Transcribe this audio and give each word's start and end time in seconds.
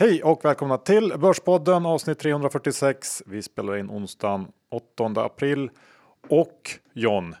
Hej 0.00 0.22
och 0.22 0.44
välkomna 0.44 0.78
till 0.78 1.14
Börspodden 1.18 1.86
avsnitt 1.86 2.18
346. 2.18 3.22
Vi 3.26 3.42
spelar 3.42 3.76
in 3.76 3.90
onsdagen 3.90 4.46
8 4.70 5.04
april 5.16 5.70
och 6.28 6.70
John, 6.92 7.34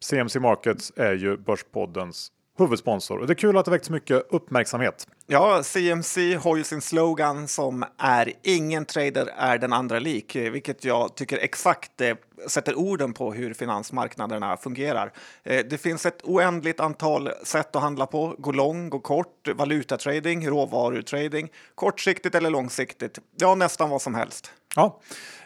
CMC 0.00 0.40
Markets 0.40 0.92
är 0.96 1.14
ju 1.14 1.36
Börspoddens 1.36 2.32
huvudsponsor 2.64 3.18
och 3.18 3.26
det 3.26 3.32
är 3.32 3.34
kul 3.34 3.56
att 3.56 3.64
det 3.64 3.70
väckt 3.70 3.90
mycket 3.90 4.22
uppmärksamhet. 4.30 5.06
Ja, 5.26 5.62
CMC 5.62 6.34
har 6.34 6.56
ju 6.56 6.64
sin 6.64 6.80
slogan 6.80 7.48
som 7.48 7.84
är 7.98 8.32
ingen 8.42 8.84
trader 8.84 9.28
är 9.36 9.58
den 9.58 9.72
andra 9.72 9.98
lik, 9.98 10.36
vilket 10.36 10.84
jag 10.84 11.14
tycker 11.14 11.38
exakt 11.38 12.00
eh, 12.00 12.16
sätter 12.46 12.78
orden 12.78 13.12
på 13.12 13.32
hur 13.32 13.54
finansmarknaderna 13.54 14.56
fungerar. 14.56 15.12
Eh, 15.42 15.66
det 15.70 15.78
finns 15.78 16.06
ett 16.06 16.22
oändligt 16.24 16.80
antal 16.80 17.30
sätt 17.44 17.76
att 17.76 17.82
handla 17.82 18.06
på. 18.06 18.34
Gå 18.38 18.52
lång, 18.52 18.90
gå 18.90 18.98
kort, 18.98 19.48
valutatrading, 19.54 20.48
råvarutrading, 20.48 21.48
kortsiktigt 21.74 22.34
eller 22.34 22.50
långsiktigt. 22.50 23.18
Ja, 23.36 23.54
nästan 23.54 23.90
vad 23.90 24.02
som 24.02 24.14
helst. 24.14 24.52
Ja, 24.76 25.00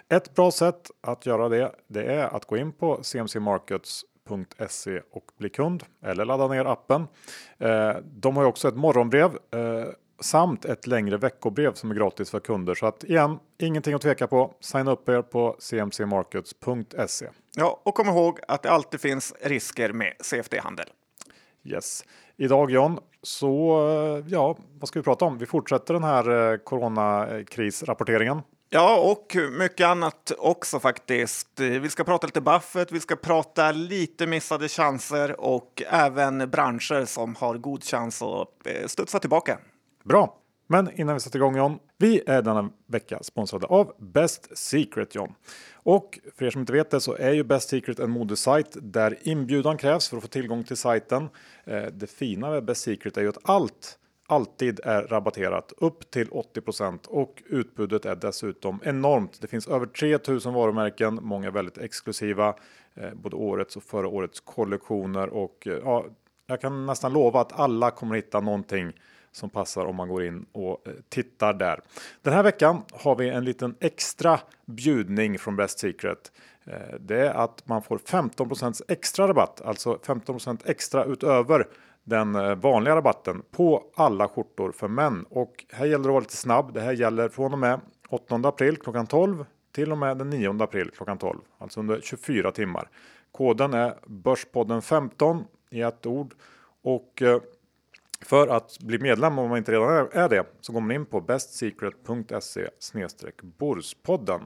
ett 0.08 0.34
bra 0.34 0.50
sätt 0.50 0.90
att 1.00 1.26
göra 1.26 1.48
det, 1.48 1.72
det 1.88 2.04
är 2.04 2.36
att 2.36 2.44
gå 2.44 2.56
in 2.56 2.72
på 2.72 3.02
CMC 3.02 3.40
Markets 3.40 4.04
Se 4.68 5.02
och 5.10 5.24
bli 5.38 5.48
kund 5.48 5.84
eller 6.02 6.24
ladda 6.24 6.48
ner 6.48 6.64
appen. 6.64 7.06
Eh, 7.58 7.96
de 8.04 8.36
har 8.36 8.44
också 8.44 8.68
ett 8.68 8.76
morgonbrev 8.76 9.30
eh, 9.30 9.86
samt 10.20 10.64
ett 10.64 10.86
längre 10.86 11.16
veckobrev 11.16 11.74
som 11.74 11.90
är 11.90 11.94
gratis 11.94 12.30
för 12.30 12.40
kunder. 12.40 12.74
Så 12.74 12.86
att 12.86 13.04
igen, 13.04 13.38
ingenting 13.58 13.94
att 13.94 14.02
tveka 14.02 14.26
på. 14.26 14.54
Signa 14.60 14.90
upp 14.92 15.08
er 15.08 15.22
på 15.22 15.56
cmcmarkets.se. 15.58 17.28
Ja, 17.56 17.80
och 17.82 17.94
kom 17.94 18.08
ihåg 18.08 18.40
att 18.48 18.62
det 18.62 18.70
alltid 18.70 19.00
finns 19.00 19.34
risker 19.40 19.92
med 19.92 20.12
CFD-handel. 20.20 20.86
Yes. 21.64 22.04
Idag 22.36 22.70
John, 22.70 22.98
så 23.22 23.86
eh, 23.88 24.24
ja, 24.28 24.56
vad 24.78 24.88
ska 24.88 24.98
vi 24.98 25.04
prata 25.04 25.24
om? 25.24 25.38
Vi 25.38 25.46
fortsätter 25.46 25.94
den 25.94 26.04
här 26.04 26.56
coronakrisrapporteringen. 26.64 28.42
Ja, 28.74 29.10
och 29.10 29.36
mycket 29.50 29.86
annat 29.86 30.32
också 30.38 30.80
faktiskt. 30.80 31.60
Vi 31.60 31.90
ska 31.90 32.04
prata 32.04 32.26
lite 32.26 32.40
Buffett, 32.40 32.92
vi 32.92 33.00
ska 33.00 33.16
prata 33.16 33.72
lite 33.72 34.26
missade 34.26 34.68
chanser 34.68 35.40
och 35.40 35.82
även 35.90 36.50
branscher 36.50 37.04
som 37.04 37.34
har 37.34 37.58
god 37.58 37.84
chans 37.84 38.22
att 38.22 38.66
eh, 38.66 38.86
studsa 38.86 39.18
tillbaka. 39.18 39.58
Bra, 40.04 40.36
men 40.66 41.00
innan 41.00 41.14
vi 41.14 41.20
sätter 41.20 41.38
igång 41.38 41.56
John. 41.56 41.78
Vi 41.98 42.22
är 42.26 42.42
denna 42.42 42.70
vecka 42.86 43.18
sponsrade 43.22 43.66
av 43.66 43.92
Best 43.98 44.58
Secret 44.58 45.14
John. 45.14 45.34
Och 45.74 46.18
för 46.38 46.44
er 46.44 46.50
som 46.50 46.60
inte 46.60 46.72
vet 46.72 46.90
det 46.90 47.00
så 47.00 47.16
är 47.16 47.32
ju 47.32 47.44
Best 47.44 47.68
Secret 47.68 47.98
en 47.98 48.10
modesajt 48.10 48.76
där 48.82 49.18
inbjudan 49.22 49.78
krävs 49.78 50.08
för 50.08 50.16
att 50.16 50.22
få 50.22 50.28
tillgång 50.28 50.64
till 50.64 50.76
sajten. 50.76 51.28
Eh, 51.64 51.84
det 51.92 52.06
fina 52.06 52.50
med 52.50 52.64
Best 52.64 52.82
Secret 52.82 53.16
är 53.16 53.20
ju 53.22 53.28
att 53.28 53.48
allt 53.50 53.98
alltid 54.26 54.80
är 54.84 55.02
rabatterat 55.02 55.72
upp 55.76 56.10
till 56.10 56.28
80 56.30 57.08
och 57.08 57.42
utbudet 57.46 58.04
är 58.04 58.16
dessutom 58.16 58.80
enormt. 58.84 59.40
Det 59.40 59.46
finns 59.46 59.68
över 59.68 59.86
3000 59.86 60.54
varumärken, 60.54 61.18
många 61.22 61.50
väldigt 61.50 61.78
exklusiva, 61.78 62.54
eh, 62.94 63.14
både 63.14 63.36
årets 63.36 63.76
och 63.76 63.82
förra 63.82 64.08
årets 64.08 64.40
kollektioner 64.40 65.28
och 65.28 65.66
eh, 65.66 65.78
ja, 65.84 66.04
jag 66.46 66.60
kan 66.60 66.86
nästan 66.86 67.12
lova 67.12 67.40
att 67.40 67.60
alla 67.60 67.90
kommer 67.90 68.16
hitta 68.16 68.40
någonting 68.40 68.92
som 69.32 69.50
passar 69.50 69.84
om 69.84 69.96
man 69.96 70.08
går 70.08 70.24
in 70.24 70.46
och 70.52 70.86
eh, 70.86 70.92
tittar 71.08 71.54
där. 71.54 71.80
Den 72.22 72.32
här 72.32 72.42
veckan 72.42 72.82
har 72.92 73.16
vi 73.16 73.28
en 73.28 73.44
liten 73.44 73.74
extra 73.80 74.40
bjudning 74.66 75.38
från 75.38 75.56
Best 75.56 75.78
Secret. 75.78 76.32
Eh, 76.64 76.96
det 77.00 77.18
är 77.18 77.34
att 77.34 77.68
man 77.68 77.82
får 77.82 77.98
15% 77.98 78.82
extra 78.88 79.28
rabatt, 79.28 79.60
alltså 79.60 79.98
15% 80.04 80.60
extra 80.64 81.04
utöver 81.04 81.66
den 82.04 82.34
eh, 82.34 82.54
vanliga 82.54 82.96
rabatten 82.96 83.42
på 83.50 83.84
alla 83.94 84.28
skjortor 84.28 84.72
för 84.72 84.88
män. 84.88 85.26
Och 85.30 85.64
här 85.72 85.86
gäller 85.86 86.02
det 86.02 86.08
att 86.08 86.12
vara 86.12 86.20
lite 86.20 86.36
snabb. 86.36 86.74
Det 86.74 86.80
här 86.80 86.92
gäller 86.92 87.28
från 87.28 87.52
och 87.52 87.58
med 87.58 87.80
8 88.08 88.34
april 88.34 88.76
klockan 88.76 89.06
12 89.06 89.44
till 89.72 89.92
och 89.92 89.98
med 89.98 90.18
den 90.18 90.30
9 90.30 90.62
april 90.62 90.90
klockan 90.96 91.18
12. 91.18 91.38
Alltså 91.58 91.80
under 91.80 92.00
24 92.00 92.52
timmar. 92.52 92.88
Koden 93.32 93.74
är 93.74 93.94
Börspodden 94.06 94.82
15 94.82 95.44
i 95.70 95.80
ett 95.80 96.06
ord. 96.06 96.34
Och 96.82 97.22
eh, 97.22 97.40
för 98.24 98.48
att 98.48 98.78
bli 98.80 98.98
medlem 98.98 99.38
om 99.38 99.48
man 99.48 99.58
inte 99.58 99.72
redan 99.72 100.08
är 100.12 100.28
det 100.28 100.46
så 100.60 100.72
går 100.72 100.80
man 100.80 100.90
in 100.90 101.06
på 101.06 101.20
bestsecret.se 101.20 102.68
Borspodden. 103.42 104.40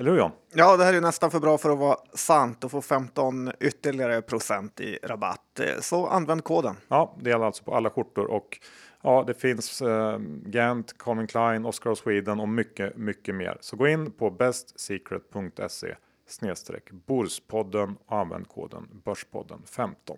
Eller 0.00 0.10
hur 0.10 0.18
John? 0.18 0.30
Ja, 0.54 0.76
det 0.76 0.84
här 0.84 0.94
är 0.94 1.00
nästan 1.00 1.30
för 1.30 1.40
bra 1.40 1.58
för 1.58 1.70
att 1.70 1.78
vara 1.78 1.96
sant 2.14 2.64
och 2.64 2.70
få 2.70 2.82
15 2.82 3.52
ytterligare 3.60 4.22
procent 4.22 4.80
i 4.80 4.98
rabatt. 5.02 5.60
Så 5.80 6.06
använd 6.06 6.44
koden. 6.44 6.76
Ja, 6.88 7.16
det 7.20 7.30
gäller 7.30 7.44
alltså 7.44 7.64
på 7.64 7.74
alla 7.74 7.90
skjortor 7.90 8.26
och 8.26 8.58
ja, 9.02 9.24
det 9.26 9.34
finns 9.34 9.82
eh, 9.82 10.18
Gant, 10.46 10.98
Calvin 10.98 11.26
Klein, 11.26 11.66
Oscar 11.66 11.90
of 11.90 11.98
Sweden 11.98 12.40
och 12.40 12.48
mycket, 12.48 12.96
mycket 12.96 13.34
mer. 13.34 13.58
Så 13.60 13.76
gå 13.76 13.88
in 13.88 14.10
på 14.10 14.30
bestsecret.se 14.30 15.94
snedstreck 16.28 16.90
Borspodden 16.90 17.96
och 18.06 18.18
använd 18.18 18.48
koden 18.48 18.88
Börspodden 19.04 19.62
15. 19.66 20.16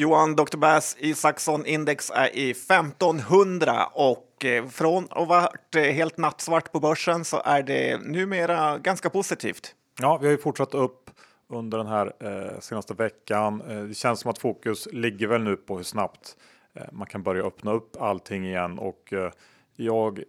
Johan 0.00 0.36
Dr. 0.36 0.56
Bass 0.56 0.96
Isaksson 0.98 1.66
index 1.66 2.10
är 2.14 2.36
i 2.36 2.50
1500 2.50 3.86
och 3.92 4.44
eh, 4.44 4.66
från 4.66 5.04
att 5.04 5.10
ha 5.10 5.24
varit 5.24 5.74
eh, 5.76 5.82
helt 5.82 6.16
nattsvart 6.16 6.72
på 6.72 6.80
börsen 6.80 7.24
så 7.24 7.42
är 7.44 7.62
det 7.62 8.00
numera 8.02 8.78
ganska 8.78 9.10
positivt. 9.10 9.74
Ja, 10.00 10.16
vi 10.16 10.26
har 10.26 10.32
ju 10.32 10.38
fortsatt 10.38 10.74
upp 10.74 11.10
under 11.48 11.78
den 11.78 11.86
här 11.86 12.12
eh, 12.20 12.60
senaste 12.60 12.94
veckan. 12.94 13.62
Eh, 13.68 13.82
det 13.82 13.94
känns 13.94 14.20
som 14.20 14.30
att 14.30 14.38
fokus 14.38 14.88
ligger 14.92 15.26
väl 15.26 15.42
nu 15.42 15.56
på 15.56 15.76
hur 15.76 15.84
snabbt 15.84 16.36
eh, 16.74 16.82
man 16.92 17.06
kan 17.06 17.22
börja 17.22 17.42
öppna 17.42 17.72
upp 17.72 17.96
allting 18.00 18.46
igen 18.46 18.78
och 18.78 19.12
eh, 19.12 19.30
jag 19.76 20.22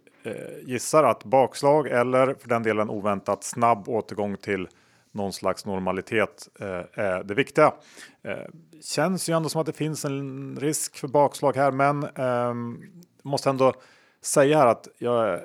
gissar 0.62 1.04
att 1.04 1.24
bakslag 1.24 1.86
eller 1.86 2.34
för 2.34 2.48
den 2.48 2.62
delen 2.62 2.90
oväntat 2.90 3.44
snabb 3.44 3.88
återgång 3.88 4.36
till 4.36 4.68
någon 5.12 5.32
slags 5.32 5.66
normalitet 5.66 6.48
eh, 6.60 6.66
är 7.04 7.24
det 7.24 7.34
viktiga. 7.34 7.72
Eh, 8.22 8.38
känns 8.82 9.28
ju 9.28 9.36
ändå 9.36 9.48
som 9.48 9.60
att 9.60 9.66
det 9.66 9.72
finns 9.72 10.04
en 10.04 10.56
risk 10.60 10.96
för 10.96 11.08
bakslag 11.08 11.56
här, 11.56 11.72
men 11.72 12.04
eh, 12.04 12.54
måste 13.22 13.50
ändå 13.50 13.72
säga 14.22 14.58
här 14.58 14.66
att 14.66 14.88
jag 14.98 15.40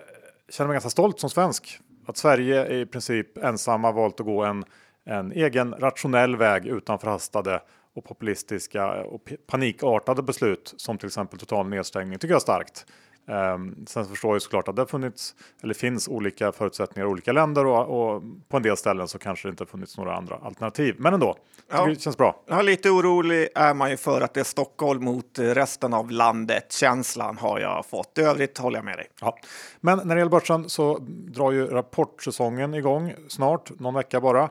känner 0.50 0.68
mig 0.68 0.76
ganska 0.76 0.90
stolt 0.90 1.20
som 1.20 1.30
svensk. 1.30 1.80
Att 2.08 2.18
Sverige 2.18 2.81
i 2.81 2.86
princip 2.86 3.38
ensamma 3.38 3.92
valt 3.92 4.20
att 4.20 4.26
gå 4.26 4.44
en, 4.44 4.64
en 5.06 5.31
egen 5.31 5.74
rationell 5.74 6.36
väg 6.36 6.66
utan 6.66 7.00
förhastade 7.00 7.62
och 7.96 8.06
populistiska 8.06 9.03
och 9.03 9.34
panikartade 9.47 10.24
beslut 10.24 10.74
som 10.78 10.97
till 10.97 11.08
exempel 11.08 11.40
total 11.40 11.68
nedstängning 11.68 12.20
tycker 12.20 12.34
jag 12.34 12.40
är 12.40 12.40
starkt. 12.40 12.86
Um, 13.28 13.86
sen 13.88 14.06
förstår 14.06 14.36
jag 14.36 14.41
såklart 14.41 14.68
att 14.68 14.75
det 14.75 14.86
funnits 14.86 15.36
eller 15.63 15.74
finns 15.74 16.08
olika 16.08 16.52
förutsättningar 16.52 17.08
i 17.08 17.12
olika 17.12 17.31
länder 17.31 17.66
och, 17.66 18.16
och, 18.16 18.24
på 18.50 18.58
en 18.58 18.63
del 18.63 18.78
ställen 18.78 19.08
så 19.08 19.19
kanske 19.19 19.47
det 19.47 19.50
inte 19.50 19.66
funnits 19.66 19.97
några 19.97 20.16
andra 20.16 20.36
alternativ. 20.36 20.96
Men 20.97 21.13
ändå, 21.13 21.35
ja. 21.72 21.85
det 21.85 22.02
känns 22.02 22.18
bra. 22.18 22.44
Ja, 22.46 22.62
lite 22.62 22.90
orolig 22.90 23.47
är 23.56 23.74
man 23.74 23.90
ju 23.90 23.97
för 23.97 24.22
att 24.22 24.34
det 24.34 24.40
är 24.40 24.44
Stockholm 24.44 25.03
mot 25.03 25.40
resten 25.40 25.94
av 25.94 26.12
landet. 26.12 26.72
Känslan 26.72 27.38
har 27.38 27.59
jag 27.59 27.85
fått. 27.85 28.18
I 28.18 28.22
övrigt 28.22 28.58
håller 28.58 28.78
jag 28.78 28.85
med 28.85 28.97
dig. 28.97 29.08
Ja. 29.22 29.38
Men 29.81 30.02
när 30.03 30.16
det 30.16 30.19
gäller 30.19 30.31
börsen 30.31 30.69
så 30.69 30.97
drar 31.08 31.52
ju 31.52 31.68
rapportsäsongen 31.68 32.74
igång 32.74 33.14
snart, 33.28 33.80
någon 33.80 33.94
vecka 33.94 34.22
bara. 34.22 34.50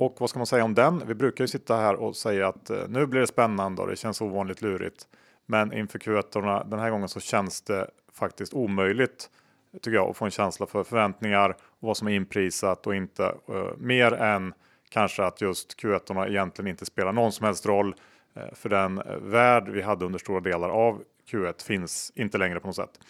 Och 0.00 0.16
vad 0.18 0.30
ska 0.30 0.38
man 0.38 0.46
säga 0.46 0.64
om 0.64 0.74
den? 0.74 1.02
Vi 1.06 1.14
brukar 1.14 1.44
ju 1.44 1.48
sitta 1.48 1.76
här 1.76 1.94
och 1.94 2.16
säga 2.16 2.48
att 2.48 2.70
eh, 2.70 2.78
nu 2.88 3.06
blir 3.06 3.20
det 3.20 3.26
spännande 3.26 3.82
och 3.82 3.88
det 3.88 3.96
känns 3.96 4.20
ovanligt 4.20 4.62
lurigt. 4.62 5.06
Men 5.46 5.72
inför 5.72 5.98
Q1 5.98 6.70
den 6.70 6.78
här 6.78 6.90
gången 6.90 7.08
så 7.08 7.20
känns 7.20 7.62
det 7.62 7.86
faktiskt 8.12 8.54
omöjligt 8.54 9.30
tycker 9.72 9.96
jag 9.96 10.10
att 10.10 10.16
få 10.16 10.24
en 10.24 10.30
känsla 10.30 10.66
för 10.66 10.84
förväntningar 10.84 11.50
och 11.50 11.88
vad 11.88 11.96
som 11.96 12.08
är 12.08 12.12
inprisat 12.12 12.86
och 12.86 12.94
inte 12.94 13.24
eh, 13.24 13.76
mer 13.78 14.12
än 14.12 14.54
kanske 14.88 15.24
att 15.24 15.40
just 15.40 15.80
Q1 15.80 16.28
egentligen 16.28 16.68
inte 16.68 16.86
spelar 16.86 17.12
någon 17.12 17.32
som 17.32 17.46
helst 17.46 17.66
roll 17.66 17.94
eh, 18.34 18.54
för 18.54 18.68
den 18.68 18.98
eh, 18.98 19.16
värld 19.16 19.68
vi 19.68 19.82
hade 19.82 20.04
under 20.04 20.18
stora 20.18 20.40
delar 20.40 20.68
av 20.68 21.02
Q1 21.30 21.64
finns 21.64 22.12
inte 22.14 22.38
längre 22.38 22.60
på 22.60 22.66
något 22.66 22.76
sätt. 22.76 23.00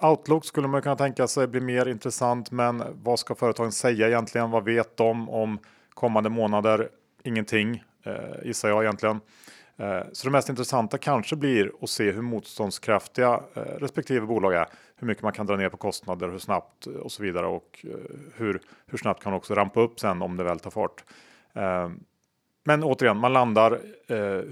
Outlook 0.00 0.44
skulle 0.44 0.68
man 0.68 0.82
kunna 0.82 0.96
tänka 0.96 1.26
sig 1.26 1.46
blir 1.46 1.60
mer 1.60 1.88
intressant, 1.88 2.50
men 2.50 2.82
vad 3.02 3.18
ska 3.18 3.34
företagen 3.34 3.72
säga 3.72 4.08
egentligen? 4.08 4.50
Vad 4.50 4.64
vet 4.64 4.96
de 4.96 5.30
om 5.30 5.58
kommande 5.90 6.30
månader? 6.30 6.88
Ingenting 7.22 7.84
gissar 8.42 8.68
jag 8.68 8.82
egentligen. 8.82 9.20
Eh, 9.78 10.02
så 10.12 10.26
det 10.26 10.32
mest 10.32 10.48
intressanta 10.48 10.98
kanske 10.98 11.36
blir 11.36 11.72
att 11.80 11.90
se 11.90 12.10
hur 12.10 12.22
motståndskraftiga 12.22 13.40
eh, 13.54 13.60
respektive 13.60 14.26
bolag 14.26 14.54
är. 14.54 14.66
Hur 14.96 15.06
mycket 15.06 15.22
man 15.22 15.32
kan 15.32 15.46
dra 15.46 15.56
ner 15.56 15.68
på 15.68 15.76
kostnader, 15.76 16.28
hur 16.28 16.38
snabbt 16.38 16.86
eh, 16.86 16.92
och 16.92 17.12
så 17.12 17.22
vidare 17.22 17.46
och 17.46 17.86
hur, 18.36 18.60
hur 18.86 18.98
snabbt 18.98 19.22
kan 19.22 19.32
också 19.32 19.54
rampa 19.54 19.80
upp 19.80 20.00
sen 20.00 20.22
om 20.22 20.36
det 20.36 20.44
väl 20.44 20.58
tar 20.58 20.70
fart. 20.70 21.04
Men 22.64 22.84
återigen, 22.84 23.16
man 23.16 23.32
landar 23.32 23.80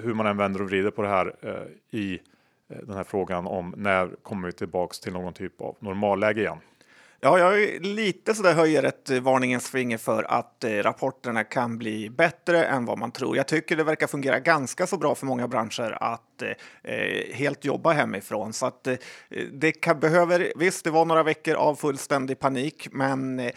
hur 0.03 0.15
man 0.15 0.27
än 0.27 0.37
vänder 0.37 0.63
och 0.63 0.69
vrider 0.69 0.91
på 0.91 1.03
det 1.03 1.09
här 1.09 1.35
i 1.91 2.21
den 2.69 2.97
här 2.97 3.05
frågan 3.05 3.47
om 3.47 3.75
när 3.77 4.09
kommer 4.23 4.47
vi 4.47 4.53
tillbaks 4.53 5.01
till 5.01 5.13
någon 5.13 5.33
typ 5.33 5.61
av 5.61 5.77
normalläge 5.79 6.41
igen. 6.41 6.59
Ja, 7.21 7.39
jag 7.39 7.63
är 7.63 7.81
lite 7.81 8.35
sådär 8.35 8.55
höjer 8.55 8.83
ett 8.83 9.11
varningens 9.11 9.71
finger 9.71 9.99
för 9.99 10.23
att 10.23 10.65
eh, 10.65 10.71
rapporterna 10.71 11.45
kan 11.45 11.79
bli 11.79 12.11
bättre 12.11 12.65
än 12.65 12.85
vad 12.85 12.99
man 12.99 13.13
tror. 13.13 13.37
Jag 13.37 13.49
tycker 13.49 13.77
det 13.77 13.85
verkar 13.85 14.07
fungera 14.07 14.41
ganska 14.41 14.87
så 14.87 14.99
bra 14.99 15.15
för 15.15 15.27
många 15.27 15.49
branscher 15.49 15.99
att 16.01 16.36
att 16.37 16.43
eh, 16.43 16.95
eh, 16.95 17.35
helt 17.35 17.65
jobba 17.65 17.93
hemifrån. 17.93 18.53
Så 18.53 18.67
att 18.67 18.87
eh, 18.87 18.97
det 19.53 19.73
kan, 19.73 20.01
behöver, 20.01 20.53
visst, 20.57 20.85
det 20.85 20.91
var 20.91 21.05
några 21.05 21.23
veckor 21.23 21.55
av 21.55 21.75
fullständig 21.75 22.39
panik, 22.39 22.89
men 22.93 23.51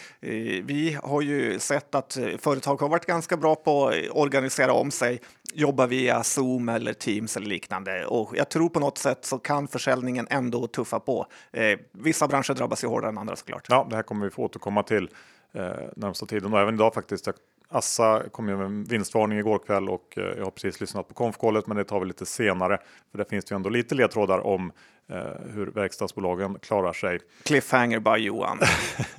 vi 0.63 0.97
har 1.03 1.21
ju 1.21 1.59
sett 1.59 1.95
att 1.95 2.17
företag 2.37 2.81
har 2.81 2.89
varit 2.89 3.05
ganska 3.05 3.37
bra 3.37 3.55
på 3.55 3.87
att 3.87 3.95
organisera 4.11 4.73
om 4.73 4.91
sig, 4.91 5.21
jobba 5.53 5.87
via 5.87 6.23
Zoom 6.23 6.69
eller 6.69 6.93
Teams 6.93 7.37
eller 7.37 7.47
liknande. 7.47 8.05
Och 8.05 8.37
jag 8.37 8.49
tror 8.49 8.69
på 8.69 8.79
något 8.79 8.97
sätt 8.97 9.25
så 9.25 9.39
kan 9.39 9.67
försäljningen 9.67 10.27
ändå 10.29 10.67
tuffa 10.67 10.99
på. 10.99 11.25
Eh, 11.51 11.79
vissa 11.91 12.27
branscher 12.27 12.53
drabbas 12.53 12.83
ju 12.83 12.87
hårdare 12.87 13.09
än 13.09 13.17
andra 13.17 13.35
såklart. 13.35 13.65
Ja, 13.69 13.87
det 13.89 13.95
här 13.95 14.03
kommer 14.03 14.25
vi 14.25 14.31
få 14.31 14.43
återkomma 14.43 14.83
till 14.83 15.09
eh, 15.53 15.71
närmsta 15.95 16.25
tiden 16.25 16.53
och 16.53 16.59
även 16.59 16.75
idag 16.75 16.93
faktiskt. 16.93 17.27
Assa 17.71 18.23
kom 18.31 18.49
ju 18.49 18.57
med 18.57 18.65
en 18.65 18.83
vinstvarning 18.83 19.39
igår 19.39 19.59
kväll 19.59 19.89
och 19.89 20.17
eh, 20.17 20.23
jag 20.37 20.43
har 20.43 20.51
precis 20.51 20.81
lyssnat 20.81 21.07
på 21.07 21.13
konfkålet 21.13 21.67
men 21.67 21.77
det 21.77 21.83
tar 21.83 21.99
vi 21.99 22.05
lite 22.05 22.25
senare. 22.25 22.77
För 23.11 23.17
där 23.17 23.25
finns 23.25 23.45
det 23.45 23.53
ju 23.53 23.55
ändå 23.55 23.69
lite 23.69 23.95
ledtrådar 23.95 24.47
om 24.47 24.71
eh, 25.09 25.17
hur 25.53 25.65
verkstadsbolagen 25.67 26.59
klarar 26.61 26.93
sig. 26.93 27.19
Cliffhanger 27.43 27.99
by 27.99 28.23
Johan. 28.23 28.59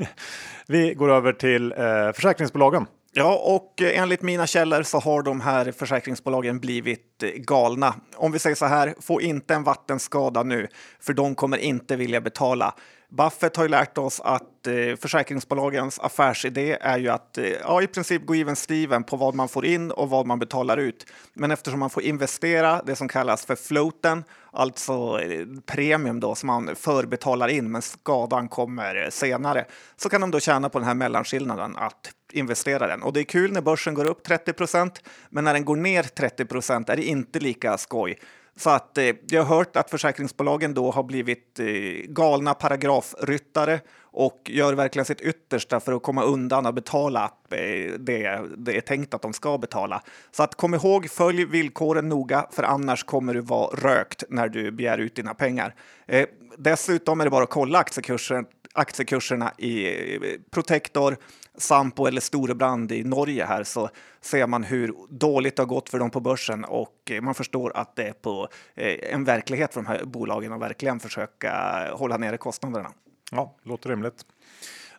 vi 0.67 0.95
går 0.95 1.11
över 1.11 1.33
till 1.33 1.73
eh, 1.73 2.13
försäkringsbolagen. 2.13 2.87
Ja, 3.13 3.43
och 3.45 3.83
enligt 3.83 4.23
mina 4.23 4.47
källor 4.47 4.83
så 4.83 4.99
har 4.99 5.23
de 5.23 5.41
här 5.41 5.73
försäkringsbolagen 5.73 6.61
blivit 6.61 7.23
galna. 7.37 7.95
Om 8.17 8.33
vi 8.33 8.39
säger 8.39 8.57
så 8.57 8.67
här, 8.67 8.95
få 9.01 9.21
inte 9.21 9.55
en 9.55 9.65
vattenskada 9.65 10.43
nu, 10.43 10.69
för 11.01 11.13
de 11.13 11.35
kommer 11.35 11.57
inte 11.57 11.97
vilja 11.97 12.21
betala. 12.21 12.75
Buffett 13.11 13.57
har 13.57 13.65
ju 13.65 13.69
lärt 13.69 13.99
oss 13.99 14.21
att 14.21 14.67
eh, 14.67 14.97
försäkringsbolagens 14.97 15.99
affärsidé 15.99 16.79
är 16.81 16.99
ju 16.99 17.09
att 17.09 17.39
eh, 17.39 17.45
ja, 17.45 17.83
i 17.83 17.87
princip 17.87 18.27
gå 18.27 18.35
even 18.35 18.57
Steven 18.57 19.05
på 19.05 19.17
vad 19.17 19.35
man 19.35 19.49
får 19.49 19.67
in 19.67 19.91
och 19.91 20.11
vad 20.11 20.27
man 20.27 20.39
betalar 20.39 20.77
ut. 20.77 21.07
Men 21.35 21.51
eftersom 21.51 21.81
man 21.81 21.91
får 21.91 22.03
investera 22.03 22.83
det 22.83 22.97
som 22.97 23.09
kallas 23.09 23.47
för 23.47 23.57
floaten, 23.57 24.25
alltså 24.53 25.21
eh, 25.21 25.47
premium 25.67 26.21
då 26.21 26.35
som 26.35 26.47
man 26.47 26.77
förbetalar 26.77 27.49
in 27.49 27.71
men 27.71 27.83
skadan 27.83 28.49
kommer 28.49 29.11
senare, 29.11 29.65
så 29.97 30.09
kan 30.09 30.21
de 30.21 30.31
då 30.31 30.41
tjäna 30.41 30.69
på 30.69 30.79
den 30.79 30.89
här 30.89 30.95
mellanskillnaden 30.95 31.77
att 31.77 32.13
investera 32.33 32.87
den. 32.87 33.03
Och 33.03 33.13
det 33.13 33.21
är 33.21 33.25
kul 33.25 33.53
när 33.53 33.61
börsen 33.61 33.95
går 33.95 34.07
upp 34.07 34.23
30 34.23 34.53
procent, 34.53 35.03
men 35.29 35.45
när 35.45 35.55
den 35.55 35.65
går 35.65 35.77
ner 35.77 36.03
30 36.03 36.45
procent 36.45 36.89
är 36.89 36.97
det 36.97 37.03
inte 37.03 37.41
lika 37.41 37.79
skoj. 37.79 38.19
Så 38.61 38.71
att 38.71 38.99
eh, 38.99 39.15
jag 39.29 39.45
har 39.45 39.57
hört 39.57 39.77
att 39.77 39.91
försäkringsbolagen 39.91 40.75
då 40.75 40.91
har 40.91 41.03
blivit 41.03 41.61
eh, 41.61 41.67
galna 42.09 42.55
paragrafryttare 42.55 43.81
och 44.03 44.43
gör 44.45 44.75
verkligen 44.75 45.05
sitt 45.05 45.21
yttersta 45.21 45.81
för 45.81 45.93
att 45.93 46.03
komma 46.03 46.23
undan 46.23 46.67
och 46.67 46.75
betala 46.75 47.25
eh, 47.51 47.93
det 47.99 48.41
det 48.57 48.77
är 48.77 48.81
tänkt 48.81 49.15
att 49.15 49.23
de 49.23 49.33
ska 49.33 49.59
betala. 49.59 50.03
Så 50.31 50.43
att 50.43 50.55
kom 50.55 50.75
ihåg, 50.75 51.11
följ 51.11 51.45
villkoren 51.45 52.09
noga, 52.09 52.47
för 52.51 52.63
annars 52.63 53.05
kommer 53.05 53.35
du 53.35 53.41
vara 53.41 53.77
rökt 53.77 54.25
när 54.29 54.49
du 54.49 54.71
begär 54.71 54.99
ut 54.99 55.15
dina 55.15 55.35
pengar. 55.35 55.75
Eh, 56.07 56.27
dessutom 56.59 57.21
är 57.21 57.25
det 57.25 57.31
bara 57.31 57.45
att 57.45 57.51
kolla 57.51 57.79
aktiekursen, 57.79 58.47
aktiekurserna 58.75 59.53
i 59.59 60.39
Protector, 60.51 61.17
Sampo 61.57 62.07
eller 62.07 62.21
Storebrand 62.21 62.93
i 62.93 63.05
Norge 63.05 63.45
här 63.45 63.65
så 63.65 63.91
ser 64.21 64.47
man 64.47 64.65
hur 64.65 64.95
dåligt 65.09 65.57
det 65.57 65.63
har 65.63 65.67
gått 65.67 65.89
för 65.89 65.99
dem 65.99 66.11
på 66.11 66.21
börsen 66.21 66.65
och 66.65 67.13
man 67.23 67.35
förstår 67.35 67.77
att 67.77 67.97
det 67.97 68.09
är 68.09 68.13
på 68.13 68.49
eh, 68.75 69.15
en 69.15 69.25
verklighet 69.25 69.75
för 69.75 69.81
de 69.81 69.87
här 69.87 70.05
bolagen 70.05 70.53
att 70.53 70.61
verkligen 70.61 71.01
försöka 71.01 71.53
hålla 71.95 72.17
nere 72.17 72.37
kostnaderna. 72.37 72.93
Ja, 73.33 73.57
låter 73.63 73.91
rimligt. 73.91 74.27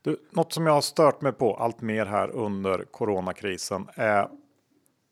Du, 0.01 0.17
något 0.31 0.53
som 0.53 0.65
jag 0.67 0.73
har 0.73 0.81
stört 0.81 1.21
mig 1.21 1.31
på 1.31 1.55
allt 1.55 1.81
mer 1.81 2.05
här 2.05 2.29
under 2.29 2.83
coronakrisen 2.91 3.87
är 3.95 4.27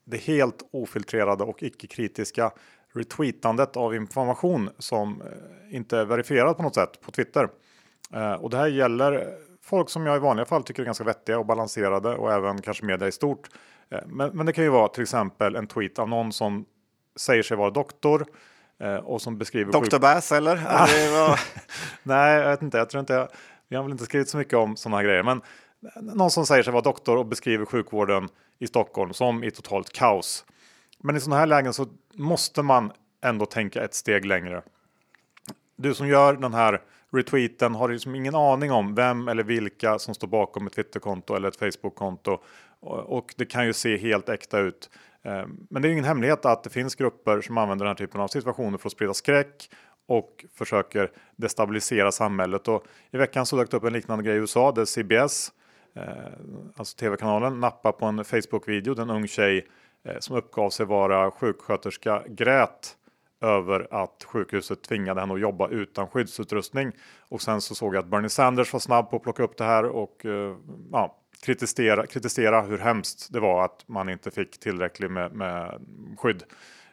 det 0.04 0.16
helt 0.16 0.68
ofiltrerade 0.70 1.44
och 1.44 1.62
icke 1.62 1.86
kritiska 1.86 2.52
retweetandet 2.94 3.76
av 3.76 3.94
information 3.94 4.70
som 4.78 5.22
eh, 5.22 5.76
inte 5.76 5.98
är 5.98 6.04
verifierad 6.04 6.56
på 6.56 6.62
något 6.62 6.74
sätt 6.74 7.00
på 7.00 7.12
Twitter. 7.12 7.48
Eh, 8.14 8.32
och 8.32 8.50
det 8.50 8.56
här 8.56 8.66
gäller 8.66 9.34
folk 9.62 9.90
som 9.90 10.06
jag 10.06 10.16
i 10.16 10.20
vanliga 10.20 10.46
fall 10.46 10.62
tycker 10.62 10.82
är 10.82 10.86
ganska 10.86 11.04
vettiga 11.04 11.38
och 11.38 11.46
balanserade 11.46 12.14
och 12.14 12.32
även 12.32 12.62
kanske 12.62 12.84
media 12.84 13.08
i 13.08 13.12
stort. 13.12 13.48
Eh, 13.90 14.00
men, 14.06 14.30
men 14.30 14.46
det 14.46 14.52
kan 14.52 14.64
ju 14.64 14.70
vara 14.70 14.88
till 14.88 15.02
exempel 15.02 15.56
en 15.56 15.66
tweet 15.66 15.98
av 15.98 16.08
någon 16.08 16.32
som 16.32 16.64
säger 17.16 17.42
sig 17.42 17.56
vara 17.56 17.70
doktor 17.70 18.26
eh, 18.80 18.96
och 18.96 19.22
som 19.22 19.38
beskriver... 19.38 19.72
Dr. 19.72 19.98
Bass 19.98 20.32
eller? 20.32 20.56
var... 21.12 21.40
Nej, 22.02 22.40
jag 22.40 22.50
vet 22.50 22.62
inte. 22.62 22.78
Jag 22.78 22.90
tror 22.90 23.00
inte 23.00 23.12
jag... 23.12 23.28
Vi 23.68 23.76
har 23.76 23.82
väl 23.82 23.92
inte 23.92 24.04
skrivit 24.04 24.28
så 24.28 24.36
mycket 24.36 24.54
om 24.54 24.76
sådana 24.76 24.96
här 24.96 25.04
grejer, 25.04 25.22
men 25.22 25.42
någon 26.02 26.30
som 26.30 26.46
säger 26.46 26.62
sig 26.62 26.72
vara 26.72 26.82
doktor 26.82 27.16
och 27.16 27.26
beskriver 27.26 27.64
sjukvården 27.64 28.28
i 28.58 28.66
Stockholm 28.66 29.12
som 29.12 29.44
i 29.44 29.50
totalt 29.50 29.92
kaos. 29.92 30.44
Men 30.98 31.16
i 31.16 31.20
sådana 31.20 31.40
här 31.40 31.46
lägen 31.46 31.72
så 31.72 31.86
måste 32.14 32.62
man 32.62 32.92
ändå 33.24 33.46
tänka 33.46 33.84
ett 33.84 33.94
steg 33.94 34.24
längre. 34.24 34.62
Du 35.76 35.94
som 35.94 36.08
gör 36.08 36.34
den 36.34 36.54
här 36.54 36.82
retweeten 37.12 37.74
har 37.74 37.88
liksom 37.88 38.14
ingen 38.14 38.34
aning 38.34 38.72
om 38.72 38.94
vem 38.94 39.28
eller 39.28 39.42
vilka 39.42 39.98
som 39.98 40.14
står 40.14 40.28
bakom 40.28 40.66
ett 40.66 40.72
Twitterkonto 40.72 41.34
eller 41.34 41.48
ett 41.48 41.56
Facebookkonto 41.56 42.38
och 42.80 43.34
det 43.36 43.44
kan 43.44 43.66
ju 43.66 43.72
se 43.72 43.96
helt 43.96 44.28
äkta 44.28 44.58
ut. 44.58 44.90
Eh, 45.22 45.46
men 45.70 45.82
det 45.82 45.88
är 45.88 45.92
ingen 45.92 46.04
hemlighet 46.04 46.44
att 46.44 46.64
det 46.64 46.70
finns 46.70 46.94
grupper 46.94 47.40
som 47.40 47.58
använder 47.58 47.84
den 47.84 47.90
här 47.90 48.06
typen 48.06 48.20
av 48.20 48.28
situationer 48.28 48.78
för 48.78 48.88
att 48.88 48.92
sprida 48.92 49.14
skräck 49.14 49.70
och 50.06 50.44
försöker 50.54 51.10
destabilisera 51.36 52.12
samhället. 52.12 52.68
Och 52.68 52.84
I 53.10 53.16
veckan 53.16 53.46
så 53.46 53.56
dök 53.56 53.70
det 53.70 53.76
upp 53.76 53.84
en 53.84 53.92
liknande 53.92 54.24
grej 54.24 54.34
i 54.34 54.38
USA 54.38 54.72
där 54.72 54.84
CBS, 54.84 55.52
eh, 55.96 56.02
alltså 56.76 56.96
tv-kanalen, 56.96 57.60
nappar 57.60 57.92
på 57.92 58.06
en 58.06 58.24
Facebook-video 58.24 58.94
där 58.94 59.02
en 59.02 59.10
ung 59.10 59.28
tjej 59.28 59.66
eh, 60.04 60.16
som 60.18 60.36
uppgav 60.36 60.70
sig 60.70 60.86
vara 60.86 61.30
sjuksköterska 61.30 62.22
grät 62.28 62.96
över 63.40 63.88
att 63.90 64.24
sjukhuset 64.24 64.82
tvingade 64.82 65.20
henne 65.20 65.34
att 65.34 65.40
jobba 65.40 65.68
utan 65.68 66.08
skyddsutrustning. 66.08 66.92
Och 67.28 67.42
sen 67.42 67.60
så 67.60 67.74
såg 67.74 67.94
jag 67.94 68.02
att 68.02 68.10
Bernie 68.10 68.28
Sanders 68.28 68.72
var 68.72 68.80
snabb 68.80 69.10
på 69.10 69.16
att 69.16 69.22
plocka 69.22 69.42
upp 69.42 69.56
det 69.56 69.64
här 69.64 69.84
och 69.84 70.24
uh, 70.24 70.56
ja, 70.92 71.16
kritisera, 71.42 72.06
kritisera 72.06 72.62
hur 72.62 72.78
hemskt 72.78 73.32
det 73.32 73.40
var 73.40 73.64
att 73.64 73.84
man 73.86 74.08
inte 74.08 74.30
fick 74.30 74.60
tillräckligt 74.60 75.10
med, 75.10 75.32
med 75.32 75.80
skydd. 76.18 76.42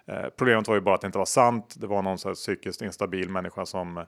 Uh, 0.10 0.30
problemet 0.38 0.68
var 0.68 0.76
ju 0.76 0.82
bara 0.82 0.96
att 0.96 1.02
det 1.02 1.08
inte 1.08 1.18
var 1.18 1.26
sant. 1.26 1.76
Det 1.78 1.88
var 1.88 2.02
någon 2.02 2.18
så 2.18 2.28
här 2.28 2.36
psykiskt 2.36 2.82
instabil 2.82 3.30
människa 3.30 3.66
som 3.66 3.98
uh, 3.98 4.04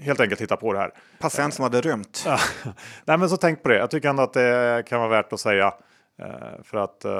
helt 0.00 0.20
enkelt 0.20 0.40
hittade 0.40 0.60
på 0.60 0.72
det 0.72 0.78
här. 0.78 0.92
Patient 1.18 1.54
som 1.54 1.62
hade 1.62 1.80
rymt. 1.80 2.24
Nej, 3.04 3.18
men 3.18 3.28
så 3.28 3.36
tänk 3.36 3.62
på 3.62 3.68
det. 3.68 3.78
Jag 3.78 3.90
tycker 3.90 4.08
ändå 4.08 4.22
att 4.22 4.32
det 4.32 4.82
kan 4.86 5.00
vara 5.00 5.10
värt 5.10 5.32
att 5.32 5.40
säga. 5.40 5.74
Uh, 6.22 6.62
för 6.62 6.78
att... 6.78 7.04
Uh, 7.04 7.12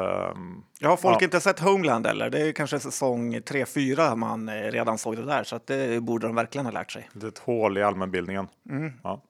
ja, 0.79 0.88
har 0.88 0.97
folk 0.97 1.23
ja. 1.23 1.25
inte 1.25 1.41
sett 1.41 1.61
Homeland 1.61 2.07
eller? 2.07 2.31
Det 2.31 2.49
är 2.49 2.53
kanske 2.53 2.81
säsong 2.81 3.37
3-4 3.37 4.17
man 4.17 4.49
eh, 4.49 4.53
redan 4.53 4.99
såg 4.99 5.17
det 5.17 5.25
där, 5.25 5.45
så 5.45 5.57
att 5.57 5.67
det 5.67 6.03
borde 6.03 6.26
de 6.26 6.37
verkligen 6.37 6.67
ha 6.67 6.73
lärt 6.73 6.93
sig. 6.93 7.09
Det 7.12 7.26
är 7.26 7.29
ett 7.29 7.38
hål 7.38 7.79
i 7.79 7.83
allmänbildningen. 7.83 8.49
Mm. 8.71 8.93
Ja. 9.03 9.23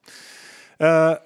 Uh, 0.82 1.16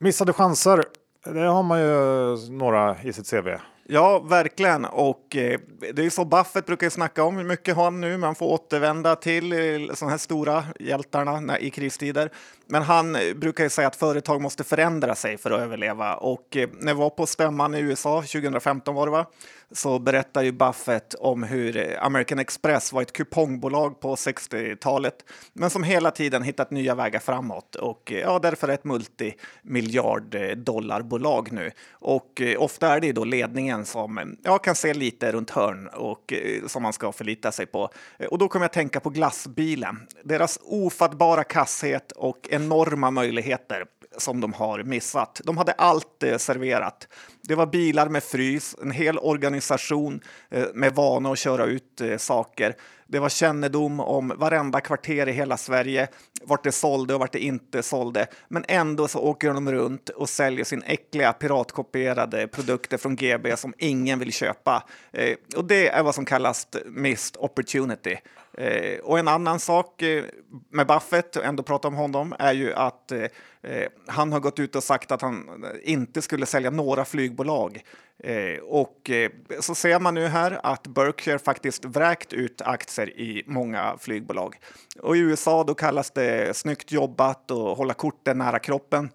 missade 0.00 0.32
chanser, 0.32 0.84
det 1.24 1.40
har 1.40 1.62
man 1.62 1.80
ju 1.80 2.36
några 2.50 3.02
i 3.02 3.12
sitt 3.12 3.30
CV. 3.30 3.48
Ja, 3.92 4.18
verkligen. 4.18 4.84
Och 4.84 5.36
eh, 5.36 5.60
det 5.94 6.06
är 6.06 6.10
så 6.10 6.24
Buffett 6.24 6.66
brukar 6.66 6.90
snacka 6.90 7.24
om 7.24 7.36
hur 7.36 7.44
mycket 7.44 7.76
han 7.76 8.00
nu 8.00 8.16
man 8.16 8.34
får 8.34 8.46
återvända 8.46 9.16
till 9.16 9.52
eh, 9.52 9.94
sådana 9.94 10.10
här 10.10 10.18
stora 10.18 10.64
hjältarna 10.80 11.40
när, 11.40 11.62
i 11.62 11.70
kristider. 11.70 12.30
Men 12.66 12.82
han 12.82 13.16
eh, 13.16 13.34
brukar 13.34 13.64
ju 13.64 13.70
säga 13.70 13.88
att 13.88 13.96
företag 13.96 14.40
måste 14.40 14.64
förändra 14.64 15.14
sig 15.14 15.38
för 15.38 15.50
att 15.50 15.60
överleva. 15.60 16.14
Och 16.14 16.56
eh, 16.56 16.68
när 16.72 16.94
vi 16.94 17.00
var 17.00 17.10
på 17.10 17.26
stämman 17.26 17.74
i 17.74 17.80
USA 17.80 18.22
2015 18.22 18.94
var 18.94 19.06
det 19.06 19.12
va? 19.12 19.26
så 19.72 19.98
berättar 19.98 20.42
ju 20.42 20.52
Buffett 20.52 21.14
om 21.14 21.42
hur 21.42 21.76
eh, 21.76 22.04
American 22.04 22.38
Express 22.38 22.92
var 22.92 23.02
ett 23.02 23.12
kupongbolag 23.12 24.00
på 24.00 24.14
60-talet 24.14 25.14
men 25.52 25.70
som 25.70 25.82
hela 25.82 26.10
tiden 26.10 26.42
hittat 26.42 26.70
nya 26.70 26.94
vägar 26.94 27.20
framåt 27.20 27.74
och 27.74 28.12
eh, 28.12 28.18
ja, 28.18 28.38
därför 28.38 28.68
är 28.68 28.72
ett 28.72 28.84
multimiljarddollarbolag 28.84 31.52
nu. 31.52 31.70
Och 31.92 32.40
eh, 32.40 32.62
ofta 32.62 32.88
är 32.88 33.00
det 33.00 33.12
då 33.12 33.24
ledningen 33.24 33.79
som 33.84 34.36
jag 34.42 34.64
kan 34.64 34.74
se 34.74 34.94
lite 34.94 35.32
runt 35.32 35.50
hörn 35.50 35.88
och 35.88 36.32
eh, 36.32 36.66
som 36.66 36.82
man 36.82 36.92
ska 36.92 37.12
förlita 37.12 37.52
sig 37.52 37.66
på. 37.66 37.90
Och 38.30 38.38
då 38.38 38.48
kommer 38.48 38.64
jag 38.64 38.68
att 38.68 38.72
tänka 38.72 39.00
på 39.00 39.10
glassbilen. 39.10 40.06
Deras 40.24 40.58
ofattbara 40.62 41.44
kasshet 41.44 42.12
och 42.12 42.48
enorma 42.50 43.10
möjligheter 43.10 43.84
som 44.18 44.40
de 44.40 44.52
har 44.52 44.82
missat. 44.82 45.40
De 45.44 45.58
hade 45.58 45.72
allt 45.72 46.22
eh, 46.22 46.36
serverat. 46.36 47.08
Det 47.42 47.54
var 47.54 47.66
bilar 47.66 48.08
med 48.08 48.22
frys, 48.22 48.76
en 48.82 48.90
hel 48.90 49.18
organisation 49.18 50.20
eh, 50.50 50.64
med 50.74 50.94
vana 50.94 51.32
att 51.32 51.38
köra 51.38 51.64
ut 51.64 52.02
saker. 52.18 52.76
Det 53.12 53.18
var 53.18 53.28
kännedom 53.28 54.00
om 54.00 54.32
varenda 54.36 54.80
kvarter 54.80 55.28
i 55.28 55.32
hela 55.32 55.56
Sverige, 55.56 56.08
vart 56.42 56.64
det 56.64 56.72
sålde 56.72 57.14
och 57.14 57.20
vart 57.20 57.32
det 57.32 57.38
inte 57.38 57.82
sålde. 57.82 58.26
Men 58.48 58.64
ändå 58.68 59.08
så 59.08 59.18
åker 59.18 59.54
de 59.54 59.72
runt 59.72 60.08
och 60.08 60.28
säljer 60.28 60.64
sin 60.64 60.82
äckliga 60.82 61.32
piratkopierade 61.32 62.48
produkter 62.48 62.98
från 62.98 63.16
GB 63.16 63.56
som 63.56 63.74
ingen 63.78 64.18
vill 64.18 64.32
köpa. 64.32 64.84
Eh, 65.12 65.36
och 65.56 65.64
det 65.64 65.88
är 65.88 66.02
vad 66.02 66.14
som 66.14 66.24
kallas 66.24 66.68
missed 66.86 67.36
opportunity. 67.38 68.16
Eh, 68.58 68.98
och 69.00 69.18
en 69.18 69.28
annan 69.28 69.60
sak 69.60 70.02
eh, 70.02 70.24
med 70.70 70.86
Buffett, 70.86 71.36
och 71.36 71.44
ändå 71.44 71.62
prata 71.62 71.88
om 71.88 71.94
honom, 71.94 72.34
är 72.38 72.52
ju 72.52 72.74
att 72.74 73.12
eh, 73.12 73.22
eh 73.62 73.88
han 74.06 74.32
har 74.32 74.40
gått 74.40 74.58
ut 74.58 74.76
och 74.76 74.84
sagt 74.84 75.12
att 75.12 75.22
han 75.22 75.64
inte 75.82 76.22
skulle 76.22 76.46
sälja 76.46 76.70
några 76.70 77.04
flygbolag. 77.04 77.82
Eh, 78.22 78.60
och 78.60 79.10
eh, 79.10 79.30
så 79.60 79.74
ser 79.74 80.00
man 80.00 80.14
nu 80.14 80.26
här 80.26 80.60
att 80.62 80.86
Berkshire 80.86 81.38
faktiskt 81.38 81.84
vräkt 81.84 82.32
ut 82.32 82.62
aktier 82.62 83.10
i 83.10 83.42
många 83.46 83.96
flygbolag. 83.98 84.56
Och 85.00 85.16
i 85.16 85.20
USA 85.20 85.64
då 85.64 85.74
kallas 85.74 86.10
det 86.10 86.56
snyggt 86.56 86.92
jobbat 86.92 87.50
och 87.50 87.76
hålla 87.76 87.94
korten 87.94 88.38
nära 88.38 88.58
kroppen. 88.58 89.10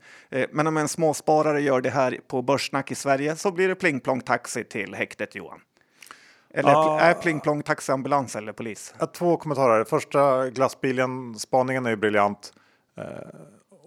men 0.51 0.67
om 0.67 0.77
en 0.77 0.88
småsparare 0.88 1.62
gör 1.62 1.81
det 1.81 1.89
här 1.89 2.19
på 2.27 2.41
Börssnack 2.41 2.91
i 2.91 2.95
Sverige 2.95 3.35
så 3.35 3.51
blir 3.51 3.67
det 3.67 3.75
pling 3.75 4.00
plong 4.00 4.21
taxi 4.21 4.63
till 4.63 4.95
häktet 4.95 5.35
Johan. 5.35 5.59
Eller 6.53 6.75
ah. 6.75 7.00
är 7.00 7.13
Pling 7.13 7.39
Plong 7.39 7.63
taxiambulans 7.63 8.35
eller 8.35 8.53
polis? 8.53 8.93
Två 9.13 9.38
kommentarer. 9.38 9.83
Första 9.83 10.50
glassbilen, 10.50 11.39
spaningen 11.39 11.85
är 11.85 11.89
ju 11.89 11.95
briljant. 11.95 12.53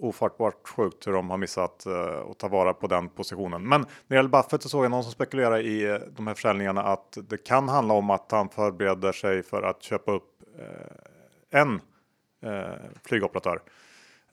Ofattbart 0.01 0.69
sjukt 0.69 1.07
hur 1.07 1.13
de 1.13 1.31
har 1.31 1.37
missat 1.37 1.87
eh, 1.87 2.31
att 2.31 2.39
ta 2.39 2.49
vara 2.49 2.75
på 2.75 2.87
den 2.87 3.09
positionen. 3.09 3.69
Men 3.69 3.81
när 3.81 3.89
det 4.07 4.15
gäller 4.15 4.29
Buffett 4.29 4.63
så 4.63 4.69
såg 4.69 4.85
jag 4.85 4.91
någon 4.91 5.03
som 5.03 5.13
spekulerar 5.13 5.61
i 5.61 5.85
eh, 5.85 5.97
de 6.17 6.27
här 6.27 6.35
försäljningarna 6.35 6.83
att 6.83 7.19
det 7.29 7.45
kan 7.45 7.69
handla 7.69 7.95
om 7.95 8.11
att 8.11 8.31
han 8.31 8.49
förbereder 8.49 9.13
sig 9.13 9.43
för 9.43 9.63
att 9.63 9.83
köpa 9.83 10.13
upp 10.13 10.43
eh, 10.59 11.61
en 11.61 11.81
eh, 12.43 12.75
flygoperatör. 13.05 13.61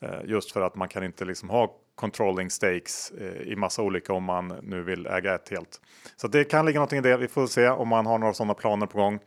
Eh, 0.00 0.24
just 0.24 0.52
för 0.52 0.60
att 0.60 0.74
man 0.74 0.88
kan 0.88 1.04
inte 1.04 1.24
liksom 1.24 1.50
ha 1.50 1.74
controlling 1.94 2.50
stakes 2.50 3.10
eh, 3.10 3.42
i 3.42 3.56
massa 3.56 3.82
olika 3.82 4.12
om 4.12 4.24
man 4.24 4.54
nu 4.62 4.82
vill 4.82 5.06
äga 5.06 5.34
ett 5.34 5.48
helt. 5.48 5.80
Så 6.16 6.28
det 6.28 6.44
kan 6.44 6.66
ligga 6.66 6.78
någonting 6.78 6.98
i 6.98 7.02
det. 7.02 7.16
Vi 7.16 7.28
får 7.28 7.46
se 7.46 7.68
om 7.68 7.88
man 7.88 8.06
har 8.06 8.18
några 8.18 8.34
sådana 8.34 8.54
planer 8.54 8.86
på 8.86 8.98
gång. 8.98 9.18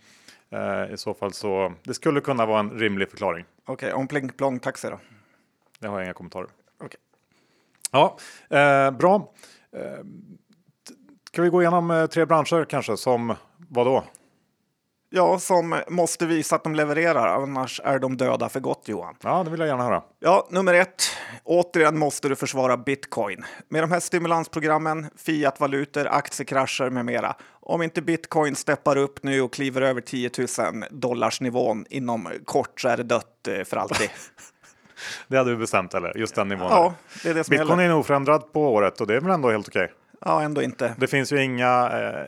I 0.93 0.97
så 0.97 1.13
fall 1.13 1.33
så 1.33 1.73
det 1.83 1.93
skulle 1.93 2.21
kunna 2.21 2.45
vara 2.45 2.59
en 2.59 2.69
rimlig 2.69 3.09
förklaring. 3.09 3.45
Okej, 3.65 3.73
okay, 3.73 3.91
om 3.91 4.07
Pling 4.07 4.29
Plong 4.29 4.59
Taxi 4.59 4.87
då? 4.87 4.99
Det 5.79 5.87
har 5.87 5.99
jag 5.99 6.05
inga 6.05 6.13
kommentarer. 6.13 6.49
Okay. 6.79 6.99
Ja, 7.91 8.17
eh, 8.49 8.91
bra. 8.91 9.33
Eh, 9.75 10.05
ska 11.31 11.41
vi 11.41 11.49
gå 11.49 11.61
igenom 11.61 11.91
eh, 11.91 12.05
tre 12.05 12.25
branscher 12.25 12.65
kanske 12.65 12.97
som 12.97 13.35
vad 13.57 13.85
då? 13.85 14.03
Ja, 15.11 15.39
som 15.39 15.81
måste 15.87 16.25
visa 16.25 16.55
att 16.55 16.63
de 16.63 16.75
levererar, 16.75 17.41
annars 17.43 17.81
är 17.83 17.99
de 17.99 18.17
döda 18.17 18.49
för 18.49 18.59
gott 18.59 18.87
Johan. 18.87 19.15
Ja, 19.23 19.43
det 19.43 19.49
vill 19.51 19.59
jag 19.59 19.69
gärna 19.69 19.83
höra. 19.83 20.03
Ja, 20.19 20.47
nummer 20.51 20.73
ett. 20.73 21.03
Återigen 21.43 21.99
måste 21.99 22.29
du 22.29 22.35
försvara 22.35 22.77
bitcoin. 22.77 23.45
Med 23.69 23.83
de 23.83 23.91
här 23.91 23.99
stimulansprogrammen, 23.99 25.09
fiatvalutor, 25.15 26.07
aktiekrascher 26.07 26.89
med 26.89 27.05
mera. 27.05 27.35
Om 27.49 27.81
inte 27.81 28.01
bitcoin 28.01 28.55
steppar 28.55 28.97
upp 28.97 29.23
nu 29.23 29.41
och 29.41 29.53
kliver 29.53 29.81
över 29.81 30.01
10 30.01 30.29
000 30.37 30.85
dollars 30.91 31.41
nivån 31.41 31.85
inom 31.89 32.29
kort 32.45 32.81
så 32.81 32.87
är 32.87 32.97
det 32.97 33.03
dött 33.03 33.47
eh, 33.47 33.63
för 33.63 33.77
alltid. 33.77 34.09
det 35.27 35.37
hade 35.37 35.51
du 35.51 35.57
bestämt 35.57 35.93
eller? 35.93 36.17
Just 36.17 36.35
den 36.35 36.47
nivån? 36.47 36.67
Ja, 36.69 36.93
det 37.23 37.29
är 37.29 37.33
det 37.33 37.43
som 37.43 37.51
Bitcoin 37.51 37.79
gäller. 37.79 37.93
är 37.93 37.97
oförändrad 37.97 38.53
på 38.53 38.73
året 38.73 39.01
och 39.01 39.07
det 39.07 39.15
är 39.15 39.21
väl 39.21 39.31
ändå 39.31 39.51
helt 39.51 39.67
okej? 39.67 39.83
Okay? 39.83 39.95
Ja, 40.25 40.41
ändå 40.41 40.61
inte. 40.61 40.95
Det 40.97 41.07
finns 41.07 41.31
ju 41.33 41.43
inga 41.43 41.89
eh, 41.93 42.25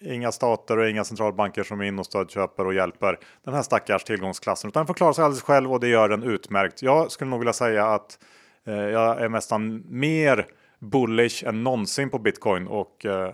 inga 0.00 0.32
stater 0.32 0.78
och 0.78 0.88
inga 0.88 1.04
centralbanker 1.04 1.62
som 1.62 1.80
är 1.80 1.84
in 1.84 1.98
och 1.98 2.06
stödköper 2.06 2.66
och 2.66 2.74
hjälper 2.74 3.18
den 3.44 3.54
här 3.54 3.62
stackars 3.62 4.04
tillgångsklassen. 4.04 4.68
Utan 4.68 4.80
den 4.80 4.86
får 4.86 4.94
klara 4.94 5.14
sig 5.14 5.24
alldeles 5.24 5.42
själv 5.42 5.72
och 5.72 5.80
det 5.80 5.88
gör 5.88 6.08
den 6.08 6.22
utmärkt. 6.22 6.82
Jag 6.82 7.10
skulle 7.10 7.30
nog 7.30 7.38
vilja 7.38 7.52
säga 7.52 7.86
att 7.86 8.18
eh, 8.66 8.74
jag 8.74 9.20
är 9.20 9.28
nästan 9.28 9.84
mer 9.88 10.46
bullish 10.78 11.46
än 11.46 11.64
någonsin 11.64 12.10
på 12.10 12.18
bitcoin 12.18 12.66
och 12.66 13.06
eh, 13.06 13.30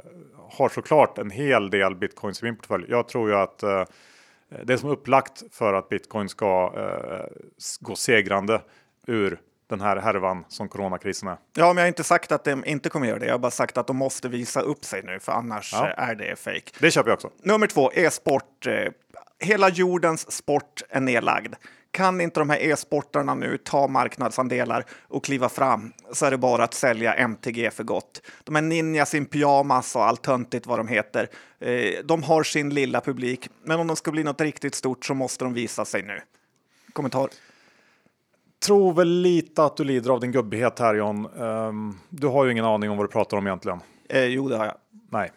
har 0.50 0.68
såklart 0.68 1.18
en 1.18 1.30
hel 1.30 1.70
del 1.70 1.94
bitcoins 1.94 2.42
i 2.42 2.44
min 2.44 2.56
portfölj. 2.56 2.84
Jag 2.88 3.08
tror 3.08 3.28
ju 3.28 3.36
att 3.36 3.62
eh, 3.62 3.84
det 4.64 4.72
är 4.72 4.76
som 4.76 4.90
upplagt 4.90 5.42
för 5.52 5.74
att 5.74 5.88
bitcoin 5.88 6.28
ska 6.28 6.72
eh, 6.76 7.36
gå 7.80 7.96
segrande 7.96 8.60
ur 9.06 9.40
den 9.66 9.80
här 9.80 9.96
härvan 9.96 10.44
som 10.48 10.68
coronakrisen 10.68 11.28
är. 11.28 11.36
Ja, 11.56 11.66
men 11.66 11.76
jag 11.76 11.82
har 11.82 11.88
inte 11.88 12.04
sagt 12.04 12.32
att 12.32 12.44
de 12.44 12.64
inte 12.64 12.88
kommer 12.88 13.06
göra 13.06 13.18
det. 13.18 13.26
Jag 13.26 13.34
har 13.34 13.38
bara 13.38 13.50
sagt 13.50 13.78
att 13.78 13.86
de 13.86 13.96
måste 13.96 14.28
visa 14.28 14.60
upp 14.60 14.84
sig 14.84 15.02
nu, 15.02 15.20
för 15.20 15.32
annars 15.32 15.72
ja. 15.72 15.86
är 15.86 16.14
det 16.14 16.36
fake. 16.38 16.70
Det 16.78 16.90
köper 16.90 17.10
jag 17.10 17.16
också. 17.16 17.30
Nummer 17.42 17.66
två, 17.66 17.92
e-sport. 17.94 18.66
Eh, 18.66 18.92
hela 19.38 19.68
jordens 19.68 20.32
sport 20.32 20.82
är 20.88 21.00
nedlagd. 21.00 21.54
Kan 21.90 22.21
inte 22.21 22.40
de 22.40 22.50
här 22.50 22.59
e-sportarna 22.59 23.35
nu 23.35 23.59
ta 23.59 23.88
marknadsandelar 23.88 24.85
och 25.09 25.25
kliva 25.25 25.49
fram 25.49 25.92
så 26.12 26.26
är 26.26 26.30
det 26.30 26.38
bara 26.38 26.64
att 26.64 26.75
sälja 26.75 27.14
MTG 27.14 27.71
för 27.71 27.85
gott. 27.85 28.23
De 28.45 28.54
här 28.54 28.62
ninjas 28.62 29.14
in 29.14 29.26
pyjamas 29.26 29.97
och 29.97 30.04
allt 30.04 30.23
töntigt 30.23 30.66
vad 30.66 30.78
de 30.78 30.88
heter. 30.88 31.28
Eh, 31.61 32.04
de 32.04 32.23
har 32.23 32.42
sin 32.42 32.75
lilla 32.75 33.00
publik, 33.00 33.49
men 33.62 33.80
om 33.80 33.87
de 33.87 33.97
ska 33.97 34.11
bli 34.11 34.25
något 34.25 34.40
riktigt 34.40 34.75
stort 34.75 35.04
så 35.04 35.14
måste 35.14 35.45
de 35.45 35.54
visa 35.54 35.85
sig 35.85 36.02
nu. 36.02 36.21
Kommentar? 36.92 37.28
tror 38.61 38.92
väl 38.92 39.09
lite 39.09 39.64
att 39.64 39.76
du 39.76 39.85
lider 39.85 40.11
av 40.11 40.21
din 40.21 40.33
gubbighet 40.33 40.78
här 40.78 40.95
John. 40.95 41.26
Um, 41.26 41.99
du 42.09 42.26
har 42.26 42.45
ju 42.45 42.52
ingen 42.52 42.64
aning 42.64 42.90
om 42.90 42.97
vad 42.97 43.07
du 43.07 43.11
pratar 43.11 43.37
om 43.37 43.47
egentligen. 43.47 43.80
Eh, 44.09 44.25
jo, 44.25 44.49
det 44.49 44.57
har 44.57 44.64
jag. 44.64 44.75
Nej. 45.11 45.33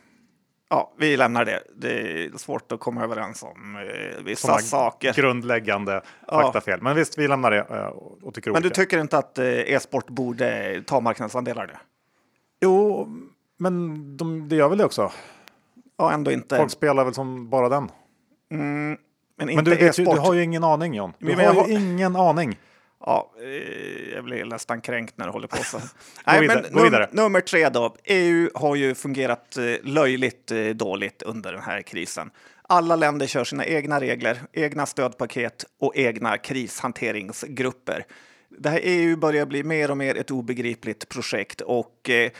Ja, 0.73 0.93
vi 0.97 1.17
lämnar 1.17 1.45
det. 1.45 1.63
Det 1.75 2.23
är 2.25 2.37
svårt 2.37 2.71
att 2.71 2.79
komma 2.79 3.03
överens 3.03 3.43
om 3.43 3.75
eh, 3.75 4.23
vissa 4.23 4.47
Såna 4.47 4.59
saker. 4.59 5.13
Grundläggande 5.13 6.01
ja. 6.27 6.41
faktafel. 6.41 6.81
Men 6.81 6.95
visst, 6.95 7.17
vi 7.17 7.27
lämnar 7.27 7.51
det 7.51 7.57
eh, 7.57 7.85
och 8.21 8.33
tycker 8.33 8.51
Men 8.51 8.57
olika. 8.57 8.69
du 8.69 8.83
tycker 8.83 8.99
inte 8.99 9.17
att 9.17 9.37
eh, 9.37 9.45
e-sport 9.45 10.09
borde 10.09 10.83
ta 10.87 10.99
marknadsandelar 10.99 11.67
nu? 11.67 11.73
Jo, 12.61 13.07
men 13.57 14.17
de, 14.17 14.49
det 14.49 14.55
gör 14.55 14.69
väl 14.69 14.77
det 14.77 14.85
också? 14.85 15.11
Ja, 15.97 16.11
ändå 16.11 16.31
inte. 16.31 16.57
Folk 16.57 16.71
spelar 16.71 17.03
väl 17.03 17.13
som 17.13 17.49
bara 17.49 17.69
den. 17.69 17.91
Mm, 18.51 18.97
men 19.37 19.49
inte 19.49 19.55
men 19.71 19.79
du, 19.79 19.91
du, 19.91 20.03
du, 20.03 20.19
har 20.19 20.33
ju 20.33 20.43
ingen 20.43 20.63
aning 20.63 20.93
John. 20.93 21.13
Du 21.19 21.35
men 21.35 21.47
har 21.47 21.53
har... 21.53 21.69
ingen 21.69 22.15
aning. 22.15 22.57
Ja, 23.05 23.31
eh, 23.41 24.13
jag 24.13 24.23
blir 24.23 24.45
nästan 24.45 24.81
kränkt 24.81 25.17
när 25.17 25.25
det 25.25 25.31
håller 25.31 25.47
på 25.47 25.63
så. 25.63 25.79
Nej, 26.25 26.47
men 26.47 26.57
num 26.57 27.05
nummer 27.11 27.41
tre 27.41 27.69
då. 27.69 27.95
EU 28.03 28.49
har 28.55 28.75
ju 28.75 28.95
fungerat 28.95 29.57
eh, 29.57 29.63
löjligt 29.83 30.51
eh, 30.51 30.65
dåligt 30.65 31.21
under 31.21 31.53
den 31.53 31.61
här 31.61 31.81
krisen. 31.81 32.31
Alla 32.61 32.95
länder 32.95 33.27
kör 33.27 33.43
sina 33.43 33.65
egna 33.65 33.99
regler, 33.99 34.41
egna 34.53 34.85
stödpaket 34.85 35.65
och 35.79 35.95
egna 35.95 36.37
krishanteringsgrupper. 36.37 38.05
Det 38.59 38.69
här 38.69 38.79
EU 38.83 39.17
börjar 39.17 39.45
bli 39.45 39.63
mer 39.63 39.91
och 39.91 39.97
mer 39.97 40.17
ett 40.17 40.31
obegripligt 40.31 41.09
projekt 41.09 41.61
och 41.61 42.09
eh, 42.09 42.31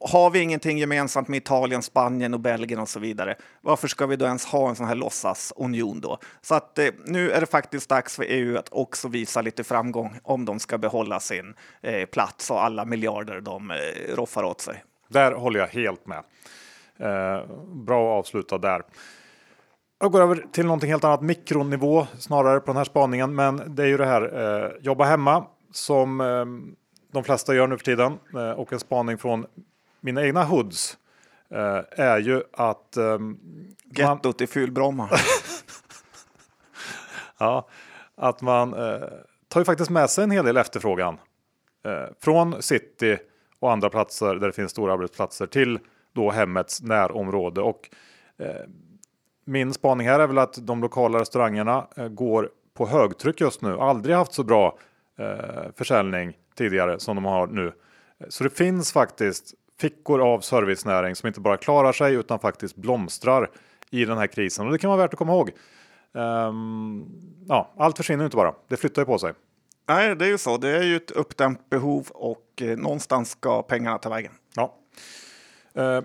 har 0.00 0.30
vi 0.30 0.40
ingenting 0.40 0.78
gemensamt 0.78 1.28
med 1.28 1.36
Italien, 1.36 1.82
Spanien 1.82 2.34
och 2.34 2.40
Belgien 2.40 2.80
och 2.80 2.88
så 2.88 3.00
vidare, 3.00 3.36
varför 3.60 3.88
ska 3.88 4.06
vi 4.06 4.16
då 4.16 4.24
ens 4.24 4.44
ha 4.44 4.68
en 4.68 4.76
sån 4.76 4.86
här 4.86 4.94
låtsasunion 4.94 6.00
då? 6.00 6.18
Så 6.40 6.54
att 6.54 6.78
eh, 6.78 6.88
nu 7.04 7.30
är 7.30 7.40
det 7.40 7.46
faktiskt 7.46 7.88
dags 7.88 8.16
för 8.16 8.24
EU 8.28 8.58
att 8.58 8.68
också 8.72 9.08
visa 9.08 9.42
lite 9.42 9.64
framgång 9.64 10.18
om 10.22 10.44
de 10.44 10.58
ska 10.58 10.78
behålla 10.78 11.20
sin 11.20 11.54
eh, 11.80 12.06
plats 12.06 12.50
och 12.50 12.64
alla 12.64 12.84
miljarder 12.84 13.40
de 13.40 13.70
eh, 13.70 13.76
roffar 14.14 14.44
åt 14.44 14.60
sig. 14.60 14.84
Där 15.08 15.32
håller 15.32 15.60
jag 15.60 15.66
helt 15.66 16.06
med. 16.06 16.22
Eh, 16.98 17.46
bra 17.66 18.12
att 18.12 18.18
avsluta 18.18 18.58
där. 18.58 18.82
Jag 20.00 20.12
går 20.12 20.20
över 20.20 20.44
till 20.52 20.66
någonting 20.66 20.90
helt 20.90 21.04
annat, 21.04 21.22
mikronivå 21.22 22.06
snarare 22.18 22.60
på 22.60 22.66
den 22.66 22.76
här 22.76 22.84
spaningen, 22.84 23.34
men 23.34 23.74
det 23.74 23.82
är 23.82 23.86
ju 23.86 23.96
det 23.96 24.06
här 24.06 24.22
eh, 24.22 24.70
jobba 24.80 25.04
hemma 25.04 25.44
som 25.76 26.20
eh, 26.20 26.44
de 27.12 27.24
flesta 27.24 27.54
gör 27.54 27.66
nu 27.66 27.76
för 27.76 27.84
tiden 27.84 28.18
eh, 28.34 28.50
och 28.50 28.72
en 28.72 28.80
spaning 28.80 29.18
från 29.18 29.46
mina 30.00 30.26
egna 30.26 30.44
hoods 30.44 30.98
eh, 31.50 31.80
är 31.90 32.18
ju 32.18 32.42
att... 32.52 32.96
Eh, 32.96 33.18
Gettot 33.98 34.40
i 34.40 34.46
Fulbromma. 34.46 35.10
ja, 37.38 37.68
att 38.14 38.42
man 38.42 38.74
eh, 38.74 39.08
tar 39.48 39.60
ju 39.60 39.64
faktiskt 39.64 39.90
med 39.90 40.10
sig 40.10 40.24
en 40.24 40.30
hel 40.30 40.44
del 40.44 40.56
efterfrågan 40.56 41.18
från 42.20 42.62
city 42.62 43.18
och 43.60 43.72
andra 43.72 43.90
platser 43.90 44.34
där 44.34 44.46
det 44.46 44.52
finns 44.52 44.70
stora 44.70 44.92
arbetsplatser 44.92 45.46
till 45.46 45.78
då 46.12 46.30
hemmets 46.30 46.82
närområde. 46.82 47.60
Och 47.60 47.90
min 49.44 49.72
spaning 49.72 50.08
här 50.08 50.20
är 50.20 50.26
väl 50.26 50.38
att 50.38 50.66
de 50.66 50.80
lokala 50.80 51.20
restaurangerna 51.20 51.86
går 52.10 52.50
på 52.74 52.86
högtryck 52.86 53.40
just 53.40 53.62
nu. 53.62 53.78
Aldrig 53.78 54.16
haft 54.16 54.32
så 54.32 54.44
bra 54.44 54.78
eh, 55.18 55.72
försäljning 55.76 56.36
tidigare 56.54 57.00
som 57.00 57.16
de 57.16 57.24
har 57.24 57.46
nu. 57.46 57.72
Så 58.28 58.44
det 58.44 58.50
finns 58.50 58.92
faktiskt 58.92 59.54
fickor 59.80 60.20
av 60.20 60.40
servicenäring 60.40 61.14
som 61.14 61.26
inte 61.26 61.40
bara 61.40 61.56
klarar 61.56 61.92
sig 61.92 62.14
utan 62.14 62.38
faktiskt 62.38 62.76
blomstrar 62.76 63.50
i 63.90 64.04
den 64.04 64.18
här 64.18 64.26
krisen. 64.26 64.66
Och 64.66 64.72
det 64.72 64.78
kan 64.78 64.90
vara 64.90 64.98
värt 64.98 65.12
att 65.12 65.18
komma 65.18 65.32
ihåg. 65.32 65.50
Um, 66.12 67.06
ja, 67.48 67.72
allt 67.76 67.96
försvinner 67.96 68.24
inte 68.24 68.36
bara, 68.36 68.54
det 68.68 68.76
flyttar 68.76 69.02
ju 69.02 69.06
på 69.06 69.18
sig. 69.18 69.32
Nej, 69.88 70.16
det 70.16 70.24
är 70.24 70.28
ju 70.28 70.38
så. 70.38 70.56
Det 70.56 70.68
är 70.68 70.82
ju 70.82 70.96
ett 70.96 71.10
uppdämt 71.10 71.70
behov 71.70 72.08
och 72.10 72.62
eh, 72.62 72.76
någonstans 72.76 73.30
ska 73.30 73.62
pengarna 73.62 73.98
ta 73.98 74.08
vägen. 74.08 74.32
Ja. 74.54 74.74
Uh, 75.78 76.02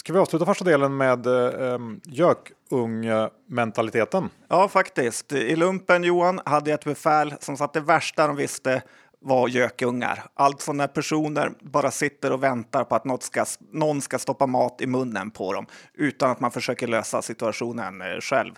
ska 0.00 0.12
vi 0.12 0.18
avsluta 0.18 0.46
första 0.46 0.64
delen 0.64 0.96
med 0.96 1.26
eh, 1.26 1.78
gökung-mentaliteten? 2.04 4.28
Ja, 4.48 4.68
faktiskt. 4.68 5.32
I 5.32 5.56
lumpen, 5.56 6.04
Johan, 6.04 6.40
hade 6.44 6.70
jag 6.70 6.78
ett 6.78 6.84
befäl 6.84 7.34
som 7.40 7.56
satt 7.56 7.72
det 7.72 7.80
värsta 7.80 8.26
de 8.26 8.36
visste 8.36 8.82
var 9.18 9.48
gökungar. 9.48 10.24
Alltså 10.34 10.72
när 10.72 10.86
personer 10.86 11.52
bara 11.60 11.90
sitter 11.90 12.32
och 12.32 12.42
väntar 12.42 12.84
på 12.84 12.94
att 12.94 13.04
något 13.04 13.22
ska, 13.22 13.44
någon 13.72 14.00
ska 14.00 14.18
stoppa 14.18 14.46
mat 14.46 14.80
i 14.80 14.86
munnen 14.86 15.30
på 15.30 15.52
dem 15.52 15.66
utan 15.94 16.30
att 16.30 16.40
man 16.40 16.50
försöker 16.50 16.86
lösa 16.86 17.22
situationen 17.22 18.00
eh, 18.00 18.20
själv. 18.20 18.52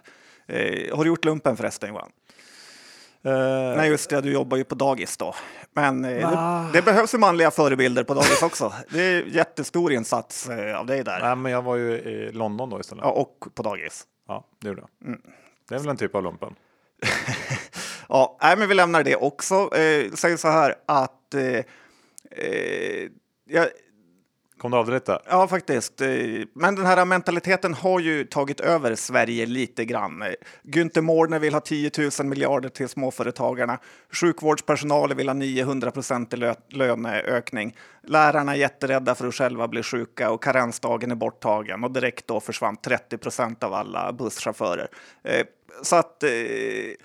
Eh, 0.47 0.97
har 0.97 1.05
du 1.05 1.11
gjort 1.11 1.25
lumpen 1.25 1.57
förresten 1.57 1.89
Johan? 1.89 2.11
Eh, 3.25 3.77
Nej 3.77 3.91
just 3.91 4.11
det, 4.11 4.21
du 4.21 4.33
jobbar 4.33 4.57
ju 4.57 4.65
på 4.65 4.75
dagis 4.75 5.17
då. 5.17 5.35
Men 5.73 6.05
eh, 6.05 6.29
Ah. 6.29 6.63
det, 6.63 6.71
det 6.73 6.83
behövs 6.83 7.15
ju 7.15 7.19
manliga 7.19 7.51
förebilder 7.51 8.05
på 8.05 8.15
dagis 8.15 8.43
också. 8.43 8.73
Det 8.91 9.01
är 9.03 9.23
jättestor 9.23 9.93
insats 9.93 10.49
eh, 10.49 10.79
av 10.79 10.87
dig 10.87 11.05
där. 11.05 11.21
nej, 11.21 11.37
men 11.37 11.53
jag 11.53 11.63
var 11.63 11.77
ju 11.77 11.93
i 11.93 12.33
London 12.33 12.71
då 12.71 12.81
istället. 12.81 13.05
Ja, 13.05 13.09
Ja, 13.17 13.21
och 13.21 13.55
på 13.55 13.63
dagis. 13.63 14.05
det 14.63 14.69
gjorde 14.69 14.81
jag. 15.01 15.09
Mm. 15.09 15.21
Det 15.69 15.75
är 15.75 15.79
väl 15.79 15.89
en 15.89 15.97
typ 15.97 16.15
av 16.15 16.23
lumpen. 16.23 16.55
Ja, 18.09 18.39
nej, 18.43 18.57
men 18.57 18.69
vi 18.69 18.75
lämnar 18.75 19.03
det 19.03 19.17
också. 19.17 19.55
Eh, 19.55 20.13
säger 20.13 20.37
så 20.37 20.49
här 20.49 20.75
att 20.87 21.35
eh, 21.35 21.65
eh, 22.31 23.09
jag, 23.45 23.67
Kom 24.63 24.71
du 24.71 24.77
av 24.77 24.87
det 24.87 24.93
lite? 24.93 25.19
Ja, 25.27 25.49
faktiskt. 25.49 26.01
Eh, 26.01 26.09
men 26.55 26.75
den 26.75 26.87
här 26.87 27.05
mentaliteten 27.05 27.75
har 27.75 28.01
ju 28.01 28.25
tagit 28.25 28.61
över 28.61 28.95
Sverige 28.95 29.47
lite 29.47 29.85
grann. 29.85 30.25
Günther 30.63 31.01
Mårder 31.01 31.39
vill 31.39 31.55
ha 31.55 31.61
10 31.61 31.91
000 32.19 32.27
miljarder 32.27 32.69
till 32.69 32.89
småföretagarna. 32.89 33.79
Sjukvårdspersonalen 34.13 35.17
vill 35.17 35.29
ha 35.29 35.35
900 35.35 35.91
procent 35.91 36.33
i 36.33 36.37
lö 36.37 36.55
löneökning. 36.69 37.77
Lärarna 38.03 38.53
är 38.53 38.57
jätterädda 38.57 39.15
för 39.15 39.29
att 39.29 39.35
själva 39.35 39.69
bli 39.69 39.83
sjuka 39.83 40.31
och 40.31 40.43
karensdagen 40.43 41.11
är 41.11 41.15
borttagen 41.15 41.85
och 41.85 41.91
direkt 41.91 42.27
då 42.27 42.41
försvann 42.41 42.77
30 42.77 43.19
procent 43.19 43.63
av 43.63 43.75
alla 43.75 44.13
busschaufförer. 44.13 44.89
Eh, 45.23 45.47
så 45.83 45.97
att, 45.97 46.23
eh, 46.23 46.31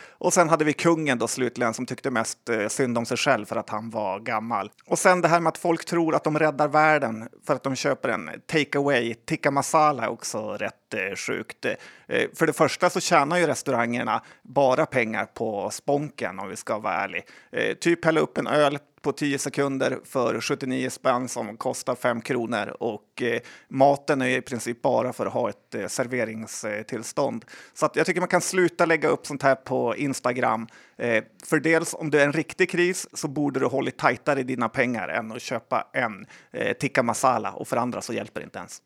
och 0.10 0.34
sen 0.34 0.50
hade 0.50 0.66
vi 0.66 0.74
kungen 0.74 1.20
då 1.20 1.28
slutligen 1.28 1.74
som 1.74 1.86
tyckte 1.86 2.12
mest 2.12 2.50
eh, 2.50 2.68
synd 2.68 2.98
om 2.98 3.06
sig 3.06 3.18
själv 3.18 3.46
för 3.46 3.56
att 3.56 3.70
han 3.70 3.90
var 3.90 4.20
gammal. 4.20 4.72
Och 4.86 5.00
sen 5.00 5.22
det 5.22 5.28
här 5.28 5.40
med 5.40 5.50
att 5.50 5.58
folk 5.58 5.86
tror 5.86 6.16
att 6.16 6.24
de 6.24 6.40
räddar 6.40 6.68
världen 6.68 7.30
för 7.48 7.54
att 7.54 7.64
de 7.64 7.76
köper 7.76 8.10
en 8.10 8.30
take 8.46 8.78
away. 8.78 9.14
Tikka 9.14 9.52
masala 9.52 10.04
är 10.04 10.10
också 10.10 10.52
rätt 10.54 10.94
eh, 10.94 11.16
sjukt. 11.16 11.66
För 12.36 12.48
det 12.48 12.54
första 12.54 12.90
så 12.90 13.00
tjänar 13.00 13.38
ju 13.38 13.48
restaurangerna 13.48 14.22
bara 14.44 14.86
pengar 14.86 15.26
på 15.26 15.70
sponken 15.70 16.40
om 16.40 16.50
vi 16.50 16.56
ska 16.56 16.78
vara 16.78 16.94
ärlig. 16.94 17.24
Typ 17.80 18.06
hälla 18.06 18.20
upp 18.20 18.38
en 18.38 18.48
öl 18.48 18.80
på 19.08 19.12
10 19.12 19.40
sekunder 19.40 20.00
för 20.04 20.42
79 20.42 20.90
spänn 20.90 21.28
som 21.28 21.58
kostar 21.58 21.96
5 21.96 22.22
kronor 22.22 22.76
och 22.80 23.22
eh, 23.22 23.40
maten 23.68 24.22
är 24.22 24.38
i 24.38 24.42
princip 24.42 24.82
bara 24.82 25.14
för 25.14 25.26
att 25.26 25.34
ha 25.34 25.50
ett 25.50 25.76
eh, 25.76 25.88
serveringstillstånd. 25.88 27.46
Så 27.74 27.86
att 27.86 27.96
jag 27.96 28.06
tycker 28.06 28.20
man 28.20 28.28
kan 28.28 28.42
sluta 28.42 28.86
lägga 28.86 29.10
upp 29.10 29.28
sånt 29.28 29.44
här 29.44 29.56
på 29.56 29.96
Instagram. 29.96 30.68
Eh, 30.98 31.24
för 31.46 31.60
dels 31.60 31.94
om 31.94 32.10
det 32.10 32.22
är 32.22 32.26
en 32.26 32.34
riktig 32.34 32.70
kris 32.70 33.08
så 33.14 33.28
borde 33.28 33.60
du 33.60 33.66
hålla 33.66 33.92
tajtare 33.92 34.40
i 34.40 34.44
dina 34.44 34.70
pengar 34.70 35.08
än 35.08 35.32
att 35.32 35.42
köpa 35.42 35.88
en 35.94 36.26
eh, 36.52 36.74
tikka 36.74 37.04
masala 37.04 37.52
och 37.52 37.68
för 37.68 37.78
andra 37.78 38.02
så 38.02 38.14
hjälper 38.14 38.40
det 38.40 38.44
inte 38.44 38.60
ens. 38.60 38.82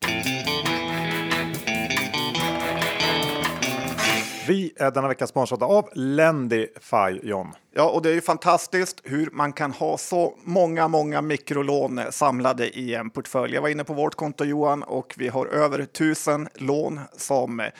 Vi 4.48 4.72
är 4.76 4.90
denna 4.90 5.08
vecka 5.08 5.26
sponsrade 5.26 5.64
av 5.64 5.88
Lendify, 5.94 7.20
John. 7.22 7.52
Ja, 7.74 7.90
och 7.90 8.02
det 8.02 8.10
är 8.10 8.14
ju 8.14 8.20
fantastiskt 8.20 9.00
hur 9.04 9.30
man 9.32 9.52
kan 9.52 9.72
ha 9.72 9.98
så 9.98 10.34
många, 10.44 10.88
många 10.88 11.22
mikrolån 11.22 12.00
samlade 12.10 12.78
i 12.78 12.94
en 12.94 13.10
portfölj. 13.10 13.54
Jag 13.54 13.62
var 13.62 13.68
inne 13.68 13.84
på 13.84 13.94
vårt 13.94 14.14
konto 14.14 14.44
Johan 14.44 14.82
och 14.82 15.14
vi 15.18 15.28
har 15.28 15.46
över 15.46 15.84
tusen 15.84 16.48
lån 16.54 17.00
som 17.16 17.60
eh, 17.60 17.70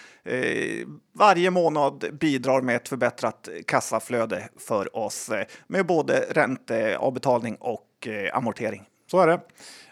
varje 1.14 1.50
månad 1.50 2.04
bidrar 2.20 2.60
med 2.60 2.76
ett 2.76 2.88
förbättrat 2.88 3.48
kassaflöde 3.66 4.48
för 4.58 4.96
oss 4.96 5.28
eh, 5.28 5.44
med 5.66 5.86
både 5.86 6.26
ränteavbetalning 6.30 7.56
och 7.60 8.06
eh, 8.06 8.36
amortering. 8.36 8.82
Så 9.10 9.20
är 9.20 9.26
det. 9.26 9.40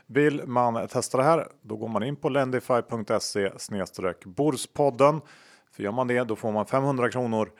Vill 0.06 0.46
man 0.46 0.88
testa 0.88 1.18
det 1.18 1.24
här, 1.24 1.46
då 1.62 1.76
går 1.76 1.88
man 1.88 2.02
in 2.02 2.16
på 2.16 2.28
lendify.se 2.28 3.50
Borspodden. 4.24 5.20
För 5.72 5.82
gör 5.82 5.92
man 5.92 6.06
det, 6.06 6.24
då 6.24 6.36
får 6.36 6.52
man 6.52 6.66
500 6.66 7.10
kronor 7.10 7.50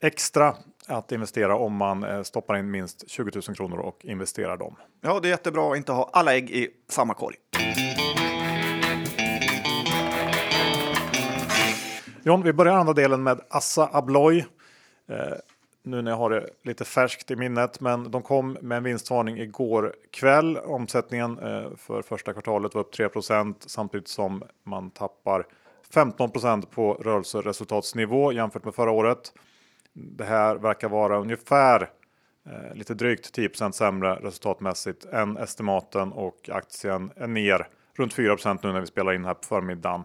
extra 0.00 0.54
att 0.86 1.12
investera 1.12 1.56
om 1.56 1.76
man 1.76 2.04
eh, 2.04 2.22
stoppar 2.22 2.56
in 2.56 2.70
minst 2.70 3.10
20 3.10 3.30
000 3.48 3.56
kronor 3.56 3.78
och 3.78 4.04
investerar 4.04 4.56
dem. 4.56 4.76
Ja, 5.00 5.20
det 5.20 5.28
är 5.28 5.30
jättebra 5.30 5.72
att 5.72 5.76
inte 5.76 5.92
ha 5.92 6.10
alla 6.12 6.34
ägg 6.34 6.50
i 6.50 6.68
samma 6.88 7.14
korg. 7.14 7.36
John, 12.24 12.42
vi 12.42 12.52
börjar 12.52 12.74
andra 12.74 12.92
delen 12.92 13.22
med 13.22 13.40
Assa 13.50 13.90
Abloy. 13.92 14.38
Eh, 15.08 15.16
nu 15.84 16.02
när 16.02 16.10
jag 16.10 16.18
har 16.18 16.30
det 16.30 16.48
lite 16.64 16.84
färskt 16.84 17.30
i 17.30 17.36
minnet, 17.36 17.80
men 17.80 18.10
de 18.10 18.22
kom 18.22 18.58
med 18.60 18.78
en 18.78 18.84
vinstvarning 18.84 19.38
igår 19.38 19.94
kväll. 20.10 20.56
Omsättningen 20.56 21.38
eh, 21.38 21.76
för 21.76 22.02
första 22.02 22.32
kvartalet 22.32 22.74
var 22.74 22.80
upp 22.80 22.94
3% 22.94 23.54
samtidigt 23.66 24.08
som 24.08 24.42
man 24.64 24.90
tappar 24.90 25.46
15% 25.94 26.66
på 26.66 26.94
rörelseresultatsnivå 26.94 28.32
jämfört 28.32 28.64
med 28.64 28.74
förra 28.74 28.90
året. 28.90 29.32
Det 29.92 30.24
här 30.24 30.56
verkar 30.56 30.88
vara 30.88 31.18
ungefär 31.18 31.90
eh, 32.46 32.74
lite 32.74 32.94
drygt 32.94 33.38
10% 33.38 33.72
sämre 33.72 34.14
resultatmässigt 34.14 35.04
än 35.04 35.36
estimaten 35.36 36.12
och 36.12 36.50
aktien 36.52 37.10
är 37.16 37.26
ner 37.26 37.68
runt 37.94 38.14
4% 38.14 38.58
nu 38.62 38.72
när 38.72 38.80
vi 38.80 38.86
spelar 38.86 39.12
in 39.12 39.24
här 39.24 39.34
på 39.34 39.44
förmiddagen. 39.44 40.04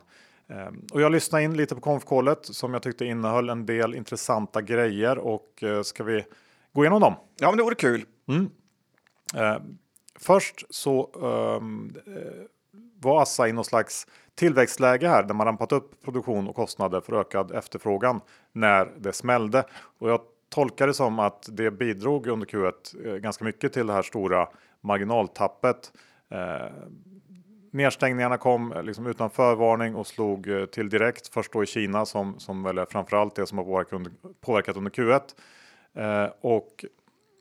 Eh, 0.49 0.69
och 0.91 1.01
jag 1.01 1.11
lyssnade 1.11 1.43
in 1.43 1.57
lite 1.57 1.75
på 1.75 1.81
konfkålet 1.81 2.39
som 2.45 2.73
jag 2.73 2.81
tyckte 2.81 3.05
innehöll 3.05 3.49
en 3.49 3.65
del 3.65 3.95
intressanta 3.95 4.61
grejer 4.61 5.17
och 5.17 5.63
eh, 5.63 5.81
ska 5.81 6.03
vi 6.03 6.25
gå 6.73 6.83
igenom 6.83 7.01
dem? 7.01 7.13
Ja, 7.39 7.47
men 7.49 7.57
det 7.57 7.63
vore 7.63 7.75
kul. 7.75 8.05
Eh, 9.35 9.57
först 10.19 10.65
så 10.69 11.09
ehm, 11.23 11.95
eh, 12.07 12.43
var 12.99 13.21
Assa 13.21 13.47
i 13.47 13.53
någon 13.53 13.65
slags 13.65 14.07
tillväxtläge 14.37 15.07
här 15.07 15.23
där 15.23 15.33
man 15.33 15.47
rampat 15.47 15.71
upp 15.71 16.03
produktion 16.03 16.47
och 16.47 16.55
kostnader 16.55 17.01
för 17.01 17.13
ökad 17.13 17.51
efterfrågan 17.51 18.21
när 18.51 18.91
det 18.97 19.13
smällde. 19.13 19.63
Och 19.99 20.09
jag 20.09 20.21
tolkar 20.49 20.87
det 20.87 20.93
som 20.93 21.19
att 21.19 21.49
det 21.51 21.71
bidrog 21.71 22.27
under 22.27 22.45
Q1 22.47 23.05
eh, 23.05 23.15
ganska 23.15 23.45
mycket 23.45 23.73
till 23.73 23.87
det 23.87 23.93
här 23.93 24.01
stora 24.01 24.47
marginaltappet. 24.81 25.91
Eh, 26.29 26.67
Nedstängningarna 27.71 28.37
kom 28.37 28.71
eh, 28.71 28.83
liksom 28.83 29.07
utan 29.07 29.29
förvarning 29.29 29.95
och 29.95 30.07
slog 30.07 30.47
eh, 30.47 30.65
till 30.65 30.89
direkt. 30.89 31.27
Först 31.27 31.51
då 31.51 31.63
i 31.63 31.65
Kina 31.65 32.05
som, 32.05 32.39
som 32.39 32.63
väl 32.63 32.77
är 32.77 32.85
framförallt 32.85 33.35
det 33.35 33.47
som 33.47 33.57
har 33.57 33.65
påverkat 33.65 33.93
under, 33.93 34.11
påverkat 34.41 34.77
under 34.77 34.91
Q1. 34.91 35.21
Eh, 35.93 36.31
och 36.41 36.85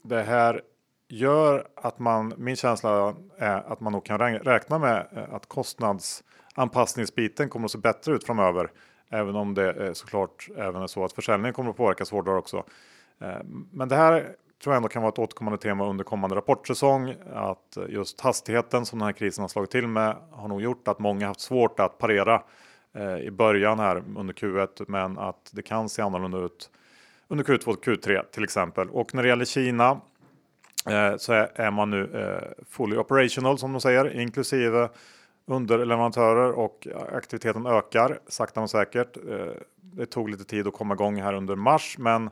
det 0.04 0.22
här 0.22 0.62
gör 1.08 1.66
att 1.74 1.98
man, 1.98 2.34
min 2.36 2.56
känsla 2.56 3.14
är 3.38 3.72
att 3.72 3.80
man 3.80 3.92
nog 3.92 4.04
kan 4.04 4.18
räkna 4.18 4.78
med 4.78 5.06
eh, 5.16 5.34
att 5.34 5.46
kostnadsanpassningsbiten 5.46 7.48
kommer 7.48 7.64
att 7.64 7.70
se 7.70 7.78
bättre 7.78 8.14
ut 8.14 8.24
framöver. 8.24 8.70
Även 9.08 9.36
om 9.36 9.54
det 9.54 9.72
är 9.72 9.94
såklart 9.94 10.48
även 10.56 10.82
är 10.82 10.86
så 10.86 11.04
att 11.04 11.12
försäljningen 11.12 11.54
kommer 11.54 11.70
att 11.70 11.76
påverkas 11.76 12.10
hårdare 12.10 12.36
också. 12.36 12.64
Eh, 13.20 13.38
men 13.72 13.88
det 13.88 13.96
här 13.96 14.20
tror 14.62 14.72
jag 14.72 14.76
ändå 14.76 14.88
kan 14.88 15.02
vara 15.02 15.12
ett 15.12 15.18
återkommande 15.18 15.58
tema 15.58 15.86
under 15.86 16.04
kommande 16.04 16.36
rapportsäsong. 16.36 17.14
Att 17.34 17.78
just 17.88 18.20
hastigheten 18.20 18.86
som 18.86 18.98
den 18.98 19.06
här 19.06 19.12
krisen 19.12 19.42
har 19.42 19.48
slagit 19.48 19.70
till 19.70 19.86
med 19.86 20.16
har 20.30 20.48
nog 20.48 20.62
gjort 20.62 20.88
att 20.88 20.98
många 20.98 21.26
haft 21.26 21.40
svårt 21.40 21.80
att 21.80 21.98
parera 21.98 22.42
i 23.20 23.30
början 23.30 23.78
här 23.78 24.02
under 24.16 24.34
Q1. 24.34 24.84
Men 24.88 25.18
att 25.18 25.50
det 25.52 25.62
kan 25.62 25.88
se 25.88 26.02
annorlunda 26.02 26.38
ut 26.38 26.70
under 27.28 27.44
Q2 27.44 27.68
och 27.68 27.84
Q3 27.84 28.22
till 28.32 28.44
exempel. 28.44 28.90
Och 28.90 29.14
när 29.14 29.22
det 29.22 29.28
gäller 29.28 29.44
Kina 29.44 30.00
Eh, 30.90 31.16
så 31.16 31.32
är, 31.32 31.70
man 31.70 31.90
nu 31.90 32.10
eh, 32.14 32.64
fully 32.70 32.96
operational 32.96 33.58
som 33.58 33.72
de 33.72 33.80
säger, 33.80 34.20
inklusive 34.20 34.88
underleverantörer 35.46 36.52
och 36.52 36.88
aktiviteten 37.12 37.66
ökar 37.66 38.18
sakta 38.28 38.60
men 38.60 38.68
säkert. 38.68 39.16
Eh, 39.16 39.52
det 39.76 40.06
tog 40.06 40.30
lite 40.30 40.44
tid 40.44 40.66
att 40.66 40.74
komma 40.74 40.94
igång 40.94 41.22
här 41.22 41.34
under 41.34 41.56
mars, 41.56 41.98
men 41.98 42.30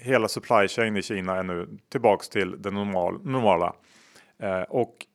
hela 0.00 0.28
supply 0.28 0.68
chain 0.68 0.96
i 0.96 1.02
Kina 1.02 1.36
är 1.36 1.42
nu 1.42 1.68
tillbaks 1.88 2.28
till 2.28 2.62
det 2.62 2.70
normala. 2.70 3.72
Och 4.68 5.06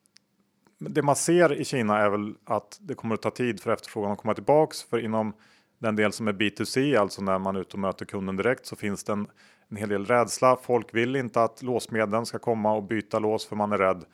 det 0.78 1.02
man 1.02 1.16
ser 1.16 1.52
i 1.52 1.64
Kina 1.64 1.98
är 1.98 2.08
väl 2.10 2.34
att 2.44 2.78
det 2.80 2.94
kommer 2.94 3.14
att 3.14 3.22
ta 3.22 3.30
tid 3.30 3.60
för 3.60 3.72
efterfrågan 3.72 4.12
att 4.12 4.18
komma 4.18 4.34
tillbaks. 4.34 4.82
För 4.82 4.98
inom 4.98 5.32
den 5.78 5.96
del 5.96 6.12
som 6.12 6.28
är 6.28 6.32
B2C, 6.32 7.00
alltså 7.00 7.22
när 7.22 7.38
man 7.38 7.56
är 7.56 7.60
ute 7.60 7.72
och 7.72 7.78
möter 7.78 8.04
kunden 8.04 8.36
direkt, 8.36 8.66
så 8.66 8.76
finns 8.76 9.04
det 9.04 9.12
en, 9.12 9.26
en 9.74 9.78
hel 9.78 9.88
del 9.88 10.06
rädsla. 10.06 10.56
Folk 10.62 10.94
vill 10.94 11.16
inte 11.16 11.42
att 11.42 11.62
låsmedlen 11.62 12.26
ska 12.26 12.38
komma 12.38 12.72
och 12.72 12.82
byta 12.82 13.18
lås 13.18 13.46
för 13.46 13.56
man 13.56 13.72
är 13.72 13.78
rädd 13.78 14.04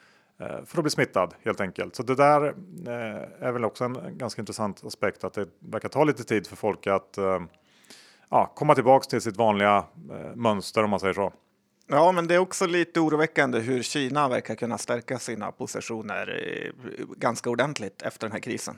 eh, 0.41 0.65
för 0.65 0.79
att 0.79 0.85
bli 0.85 0.91
smittad 0.91 1.35
helt 1.45 1.61
enkelt. 1.61 1.97
Så 1.97 2.03
det 2.03 2.15
där 2.15 2.47
eh, 2.47 3.47
är 3.47 3.53
väl 3.53 3.65
också 3.65 3.85
en 3.85 4.19
ganska 4.19 4.43
intressant 4.43 4.85
aspekt 4.85 5.25
att 5.25 5.33
det 5.33 5.49
verkar 5.59 5.89
ta 5.89 6.05
lite 6.05 6.25
tid 6.25 6.47
för 6.47 6.57
folk 6.57 6.87
att 6.87 7.19
eh, 7.19 7.41
ja, 8.29 8.53
komma 8.57 8.75
tillbaks 8.75 9.07
till 9.07 9.21
sitt 9.21 9.37
vanliga 9.37 9.85
mönster 10.35 10.85
om 10.85 10.91
man 10.91 11.01
säger 11.01 11.15
så. 11.15 11.33
Ja, 11.87 12.13
men 12.13 12.27
det 12.27 12.35
är 12.35 12.39
också 12.39 12.67
lite 12.67 13.01
oroväckande 13.01 13.59
hur 13.59 13.83
Kina 13.83 14.29
verkar 14.29 14.55
kunna 14.55 14.79
stärka 14.79 15.19
sina 15.19 15.53
positioner 15.53 16.73
ganska 17.17 17.51
ordentligt 17.51 18.03
efter 18.03 18.27
den 18.27 18.33
här 18.33 18.41
krisen. 18.41 18.77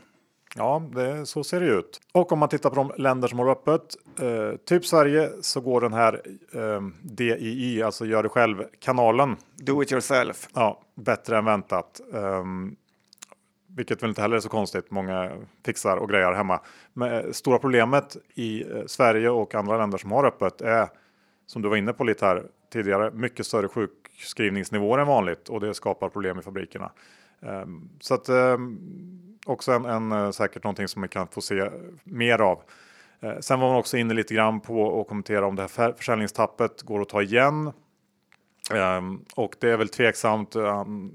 Ja, 0.57 0.83
det, 0.95 1.27
så 1.27 1.45
ser 1.45 1.61
det 1.61 1.67
ut. 1.67 2.01
Och 2.13 2.33
om 2.33 2.39
man 2.39 2.49
tittar 2.49 2.71
på 2.71 2.77
de 2.77 2.93
länder 3.03 3.29
som 3.29 3.39
har 3.39 3.51
öppet, 3.51 3.97
eh, 4.21 4.57
typ 4.65 4.87
Sverige, 4.87 5.31
så 5.41 5.61
går 5.61 5.81
den 5.81 5.93
här 5.93 6.23
eh, 6.55 6.81
DIY, 7.03 7.83
alltså 7.83 8.07
gör 8.07 8.23
det 8.23 8.29
själv 8.29 8.65
kanalen, 8.79 9.37
Do 9.57 9.83
it 9.83 9.93
yourself. 9.93 10.49
ja, 10.55 10.81
bättre 10.95 11.39
än 11.39 11.45
väntat. 11.45 12.01
Ehm, 12.15 12.77
vilket 13.77 14.03
väl 14.03 14.09
inte 14.09 14.23
heller 14.23 14.37
är 14.37 14.41
så 14.41 14.49
konstigt. 14.49 14.91
Många 14.91 15.33
fixar 15.65 15.97
och 15.97 16.09
grejar 16.09 16.33
hemma. 16.33 16.61
Men 16.93 17.35
stora 17.35 17.59
problemet 17.59 18.17
i 18.35 18.65
Sverige 18.87 19.31
och 19.31 19.55
andra 19.55 19.79
länder 19.79 19.99
som 19.99 20.13
har 20.13 20.25
öppet 20.25 20.61
är 20.61 20.89
som 21.47 21.63
du 21.63 21.69
var 21.69 21.77
inne 21.77 21.93
på 21.93 22.05
lite 22.05 22.27
här 22.27 22.47
tidigare, 22.73 23.11
mycket 23.11 23.47
större 23.47 23.69
sjukskrivningsnivåer 23.69 24.99
än 24.99 25.07
vanligt 25.07 25.49
och 25.49 25.61
det 25.61 25.75
skapar 25.75 26.09
problem 26.09 26.39
i 26.39 26.43
fabrikerna. 26.43 26.93
Ehm, 27.43 27.89
så 28.01 28.15
att 28.15 28.29
ehm, 28.29 28.79
också 29.47 29.73
en, 29.73 29.85
en, 29.85 30.13
eh, 30.13 30.31
säkert 30.31 30.65
någonting 30.65 30.89
som 30.89 31.03
vi 31.03 31.09
kan 31.09 31.29
få 31.29 31.41
se 31.41 31.59
eh, 31.59 31.73
mer 32.05 32.39
av. 32.39 32.63
Eh, 33.21 33.39
sen 33.41 33.61
var 33.61 33.69
man 33.69 33.77
också 33.77 33.97
inne 33.97 34.15
lite 34.15 34.35
grann 34.35 34.61
på 34.61 35.01
att 35.01 35.09
kommentera 35.09 35.47
om 35.47 35.57
det 35.57 35.69
här 35.77 35.93
försäljningstappet 35.93 36.83
går 36.83 37.01
att 37.01 37.09
ta 37.09 37.23
igen. 37.23 37.73
Ehm, 38.75 39.25
och 39.35 39.55
det 39.61 39.71
är 39.71 39.77
väl 39.77 39.89
tveksamt. 39.89 40.57
Ehm, 40.57 41.11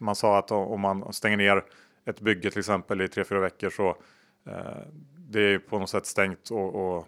man 0.00 0.14
sa 0.14 0.38
att 0.38 0.50
om 0.50 0.80
man 0.80 1.12
stänger 1.12 1.36
ner 1.36 1.64
ett 2.04 2.20
bygge 2.20 2.50
till 2.50 2.58
exempel 2.58 3.00
i 3.00 3.08
tre 3.08 3.24
fyra 3.24 3.40
veckor 3.40 3.70
så 3.70 3.88
eh, 4.46 4.82
det 5.16 5.40
är 5.40 5.58
på 5.58 5.78
något 5.78 5.90
sätt 5.90 6.06
stängt 6.06 6.50
och, 6.50 6.74
och 6.74 7.06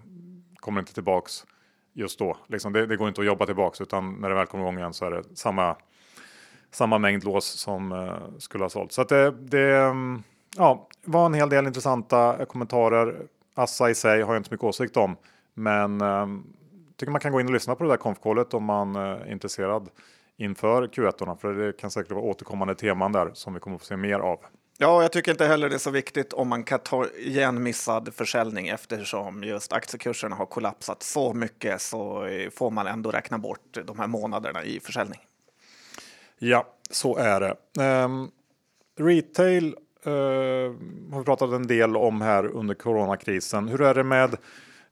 kommer 0.56 0.80
inte 0.80 0.94
tillbaks 0.94 1.46
just 1.92 2.18
då. 2.18 2.36
Liksom 2.46 2.72
det, 2.72 2.86
det, 2.86 2.96
går 2.96 3.08
inte 3.08 3.20
att 3.20 3.26
jobba 3.26 3.46
tillbaks 3.46 3.80
utan 3.80 4.14
när 4.14 4.28
det 4.28 4.34
väl 4.34 4.46
kommer 4.46 4.64
igång 4.64 4.78
igen 4.78 4.92
så 4.92 5.04
är 5.04 5.10
det 5.10 5.24
samma, 5.34 5.76
samma 6.70 6.98
mängd 6.98 7.24
lås 7.24 7.44
som 7.44 8.12
skulle 8.38 8.64
ha 8.64 8.68
sålt. 8.68 8.92
Så 8.92 9.02
att 9.02 9.08
det, 9.08 9.30
det 9.30 9.76
ehm, 9.76 10.22
ja, 10.56 10.88
var 11.04 11.26
en 11.26 11.34
hel 11.34 11.48
del 11.48 11.66
intressanta 11.66 12.46
kommentarer. 12.46 13.26
Assa 13.54 13.90
i 13.90 13.94
sig 13.94 14.22
har 14.22 14.34
jag 14.34 14.40
inte 14.40 14.48
så 14.48 14.54
mycket 14.54 14.64
åsikt 14.64 14.96
om, 14.96 15.16
men 15.54 16.00
um, 16.00 16.54
tycker 16.96 17.10
man 17.10 17.20
kan 17.20 17.32
gå 17.32 17.40
in 17.40 17.46
och 17.46 17.52
lyssna 17.52 17.74
på 17.74 17.84
det 17.84 17.90
där 17.90 17.96
konfkålet 17.96 18.54
om 18.54 18.64
man 18.64 18.96
uh, 18.96 19.02
är 19.02 19.32
intresserad 19.32 19.88
inför 20.36 20.86
Q1. 20.86 21.36
För 21.36 21.52
det 21.52 21.72
kan 21.72 21.90
säkert 21.90 22.12
vara 22.12 22.24
återkommande 22.24 22.74
teman 22.74 23.12
där 23.12 23.30
som 23.34 23.54
vi 23.54 23.60
kommer 23.60 23.76
att 23.76 23.82
få 23.82 23.86
se 23.86 23.96
mer 23.96 24.18
av. 24.18 24.38
Ja, 24.78 25.02
jag 25.02 25.12
tycker 25.12 25.30
inte 25.32 25.46
heller 25.46 25.68
det 25.68 25.76
är 25.76 25.78
så 25.78 25.90
viktigt 25.90 26.32
om 26.32 26.48
man 26.48 26.64
kan 26.64 26.78
ta 26.78 27.06
igen 27.06 27.62
missad 27.62 28.14
försäljning 28.14 28.68
eftersom 28.68 29.44
just 29.44 29.72
aktiekurserna 29.72 30.36
har 30.36 30.46
kollapsat 30.46 31.02
så 31.02 31.34
mycket 31.34 31.80
så 31.80 32.28
får 32.54 32.70
man 32.70 32.86
ändå 32.86 33.10
räkna 33.10 33.38
bort 33.38 33.78
de 33.84 33.98
här 33.98 34.06
månaderna 34.06 34.64
i 34.64 34.80
försäljning. 34.80 35.20
Ja, 36.38 36.66
så 36.90 37.16
är 37.16 37.40
det. 37.40 37.82
Um, 38.04 38.30
retail 38.98 39.76
eh, 40.06 40.12
har 41.12 41.18
vi 41.18 41.24
pratat 41.24 41.52
en 41.52 41.66
del 41.66 41.96
om 41.96 42.20
här 42.20 42.46
under 42.46 42.74
coronakrisen. 42.74 43.68
Hur 43.68 43.82
är 43.82 43.94
det 43.94 44.04
med 44.04 44.36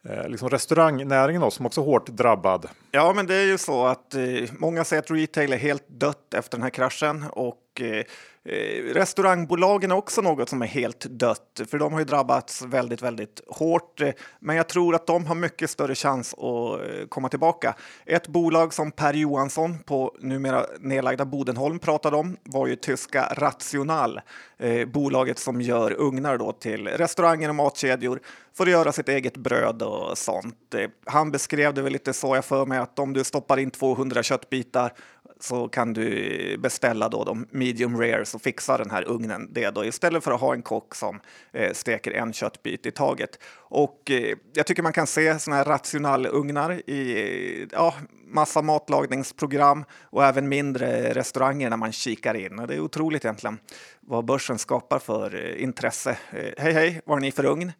eh, 0.03 0.29
liksom 0.29 0.49
restaurangnäringen 0.51 1.43
då, 1.43 1.51
som 1.51 1.67
också 1.67 1.81
är 1.81 1.85
hårt 1.85 2.07
drabbad? 2.07 2.69
Ja, 2.91 3.13
men 3.17 3.27
det 3.27 3.35
är 3.35 3.47
ju 3.47 3.59
så 3.59 3.87
att 3.87 4.15
eh, 4.15 4.23
många 4.59 4.85
säger 4.85 5.03
att 5.03 5.11
retail 5.11 5.53
är 5.53 5.57
helt 5.57 5.89
dött 5.89 6.35
efter 6.35 6.57
den 6.57 6.63
här 6.63 6.71
kraschen 6.71 7.25
och 7.31 7.57
Eh, 7.81 8.05
Eh, 8.45 8.95
restaurangbolagen 8.95 9.91
är 9.91 9.97
också 9.97 10.21
något 10.21 10.49
som 10.49 10.63
är 10.63 10.67
helt 10.67 11.01
dött, 11.01 11.61
för 11.71 11.79
de 11.79 11.93
har 11.93 12.01
ju 12.01 12.05
drabbats 12.05 12.63
väldigt, 12.63 13.03
väldigt 13.03 13.41
hårt. 13.49 14.01
Men 14.39 14.57
jag 14.57 14.69
tror 14.69 14.95
att 14.95 15.07
de 15.07 15.27
har 15.27 15.35
mycket 15.35 15.71
större 15.71 15.95
chans 15.95 16.35
att 16.35 16.81
eh, 16.81 17.07
komma 17.09 17.29
tillbaka. 17.29 17.75
Ett 18.07 18.29
bolag 18.29 18.75
som 18.75 18.93
Per 18.93 19.15
Johansson 19.15 19.79
på 19.79 20.17
numera 20.21 20.67
nedlagda 20.81 21.25
Bodenholm 21.25 21.79
pratade 21.79 22.17
om 22.17 22.37
var 22.43 22.67
ju 22.67 22.77
tyska 22.77 23.33
Rational, 23.37 24.21
eh, 24.59 24.89
bolaget 24.89 25.39
som 25.39 25.61
gör 25.61 26.01
ugnar 26.01 26.39
då 26.39 26.53
till 26.53 26.89
restauranger 26.89 27.49
och 27.49 27.55
matkedjor 27.55 28.21
för 28.57 28.65
att 28.65 28.71
göra 28.71 28.93
sitt 28.93 29.09
eget 29.09 29.37
bröd 29.37 29.83
och 29.83 30.19
sånt. 30.19 30.75
Eh, 30.75 30.91
han 31.05 31.31
beskrev 31.31 31.75
det 31.75 31.83
väl 31.83 31.93
lite 31.93 32.13
så 32.13 32.35
jag 32.35 32.45
för 32.45 32.67
mig 32.67 32.79
att 32.79 32.99
om 32.99 33.13
du 33.13 33.25
stoppar 33.25 33.59
in 33.59 33.71
200 33.71 34.23
köttbitar 34.23 34.93
så 35.41 35.69
kan 35.69 35.93
du 35.93 36.57
beställa 36.59 37.09
då 37.09 37.25
de 37.25 37.47
medium 37.51 38.01
rares 38.01 38.35
och 38.35 38.43
fixa 38.43 38.79
den 38.79 38.91
här 38.91 39.09
ugnen 39.09 39.49
det 39.53 39.71
då 39.71 39.85
istället 39.85 40.25
för 40.25 40.33
att 40.33 40.41
ha 40.41 40.55
en 40.55 40.63
kock 40.63 40.95
som 40.95 41.21
eh, 41.53 41.73
steker 41.73 42.11
en 42.11 42.33
köttbit 42.33 42.87
i 42.87 42.91
taget. 42.91 43.39
Och 43.57 44.11
eh, 44.11 44.37
jag 44.53 44.67
tycker 44.67 44.83
man 44.83 44.93
kan 44.93 45.07
se 45.07 45.39
såna 45.39 45.57
här 45.57 45.65
rationalugnar 45.65 46.91
i 46.91 47.69
ja, 47.73 47.95
massa 48.27 48.63
matlagningsprogram 48.63 49.85
och 50.03 50.25
även 50.25 50.49
mindre 50.49 51.15
restauranger 51.15 51.71
när 51.71 51.77
man 51.77 51.93
kikar 51.93 52.35
in. 52.35 52.57
Det 52.57 52.75
är 52.75 52.81
otroligt 52.81 53.25
egentligen 53.25 53.59
vad 54.01 54.25
börsen 54.25 54.59
skapar 54.59 54.99
för 54.99 55.35
eh, 55.35 55.63
intresse. 55.63 56.11
Eh, 56.11 56.63
hej 56.63 56.73
hej, 56.73 57.01
vad 57.05 57.17
har 57.17 57.21
ni 57.21 57.33
för 57.33 57.45
ugn? 57.45 57.73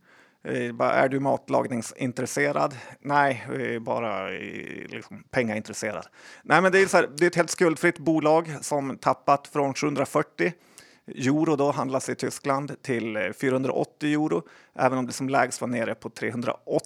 Eh, 0.45 0.81
är 0.81 1.09
du 1.09 1.21
matlagningsintresserad? 1.21 2.77
Nej, 3.01 3.47
eh, 3.59 3.81
bara 3.81 4.35
eh, 4.35 4.89
liksom 4.89 5.25
pengaintresserad. 5.31 6.07
Nej, 6.43 6.63
men 6.63 6.73
det 6.73 6.79
är, 6.79 6.87
så 6.87 6.97
här, 6.97 7.11
det 7.17 7.25
är 7.25 7.27
ett 7.27 7.37
helt 7.37 7.51
skuldfritt 7.51 7.99
bolag 7.99 8.57
som 8.61 8.99
tappat 8.99 9.47
från 9.47 9.75
740 9.75 10.53
euro 11.07 11.57
då 11.57 11.71
handlas 11.71 12.09
i 12.09 12.15
Tyskland 12.15 12.83
till 12.83 13.33
480 13.41 14.13
euro, 14.13 14.43
även 14.75 14.99
om 14.99 15.07
det 15.07 15.13
som 15.13 15.29
lägst 15.29 15.61
var 15.61 15.69
nere 15.69 15.95
på 15.95 16.11
380. 16.11 16.85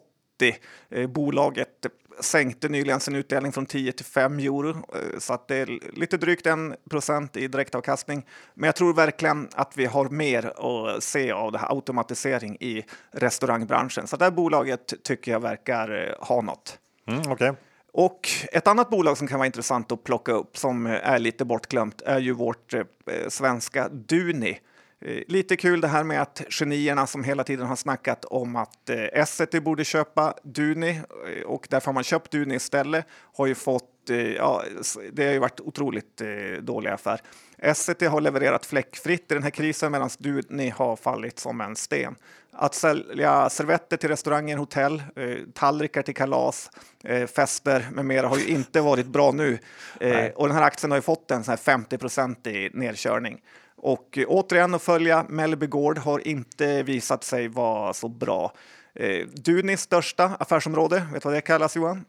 Bolaget 1.09 1.87
sänkte 2.21 2.69
nyligen 2.69 3.01
sin 3.01 3.15
utdelning 3.15 3.53
från 3.53 3.67
10 3.67 3.93
till 3.93 4.05
5 4.05 4.39
euro, 4.39 4.71
eh, 4.71 5.19
så 5.19 5.33
att 5.33 5.49
det 5.49 5.57
är 5.57 5.79
lite 5.93 6.17
drygt 6.17 6.47
1 6.47 6.57
procent 6.91 7.37
i 7.37 7.49
direktavkastning. 7.49 8.27
Men 8.55 8.67
jag 8.67 8.77
tror 8.77 8.95
verkligen 8.95 9.49
att 9.55 9.73
vi 9.77 9.87
har 9.87 10.09
mer 10.09 10.45
att 10.47 11.03
se 11.03 11.33
av 11.33 11.53
det 11.53 11.59
här 11.59 11.75
automatisering 11.75 12.57
i 12.61 12.85
restaurangbranschen. 13.11 14.07
Så 14.07 14.17
det 14.17 14.25
här 14.25 14.33
bolaget 14.33 14.95
tycker 15.03 15.33
jag 15.33 15.41
verkar 15.41 16.09
eh, 16.09 16.27
ha 16.27 16.41
något. 16.41 16.79
Mm, 17.07 17.33
okay. 17.33 17.53
Och 17.93 18.29
ett 18.53 18.67
annat 18.67 18.91
bolag 18.91 19.19
som 19.19 19.27
kan 19.27 19.39
vara 19.39 19.47
intressant 19.47 19.93
att 19.93 20.05
plocka 20.05 20.33
upp 20.33 20.57
som 20.57 20.87
är 20.87 21.19
lite 21.19 21.45
bortglömt 21.45 22.03
är 22.03 22.19
ju 22.19 22.33
vårt 22.33 22.75
eh, 22.75 22.83
svenska 23.29 23.89
Duni 23.89 24.59
lite 25.05 25.57
kul 25.57 25.81
det 25.81 25.89
här 25.89 26.05
med 26.05 26.23
att 26.23 26.43
genierna 26.49 27.07
som 27.07 27.25
hela 27.25 27.45
tiden 27.45 27.67
har 27.67 27.77
snackat 27.77 28.25
om 28.25 28.57
att 28.57 28.91
eh, 28.91 29.05
Essity 29.13 29.61
borde 29.61 29.85
köpa 29.85 30.35
Duni 30.43 31.01
eh, 31.37 31.43
och 31.43 31.67
därför 31.71 31.87
har 31.87 31.93
man 31.93 32.05
köpt 32.05 32.31
Duni 32.31 32.55
istället 32.55 33.07
har 33.37 33.47
ju 33.47 33.55
fått 33.55 33.91
Ja, 34.37 34.63
det 35.13 35.25
har 35.25 35.33
ju 35.33 35.39
varit 35.39 35.61
otroligt 35.61 36.23
dålig 36.61 36.91
affär. 36.91 37.21
Essity 37.59 38.07
har 38.07 38.21
levererat 38.21 38.67
fläckfritt 38.67 39.33
i 39.33 39.35
den 39.35 39.43
här 39.43 39.51
krisen 39.51 39.93
medan 39.93 40.11
Duni 40.19 40.69
har 40.69 40.97
fallit 40.97 41.39
som 41.39 41.61
en 41.61 41.77
sten. 41.77 42.15
Att 42.53 42.75
sälja 42.75 43.51
servetter 43.51 43.97
till 43.97 44.09
restauranger, 44.09 44.57
hotell, 44.57 45.03
tallrikar 45.55 46.03
till 46.03 46.15
kalas, 46.15 46.71
fester 47.37 47.89
med 47.93 48.05
mera 48.05 48.29
har 48.29 48.39
ju 48.39 48.47
inte 48.47 48.81
varit 48.81 49.07
bra 49.07 49.31
nu. 49.33 49.59
Och 50.35 50.49
den 50.49 50.57
här 50.57 50.63
aktien 50.63 50.91
har 50.91 50.99
ju 50.99 51.03
fått 51.03 51.31
en 51.31 51.45
sån 51.45 51.53
här 51.53 51.79
50% 51.79 52.49
i 52.49 52.71
nedkörning. 52.73 53.41
Och 53.85 54.19
eh, 54.19 54.25
återigen 54.29 54.75
att 54.75 54.83
följa 54.83 55.27
Mellby 55.29 55.67
Gård 55.67 55.99
har 55.99 56.29
inte 56.29 56.83
visat 56.83 57.25
sig 57.25 57.49
vara 57.49 57.93
så 57.93 58.09
bra. 58.09 58.53
Eh, 58.95 59.27
Dunis 59.27 59.81
största 59.81 60.25
affärsområde, 60.25 61.07
vet 61.13 61.23
du 61.23 61.29
vad 61.29 61.35
det 61.35 61.41
kallas 61.41 61.77
Johan? 61.77 62.05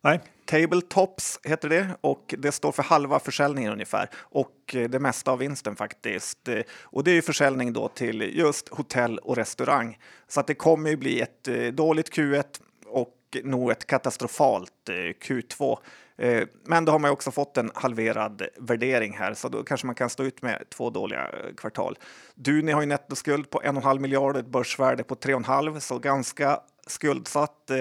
Nej. 0.00 0.20
Tabletops 0.44 1.40
heter 1.44 1.68
det 1.68 1.88
och 2.00 2.34
det 2.38 2.52
står 2.52 2.72
för 2.72 2.82
halva 2.82 3.18
försäljningen 3.18 3.72
ungefär 3.72 4.10
och 4.14 4.74
eh, 4.74 4.88
det 4.88 4.98
mesta 4.98 5.30
av 5.30 5.38
vinsten 5.38 5.76
faktiskt. 5.76 6.48
Och 6.80 7.04
det 7.04 7.10
är 7.10 7.22
försäljning 7.22 7.72
då 7.72 7.88
till 7.88 8.38
just 8.38 8.68
hotell 8.68 9.18
och 9.18 9.36
restaurang. 9.36 9.98
Så 10.28 10.40
att 10.40 10.46
det 10.46 10.54
kommer 10.54 10.90
ju 10.90 10.96
bli 10.96 11.20
ett 11.20 11.48
dåligt 11.72 12.12
Q1 12.12 12.44
och 12.86 13.16
nog 13.44 13.70
ett 13.70 13.86
katastrofalt 13.86 14.88
Q2. 15.20 15.78
Eh, 16.16 16.48
men 16.64 16.84
då 16.84 16.92
har 16.92 16.98
man 16.98 17.10
också 17.10 17.30
fått 17.30 17.56
en 17.56 17.70
halverad 17.74 18.42
värdering 18.58 19.16
här, 19.16 19.34
så 19.34 19.48
då 19.48 19.62
kanske 19.62 19.86
man 19.86 19.94
kan 19.94 20.10
stå 20.10 20.24
ut 20.24 20.42
med 20.42 20.62
två 20.70 20.90
dåliga 20.90 21.22
eh, 21.22 21.54
kvartal. 21.56 21.98
Duni 22.34 22.72
har 22.72 22.80
ju 22.80 22.86
nettoskuld 22.86 23.50
på 23.50 23.60
1,5 23.60 23.98
miljarder, 23.98 24.40
ett 24.40 24.46
börsvärde 24.46 25.04
på 25.04 25.14
3,5, 25.14 25.80
så 25.80 25.98
ganska 25.98 26.60
skuldsatt. 26.86 27.70
Eh, 27.70 27.80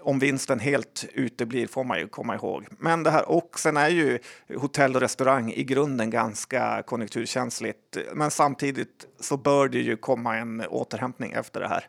om 0.00 0.18
vinsten 0.18 0.60
helt 0.60 1.04
uteblir 1.12 1.66
får 1.66 1.84
man 1.84 1.98
ju 1.98 2.08
komma 2.08 2.34
ihåg. 2.34 2.66
Men 2.78 3.02
det 3.02 3.10
här 3.10 3.28
och 3.28 3.58
sen 3.58 3.76
är 3.76 3.88
ju 3.88 4.18
hotell 4.56 4.94
och 4.94 5.00
restaurang 5.00 5.52
i 5.52 5.64
grunden 5.64 6.10
ganska 6.10 6.82
konjunkturkänsligt. 6.86 7.96
Men 8.12 8.30
samtidigt 8.30 9.06
så 9.20 9.36
bör 9.36 9.68
det 9.68 9.78
ju 9.78 9.96
komma 9.96 10.36
en 10.36 10.60
återhämtning 10.60 11.32
efter 11.32 11.60
det 11.60 11.68
här. 11.68 11.88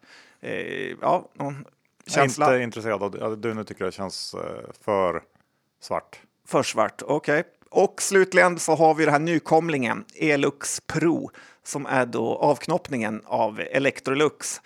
ja, 1.01 1.29
någon 1.33 1.65
känsla? 2.07 2.45
Jag 2.45 2.55
är 2.55 2.59
inte 2.59 2.63
intresserad 2.63 3.03
av 3.03 3.11
det. 3.11 3.35
Duni 3.35 3.63
tycker 3.63 3.83
jag 3.83 3.93
känns 3.93 4.35
för 4.81 5.21
Svart. 5.85 6.19
För 6.47 6.63
svart, 6.63 7.01
okej. 7.05 7.39
Okay. 7.39 7.51
Och 7.69 8.01
slutligen 8.01 8.59
så 8.59 8.75
har 8.75 8.93
vi 8.93 9.05
den 9.05 9.13
här 9.13 9.19
nykomlingen 9.19 10.05
Elux 10.15 10.79
Pro 10.79 11.31
som 11.63 11.85
är 11.85 12.05
då 12.05 12.35
avknoppningen 12.35 13.21
av 13.25 13.59
Electrolux 13.59 14.61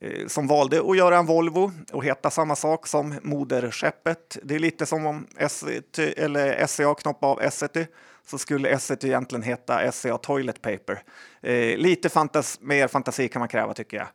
eh, 0.00 0.26
som 0.26 0.46
valde 0.46 0.80
att 0.80 0.96
göra 0.96 1.16
en 1.16 1.26
Volvo 1.26 1.72
och 1.92 2.04
heta 2.04 2.30
samma 2.30 2.56
sak 2.56 2.86
som 2.86 3.14
moderskeppet. 3.22 4.38
Det 4.42 4.54
är 4.54 4.58
lite 4.58 4.86
som 4.86 5.06
om 5.06 5.26
SCA, 5.48 6.02
eller 6.16 6.66
SCA 6.66 6.94
knoppade 6.94 7.32
av 7.32 7.42
Essity 7.42 7.86
så 8.26 8.38
skulle 8.38 8.68
Essity 8.68 9.06
egentligen 9.06 9.42
heta 9.42 9.92
SCA 9.92 10.18
Toilet 10.18 10.62
Paper. 10.62 11.02
Eh, 11.40 11.78
lite 11.78 12.08
fantas 12.08 12.58
mer 12.60 12.88
fantasi 12.88 13.28
kan 13.28 13.40
man 13.40 13.48
kräva 13.48 13.74
tycker 13.74 13.96
jag. 13.96 14.08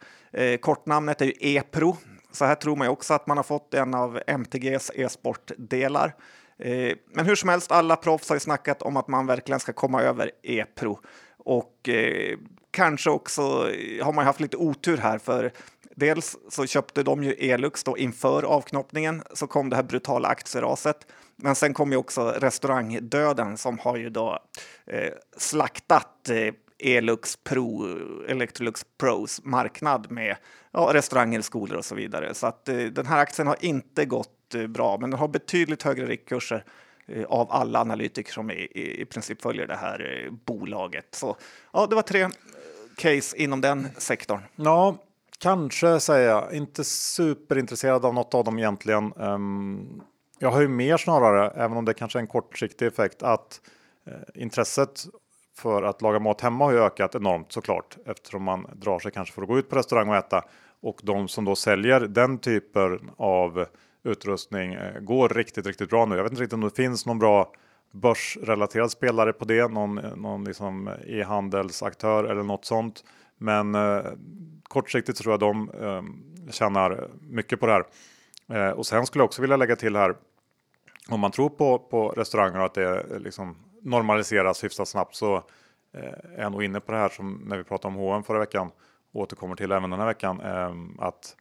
Eh, 0.43 0.57
kortnamnet 0.57 1.21
är 1.21 1.25
ju 1.25 1.33
E-Pro. 1.39 1.97
Så 2.31 2.45
här 2.45 2.55
tror 2.55 2.75
man 2.75 2.87
ju 2.87 2.91
också 2.91 3.13
att 3.13 3.27
man 3.27 3.37
har 3.37 3.43
fått 3.43 3.73
en 3.73 3.93
av 3.93 4.21
MTGs 4.27 4.91
e-sportdelar. 4.95 6.13
Eh, 6.59 6.97
men 7.13 7.25
hur 7.25 7.35
som 7.35 7.49
helst, 7.49 7.71
alla 7.71 7.95
proffs 7.95 8.29
har 8.29 8.35
ju 8.35 8.39
snackat 8.39 8.81
om 8.81 8.97
att 8.97 9.07
man 9.07 9.25
verkligen 9.25 9.59
ska 9.59 9.73
komma 9.73 10.01
över 10.01 10.31
E-pro. 10.43 10.99
och 11.37 11.89
eh, 11.89 12.37
kanske 12.71 13.09
också 13.09 13.71
eh, 13.71 14.05
har 14.05 14.13
man 14.13 14.25
haft 14.25 14.39
lite 14.39 14.57
otur 14.57 14.97
här 14.97 15.17
för 15.17 15.51
dels 15.95 16.37
så 16.49 16.65
köpte 16.65 17.03
de 17.03 17.23
ju 17.23 17.33
Elux 17.33 17.83
då 17.83 17.97
inför 17.97 18.43
avknoppningen 18.43 19.23
så 19.33 19.47
kom 19.47 19.69
det 19.69 19.75
här 19.75 19.83
brutala 19.83 20.27
aktieraset. 20.27 21.07
Men 21.35 21.55
sen 21.55 21.73
kom 21.73 21.91
ju 21.91 21.97
också 21.97 22.33
restaurangdöden 22.37 23.57
som 23.57 23.79
har 23.79 23.97
ju 23.97 24.09
då 24.09 24.39
eh, 24.85 25.13
slaktat 25.37 26.29
eh, 26.29 26.53
Elux 26.79 27.35
Pro, 27.43 27.85
Electrolux 28.27 28.85
Pros 28.97 29.41
marknad 29.43 30.11
med 30.11 30.37
ja, 30.71 30.89
restauranger, 30.93 31.41
skolor 31.41 31.77
och 31.77 31.85
så 31.85 31.95
vidare. 31.95 32.33
Så 32.33 32.47
att 32.47 32.69
eh, 32.69 32.77
den 32.77 33.05
här 33.05 33.17
aktien 33.17 33.47
har 33.47 33.57
inte 33.59 34.05
gått 34.05 34.36
Eh, 34.55 34.67
bra, 34.67 34.97
men 34.97 35.09
den 35.09 35.19
har 35.19 35.27
betydligt 35.27 35.83
högre 35.83 36.05
riktkurser 36.05 36.63
eh, 37.07 37.23
av 37.23 37.51
alla 37.51 37.79
analytiker 37.79 38.33
som 38.33 38.51
i, 38.51 38.67
i, 39.01 39.05
princip 39.05 39.41
följer 39.41 39.67
det 39.67 39.75
här 39.75 40.23
eh, 40.25 40.31
bolaget. 40.31 41.07
Så 41.11 41.35
ja, 41.73 41.87
det 41.87 41.95
var 41.95 42.01
tre 42.01 42.29
case 42.97 43.37
inom 43.37 43.61
den 43.61 43.87
sektorn. 43.97 44.41
Ja, 44.55 44.97
kanske 45.39 45.99
säger 45.99 46.29
jag. 46.29 46.53
Inte 46.53 46.83
superintresserad 46.83 48.05
av 48.05 48.13
något 48.13 48.33
av 48.33 48.43
dem 48.43 48.59
egentligen. 48.59 49.13
Ehm, 49.19 50.01
jag 50.39 50.51
har 50.51 50.61
ju 50.61 50.67
mer 50.67 50.97
snarare, 50.97 51.49
även 51.49 51.77
om 51.77 51.85
det 51.85 51.93
kanske 51.93 52.19
är 52.19 52.21
en 52.21 52.27
kortsiktig 52.27 52.85
effekt, 52.85 53.23
att 53.23 53.61
intresset 54.33 55.05
för 55.57 55.83
att 55.83 56.01
laga 56.01 56.19
mat 56.19 56.41
hemma 56.41 56.65
har 56.65 56.71
ju 56.71 56.79
ökat 56.79 57.15
enormt 57.15 57.51
såklart 57.51 57.97
eftersom 58.05 58.43
man 58.43 58.67
drar 58.73 58.99
sig 58.99 59.11
kanske 59.11 59.33
för 59.33 59.41
att 59.41 59.47
gå 59.47 59.59
ut 59.59 59.69
på 59.69 59.75
restaurang 59.75 60.09
och 60.09 60.15
äta. 60.15 60.43
Och 60.81 60.99
de 61.03 61.27
som 61.27 61.45
då 61.45 61.55
säljer 61.55 61.99
den 61.99 62.37
typen 62.37 63.09
av 63.17 63.65
utrustning 64.07 64.73
eh, 64.73 64.99
går 64.99 65.29
riktigt, 65.29 65.65
riktigt 65.65 65.89
bra 65.89 66.05
nu. 66.05 66.15
Jag 66.15 66.23
vet 66.23 66.31
inte 66.31 66.43
riktigt 66.43 66.53
om 66.53 66.61
det 66.61 66.75
finns 66.75 67.05
någon 67.05 67.19
bra 67.19 67.51
börsrelaterad 67.91 68.91
spelare 68.91 69.33
på 69.33 69.45
det, 69.45 69.67
någon, 69.67 69.97
eh, 69.97 70.15
någon 70.15 70.43
liksom 70.43 70.89
e-handelsaktör 71.07 72.23
eller 72.23 72.43
något 72.43 72.65
sånt. 72.65 73.03
Men 73.37 73.75
eh, 73.75 74.05
kortsiktigt 74.63 75.17
så 75.17 75.21
tror 75.23 75.33
jag 75.33 75.39
de 75.39 75.69
eh, 75.69 76.03
tjänar 76.51 77.09
mycket 77.21 77.59
på 77.59 77.65
det 77.65 77.71
här. 77.71 77.83
Eh, 78.49 78.71
och 78.71 78.85
sen 78.85 79.05
skulle 79.05 79.21
jag 79.21 79.25
också 79.25 79.41
vilja 79.41 79.57
lägga 79.57 79.75
till 79.75 79.95
här 79.95 80.15
om 81.09 81.19
man 81.19 81.31
tror 81.31 81.49
på, 81.49 81.79
på 81.79 82.09
restauranger 82.09 82.59
och 82.59 82.65
att 82.65 82.73
det 82.73 82.99
eh, 82.99 83.19
liksom 83.19 83.55
normaliseras 83.81 84.63
hyfsat 84.63 84.87
snabbt 84.87 85.15
så 85.15 85.35
eh, 85.93 86.35
är 86.35 86.41
jag 86.41 86.51
nog 86.51 86.63
inne 86.63 86.79
på 86.79 86.91
det 86.91 86.97
här 86.97 87.09
som 87.09 87.43
när 87.45 87.57
vi 87.57 87.63
pratade 87.63 87.93
om 87.93 87.99
H&M 87.99 88.23
förra 88.23 88.39
veckan 88.39 88.71
återkommer 89.13 89.55
till 89.55 89.71
även 89.71 89.89
den 89.89 89.99
här 89.99 90.07
veckan. 90.07 90.41
Eh, 90.41 91.05
att 91.05 91.35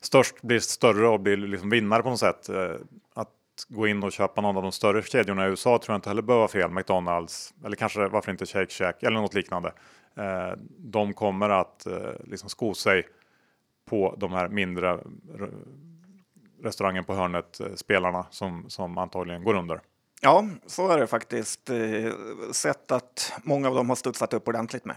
störst 0.00 0.42
blir 0.42 0.58
större 0.58 1.08
och 1.08 1.20
blir 1.20 1.36
liksom 1.36 1.70
vinnare 1.70 2.02
på 2.02 2.10
något 2.10 2.18
sätt. 2.18 2.48
Eh, 2.48 2.74
att 3.14 3.28
gå 3.68 3.86
in 3.86 4.02
och 4.02 4.12
köpa 4.12 4.40
någon 4.40 4.56
av 4.56 4.62
de 4.62 4.72
större 4.72 5.02
kedjorna 5.02 5.46
i 5.46 5.50
USA 5.50 5.78
tror 5.78 5.92
jag 5.92 5.98
inte 5.98 6.10
heller 6.10 6.22
behöver 6.22 6.40
vara 6.40 6.48
fel. 6.48 6.70
McDonalds 6.70 7.54
eller 7.64 7.76
kanske 7.76 8.08
varför 8.08 8.30
inte 8.30 8.46
Shake 8.46 8.72
Shack 8.72 9.02
eller 9.02 9.20
något 9.20 9.34
liknande. 9.34 9.72
Eh, 10.16 10.52
de 10.78 11.12
kommer 11.12 11.48
att 11.48 11.86
eh, 11.86 12.12
liksom 12.24 12.50
sko 12.50 12.74
sig 12.74 13.06
på 13.84 14.14
de 14.18 14.32
här 14.32 14.48
mindre 14.48 14.98
restaurangen 16.62 17.04
på 17.04 17.14
hörnet 17.14 17.60
spelarna 17.74 18.26
som, 18.30 18.64
som 18.68 18.98
antagligen 18.98 19.44
går 19.44 19.54
under. 19.54 19.80
Ja, 20.22 20.44
så 20.66 20.88
är 20.88 20.98
det 20.98 21.06
faktiskt. 21.06 21.70
Eh, 21.70 22.12
Sett 22.52 22.92
att 22.92 23.32
många 23.42 23.68
av 23.68 23.74
dem 23.74 23.88
har 23.88 23.96
studsat 23.96 24.34
upp 24.34 24.48
ordentligt 24.48 24.84
med. 24.84 24.96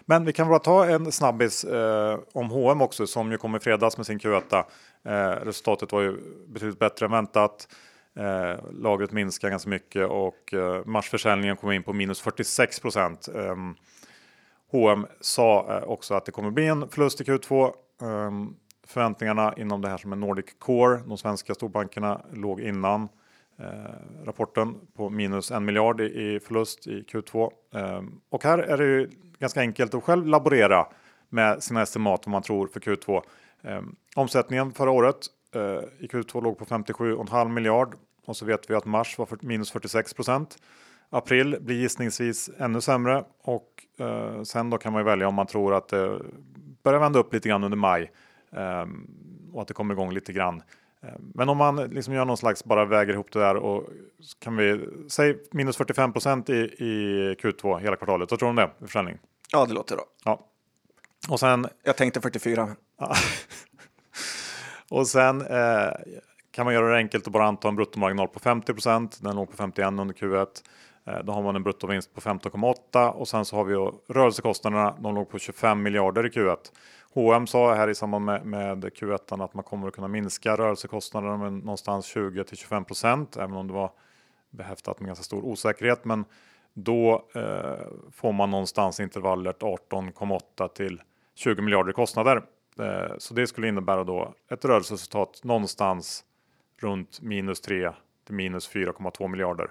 Men 0.00 0.24
vi 0.24 0.32
kan 0.32 0.48
bara 0.48 0.58
ta 0.58 0.86
en 0.86 1.12
snabbis 1.12 1.64
eh, 1.64 2.18
om 2.32 2.50
H&M 2.50 2.80
också 2.82 3.06
som 3.06 3.32
ju 3.32 3.38
kom 3.38 3.56
i 3.56 3.60
fredags 3.60 3.96
med 3.96 4.06
sin 4.06 4.18
Q1. 4.18 4.64
Eh, 5.04 5.12
resultatet 5.44 5.92
var 5.92 6.00
ju 6.00 6.16
betydligt 6.48 6.78
bättre 6.78 7.06
än 7.06 7.12
väntat. 7.12 7.68
Eh, 8.16 8.70
lagret 8.72 9.12
minskar 9.12 9.50
ganska 9.50 9.70
mycket 9.70 10.08
och 10.08 10.54
eh, 10.54 10.84
marsförsäljningen 10.84 11.56
kom 11.56 11.72
in 11.72 11.82
på 11.82 11.92
minus 11.92 12.20
46 12.20 12.80
procent. 12.80 13.28
Eh, 13.34 13.56
H&M 14.72 15.06
sa 15.20 15.76
eh, 15.76 15.88
också 15.88 16.14
att 16.14 16.24
det 16.24 16.32
kommer 16.32 16.50
bli 16.50 16.66
en 16.66 16.88
förlust 16.88 17.20
i 17.20 17.24
Q2. 17.24 17.72
Ehm, 18.02 18.54
förväntningarna 18.86 19.54
inom 19.56 19.80
det 19.80 19.88
här 19.88 19.96
som 19.96 20.12
är 20.12 20.16
Nordic 20.16 20.46
Core, 20.58 21.00
de 21.06 21.18
svenska 21.18 21.54
storbankerna, 21.54 22.20
låg 22.32 22.60
innan 22.60 23.02
eh, 23.02 23.08
Eh, 23.62 24.24
rapporten 24.24 24.74
på 24.96 25.10
minus 25.10 25.50
en 25.50 25.64
miljard 25.64 26.00
i, 26.00 26.40
förlust 26.40 26.86
i 26.86 27.02
Q2. 27.02 27.52
Eh, 27.74 28.02
och 28.30 28.44
här 28.44 28.58
är 28.58 28.78
det 28.78 28.84
ju 28.84 29.10
ganska 29.38 29.60
enkelt 29.60 29.94
att 29.94 30.04
själv 30.04 30.26
laborera 30.26 30.86
med 31.28 31.62
sina 31.62 31.82
estimat 31.82 32.26
vad 32.26 32.32
man 32.32 32.42
tror 32.42 32.66
för 32.66 32.80
Q2. 32.80 33.22
Eh, 33.62 33.82
omsättningen 34.16 34.72
förra 34.72 34.90
året 34.90 35.16
i 35.98 36.06
Q2 36.06 36.42
låg 36.42 36.58
på 36.58 36.64
57,5 36.64 37.48
miljard 37.48 37.94
och 38.26 38.36
så 38.36 38.44
vet 38.44 38.70
vi 38.70 38.74
att 38.74 38.84
mars 38.84 39.18
var 39.18 39.26
för, 39.26 39.38
minus 39.40 39.70
46 39.70 40.14
procent. 40.14 40.58
April 41.10 41.56
blir 41.60 41.76
gissningsvis 41.76 42.50
ännu 42.58 42.80
sämre 42.80 43.24
och 43.42 43.68
sen 44.44 44.70
då 44.70 44.78
kan 44.78 44.92
man 44.92 45.00
ju 45.00 45.04
välja 45.04 45.28
om 45.28 45.34
man 45.34 45.46
tror 45.46 45.74
att 45.74 45.88
det 45.88 46.20
börjar 46.82 47.00
vända 47.00 47.18
upp 47.18 47.32
lite 47.32 47.48
grann 47.48 47.64
under 47.64 47.76
maj 47.76 48.10
och 49.52 49.62
att 49.62 49.68
det 49.68 49.74
kommer 49.74 49.94
igång 49.94 50.12
lite 50.12 50.32
grann. 50.32 50.62
Ehm, 51.02 51.32
men 51.34 51.48
om 51.48 51.56
man 51.56 51.76
liksom 51.76 52.14
gör 52.14 52.24
någon 52.24 52.36
slags, 52.36 52.64
bara 52.64 52.84
väger 52.84 53.12
ihop 53.12 53.32
det 53.32 53.38
där 53.38 53.56
och 53.56 53.88
kan 54.38 54.56
vi 54.56 54.88
säga 55.08 55.34
minus 55.50 55.76
45 55.76 56.12
procent 56.12 56.50
i, 56.50 56.54
i 56.62 57.34
Q2 57.40 57.78
hela 57.78 57.96
kvartalet. 57.96 58.30
Vad 58.30 58.38
tror 58.38 58.46
du 58.46 58.50
om 58.50 58.56
det 58.56 58.70
i 58.84 58.86
försäljning? 58.86 59.18
Ja, 59.52 59.66
det 59.66 59.74
låter 59.74 59.96
bra. 59.96 60.04
Ja. 60.24 60.46
Och 61.28 61.40
sen. 61.40 61.66
Jag 61.82 61.96
tänkte 61.96 62.20
44. 62.20 62.68
och 64.90 65.06
sen 65.06 65.40
eh, 65.40 65.92
kan 66.50 66.64
man 66.64 66.74
göra 66.74 66.90
det 66.90 66.96
enkelt 66.96 67.26
och 67.26 67.32
bara 67.32 67.46
anta 67.46 67.68
en 67.68 67.76
bruttomarginal 67.76 68.28
på 68.28 68.38
50 68.40 68.72
procent. 68.72 69.18
Den 69.22 69.36
låg 69.36 69.50
på 69.50 69.56
51 69.56 69.86
under 69.86 70.14
Q1. 70.14 70.46
Eh, 71.06 71.18
då 71.24 71.32
har 71.32 71.42
man 71.42 71.56
en 71.56 71.62
bruttovinst 71.62 72.14
på 72.14 72.20
15,8 72.20 73.10
och 73.10 73.28
sen 73.28 73.44
så 73.44 73.56
har 73.56 73.64
vi 73.64 73.74
rörelsekostnaderna. 74.14 74.96
De 75.00 75.14
låg 75.14 75.30
på 75.30 75.38
25 75.38 75.82
miljarder 75.82 76.26
i 76.26 76.28
Q1 76.28 76.56
H&M 77.14 77.46
sa 77.46 77.74
här 77.74 77.88
i 77.88 77.94
samband 77.94 78.24
med, 78.24 78.46
med 78.46 78.84
Q1 78.84 79.44
att 79.44 79.54
man 79.54 79.64
kommer 79.64 79.88
att 79.88 79.94
kunna 79.94 80.08
minska 80.08 80.56
rörelsekostnaderna 80.56 81.36
med 81.36 81.52
någonstans 81.52 82.06
20 82.06 82.44
till 82.44 82.56
25 82.56 82.84
procent, 82.84 83.36
även 83.36 83.56
om 83.56 83.66
det 83.66 83.72
var 83.72 83.90
behäftat 84.50 85.00
med 85.00 85.06
ganska 85.06 85.24
stor 85.24 85.44
osäkerhet. 85.44 86.04
Men 86.04 86.24
då 86.74 87.28
eh, 87.34 87.86
får 88.12 88.32
man 88.32 88.50
någonstans 88.50 89.00
intervallet 89.00 89.60
18,8 89.60 90.68
till 90.68 91.02
20 91.34 91.62
miljarder 91.62 91.90
i 91.90 91.94
kostnader. 91.94 92.42
Eh, 92.78 93.12
så 93.18 93.34
det 93.34 93.46
skulle 93.46 93.68
innebära 93.68 94.04
då 94.04 94.34
ett 94.50 94.64
rörelseresultat 94.64 95.44
någonstans 95.44 96.24
runt 96.80 97.20
minus 97.20 97.60
3 97.60 97.92
till 98.26 98.34
minus 98.34 98.70
4,2 98.70 99.28
miljarder. 99.28 99.70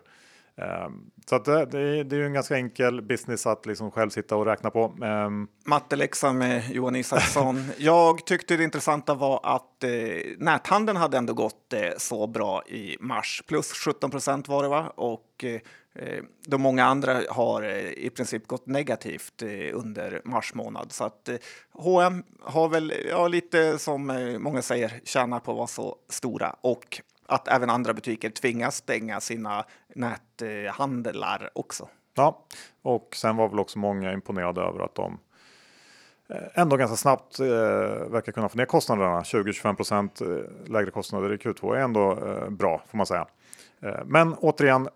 Ehm, 0.62 1.12
så 1.26 1.36
att 1.36 1.48
eh, 1.48 1.56
det, 1.56 1.66
det, 1.66 2.04
det 2.04 2.16
är 2.16 2.20
ju 2.20 2.26
en 2.26 2.34
ganska 2.34 2.56
enkel 2.56 3.02
business 3.02 3.48
att 3.48 3.66
liksom 3.66 3.92
själv 3.92 4.10
sitta 4.10 4.36
och 4.36 4.46
räkna 4.46 4.70
på. 4.70 4.94
Ehm, 5.04 5.48
Matteläxa 5.66 6.34
med 6.34 6.64
Johan 6.72 6.96
Isaksson. 6.96 7.72
Jag 7.78 8.26
tyckte 8.26 8.58
det 8.58 8.64
intressanta 8.64 9.14
var 9.14 9.40
att 9.44 9.84
eh, 9.84 9.90
näthandeln 10.38 10.98
hade 10.98 11.18
ändå 11.18 11.34
gått 11.34 11.74
eh, 11.74 11.90
så 11.98 12.28
bra 12.28 12.64
i 12.68 12.98
mars. 13.00 13.44
Plus 13.48 13.74
17 13.74 14.12
procent 14.12 14.48
var 14.48 14.64
det 14.64 14.70
va? 14.70 14.94
Och 14.96 15.44
eh, 15.44 15.60
eh 15.96 16.24
de 16.48 16.62
många 16.62 16.86
andra 16.86 17.22
har 17.30 17.64
eh, 17.64 17.92
i 17.92 18.10
princip 18.10 18.48
gått 18.48 18.68
negativt 18.68 19.42
eh, 19.42 19.78
under 19.78 20.22
mars 20.26 20.54
månad. 20.54 20.92
Så 20.92 21.04
att 21.04 21.30
H&M 21.72 22.24
har 22.42 22.70
väl, 22.70 22.94
ja, 23.10 23.28
lite 23.28 23.80
som 23.80 24.36
många 24.40 24.62
säger, 24.62 25.02
tjänar 25.04 25.40
på 25.40 25.52
att 25.52 25.58
vara 25.58 25.68
så 25.68 25.96
stora. 26.10 26.56
Och 26.62 27.02
att 27.32 27.48
även 27.48 27.70
andra 27.70 27.94
butiker 27.94 28.30
tvingas 28.30 28.76
stänga 28.76 29.20
sina 29.20 29.66
näthandlar 29.96 31.50
också. 31.54 31.88
Ja, 32.16 32.46
och 32.82 33.16
sen 33.16 33.36
var 33.36 33.50
väl 33.50 33.60
också 33.60 33.80
många 33.80 34.14
imponerade 34.14 34.62
över 34.62 34.80
att 34.80 34.96
de 34.96 35.20
eh, 36.30 36.38
ändå 36.54 36.78
ganska 36.78 36.98
snabbt 36.98 37.40
eh, 37.40 37.48
verkar 38.10 38.32
kunna 38.32 38.50
få 38.50 38.58
ner 38.58 38.66
kostnaderna. 38.66 39.22
20-25 39.22 39.76
procent 39.76 40.22
eh, 40.22 40.28
lägre 40.68 40.92
kostnader 40.92 41.34
i 41.34 41.38
Q2 41.38 41.76
är 41.76 41.80
ändå 41.80 42.12
eh, 42.12 42.50
bra 42.50 42.82
får 42.88 42.98
man 42.98 43.06
säga. 43.06 43.28
Eh, 43.82 44.00
men 44.06 44.34
återigen, 44.34 44.90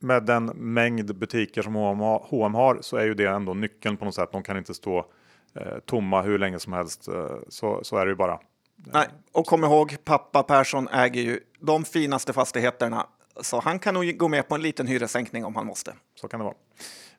med 0.00 0.22
den 0.22 0.46
mängd 0.46 1.16
butiker 1.18 1.62
som 1.62 1.74
H&M 1.74 2.54
har 2.54 2.78
så 2.80 2.96
är 2.96 3.04
ju 3.04 3.14
det 3.14 3.28
ändå 3.28 3.54
nyckeln 3.54 3.96
på 3.96 4.04
något 4.04 4.14
sätt. 4.14 4.32
De 4.32 4.42
kan 4.42 4.56
inte 4.56 4.74
stå 4.74 5.06
eh, 5.54 5.78
tomma 5.86 6.22
hur 6.22 6.38
länge 6.38 6.58
som 6.58 6.72
helst. 6.72 7.08
Eh, 7.08 7.36
så, 7.48 7.84
så 7.84 7.96
är 7.96 8.06
det 8.06 8.10
ju 8.10 8.16
bara. 8.16 8.38
Nej, 8.84 9.08
och 9.32 9.46
kom 9.46 9.64
ihåg, 9.64 9.96
pappa 10.04 10.42
Persson 10.42 10.88
äger 10.88 11.22
ju 11.22 11.40
de 11.60 11.84
finaste 11.84 12.32
fastigheterna. 12.32 13.06
Så 13.40 13.60
han 13.60 13.78
kan 13.78 13.94
nog 13.94 14.16
gå 14.16 14.28
med 14.28 14.48
på 14.48 14.54
en 14.54 14.62
liten 14.62 14.86
hyressänkning 14.86 15.44
om 15.44 15.56
han 15.56 15.66
måste. 15.66 15.94
Så 16.14 16.28
kan 16.28 16.40
det 16.40 16.44
vara. 16.44 16.54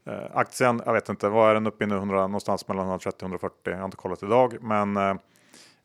Eh, 0.06 0.38
aktien, 0.38 0.82
jag 0.86 0.94
vet 0.94 1.10
inte, 1.10 1.30
vad 1.30 1.50
är 1.50 1.54
den 1.54 1.68
uppe 1.68 1.84
i 1.84 1.88
nu? 1.88 1.96
100, 1.96 2.22
någonstans 2.22 2.68
mellan 2.68 2.86
130 2.86 3.16
och 3.18 3.22
140. 3.22 3.56
Jag 3.64 3.78
har 3.78 3.86
inte 3.86 3.98
kollat 3.98 4.24
idag, 4.24 4.58
men 4.62 4.98
eh, 4.98 5.10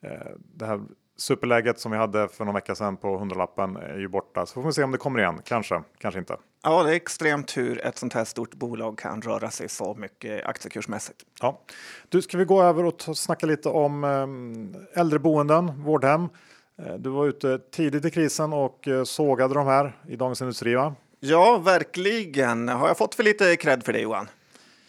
eh, 0.01 0.11
det 0.37 0.67
här 0.67 0.81
superläget 1.17 1.81
som 1.81 1.93
vi 1.93 1.99
hade 1.99 2.29
för 2.29 2.45
någon 2.45 2.55
vecka 2.55 2.75
sedan 2.75 2.97
på 2.97 3.19
100-lappen 3.19 3.77
är 3.77 3.99
ju 3.99 4.09
borta. 4.09 4.47
Så 4.47 4.55
får 4.55 4.63
vi 4.63 4.73
se 4.73 4.83
om 4.83 4.93
det 4.93 4.99
kommer 4.99 5.21
igen. 5.21 5.41
Kanske, 5.45 5.83
kanske 5.99 6.19
inte. 6.19 6.37
Ja, 6.66 6.83
det 6.83 6.90
är 6.90 6.94
extremt 6.94 7.57
hur 7.57 7.87
ett 7.87 7.98
sånt 7.98 8.12
här 8.12 8.24
stort 8.24 8.55
bolag 8.55 8.98
kan 8.98 9.22
röra 9.22 9.50
sig 9.50 9.68
så 9.68 9.94
mycket 9.94 10.46
aktiekursmässigt. 10.46 11.18
Ja. 11.40 11.61
Du, 12.09 12.22
ska 12.22 12.38
vi 12.38 12.44
gå 12.44 12.62
över 12.62 12.85
och 12.85 13.03
snacka 13.16 13.46
lite 13.46 13.68
om 13.68 14.05
eh, 14.05 15.00
äldreboenden, 15.00 15.83
vårdhem. 15.85 16.29
Eh, 16.79 16.94
du 16.94 17.11
var 17.11 17.27
ute 17.27 17.59
tidigt 17.59 18.05
i 18.05 18.11
krisen 18.11 18.53
och 18.53 18.88
eh, 18.88 19.05
sågade 19.05 19.55
de 19.55 19.66
här 19.66 19.92
i 20.09 20.16
Dagens 20.16 20.40
Industri, 20.40 20.74
va? 20.74 20.94
Ja, 21.20 21.59
verkligen. 21.59 22.68
Har 22.68 22.88
jag 22.88 22.98
fått 22.98 23.14
för 23.14 23.22
lite 23.22 23.57
cred 23.57 23.85
för 23.85 23.92
det, 23.92 24.00
Johan? 24.00 24.29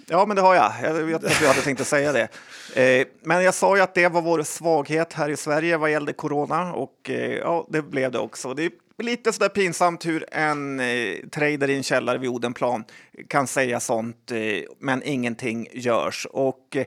Ja, 0.08 0.26
men 0.26 0.36
det 0.36 0.42
har 0.42 0.56
jag. 0.56 0.74
Jag 0.84 0.94
vet 0.94 1.24
att 1.24 1.40
du 1.40 1.48
hade 1.48 1.62
tänkt 1.62 1.82
att 1.82 1.88
säga 1.88 2.12
det. 2.12 2.28
Eh, 2.76 3.08
men 3.22 3.44
jag 3.44 3.54
sa 3.54 3.76
ju 3.76 3.82
att 3.82 3.94
det 3.94 4.08
var 4.08 4.22
vår 4.22 4.44
svaghet 4.44 5.14
här 5.14 5.30
i 5.30 5.38
Sverige 5.38 5.78
vad 5.78 5.92
gällde 5.92 6.14
corona 6.14 6.74
och 6.74 7.10
eh, 7.10 7.32
ja, 7.32 7.68
det 7.70 7.82
blev 7.82 8.12
det 8.12 8.20
också. 8.20 8.54
Det 8.54 8.72
lite 8.98 9.34
sådär 9.34 9.50
pinsamt 9.50 10.06
hur 10.06 10.26
en 10.32 10.80
eh, 10.80 11.18
trader 11.32 11.70
i 11.70 11.76
en 11.76 11.84
källare 11.84 12.18
vid 12.18 12.30
Odenplan 12.30 12.84
kan 13.28 13.48
säga 13.48 13.80
sånt, 13.80 14.32
eh, 14.32 14.40
men 14.80 15.04
ingenting 15.04 15.68
görs. 15.74 16.28
Och 16.32 16.76
eh, 16.76 16.86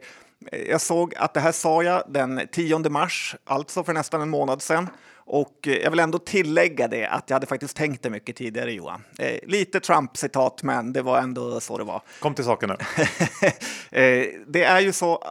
jag 0.68 0.80
såg 0.80 1.14
att 1.14 1.34
det 1.34 1.40
här 1.40 1.52
sa 1.52 1.82
jag 1.82 2.02
den 2.08 2.40
10 2.52 2.78
mars, 2.78 3.36
alltså 3.44 3.84
för 3.84 3.92
nästan 3.92 4.20
en 4.20 4.28
månad 4.28 4.62
sedan. 4.62 4.88
Och 5.28 5.68
eh, 5.68 5.76
jag 5.76 5.90
vill 5.90 6.00
ändå 6.00 6.18
tillägga 6.18 6.88
det 6.88 7.06
att 7.06 7.24
jag 7.30 7.34
hade 7.34 7.46
faktiskt 7.46 7.76
tänkt 7.76 8.02
det 8.02 8.10
mycket 8.10 8.36
tidigare, 8.36 8.72
Johan. 8.72 9.04
Eh, 9.18 9.38
lite 9.42 9.80
Trump-citat, 9.80 10.62
men 10.62 10.92
det 10.92 11.02
var 11.02 11.18
ändå 11.18 11.60
så 11.60 11.78
det 11.78 11.84
var. 11.84 12.02
Kom 12.20 12.34
till 12.34 12.44
saken 12.44 12.68
nu. 12.68 12.76
eh, 13.98 14.26
det 14.46 14.64
är 14.64 14.80
ju 14.80 14.92
så, 14.92 15.24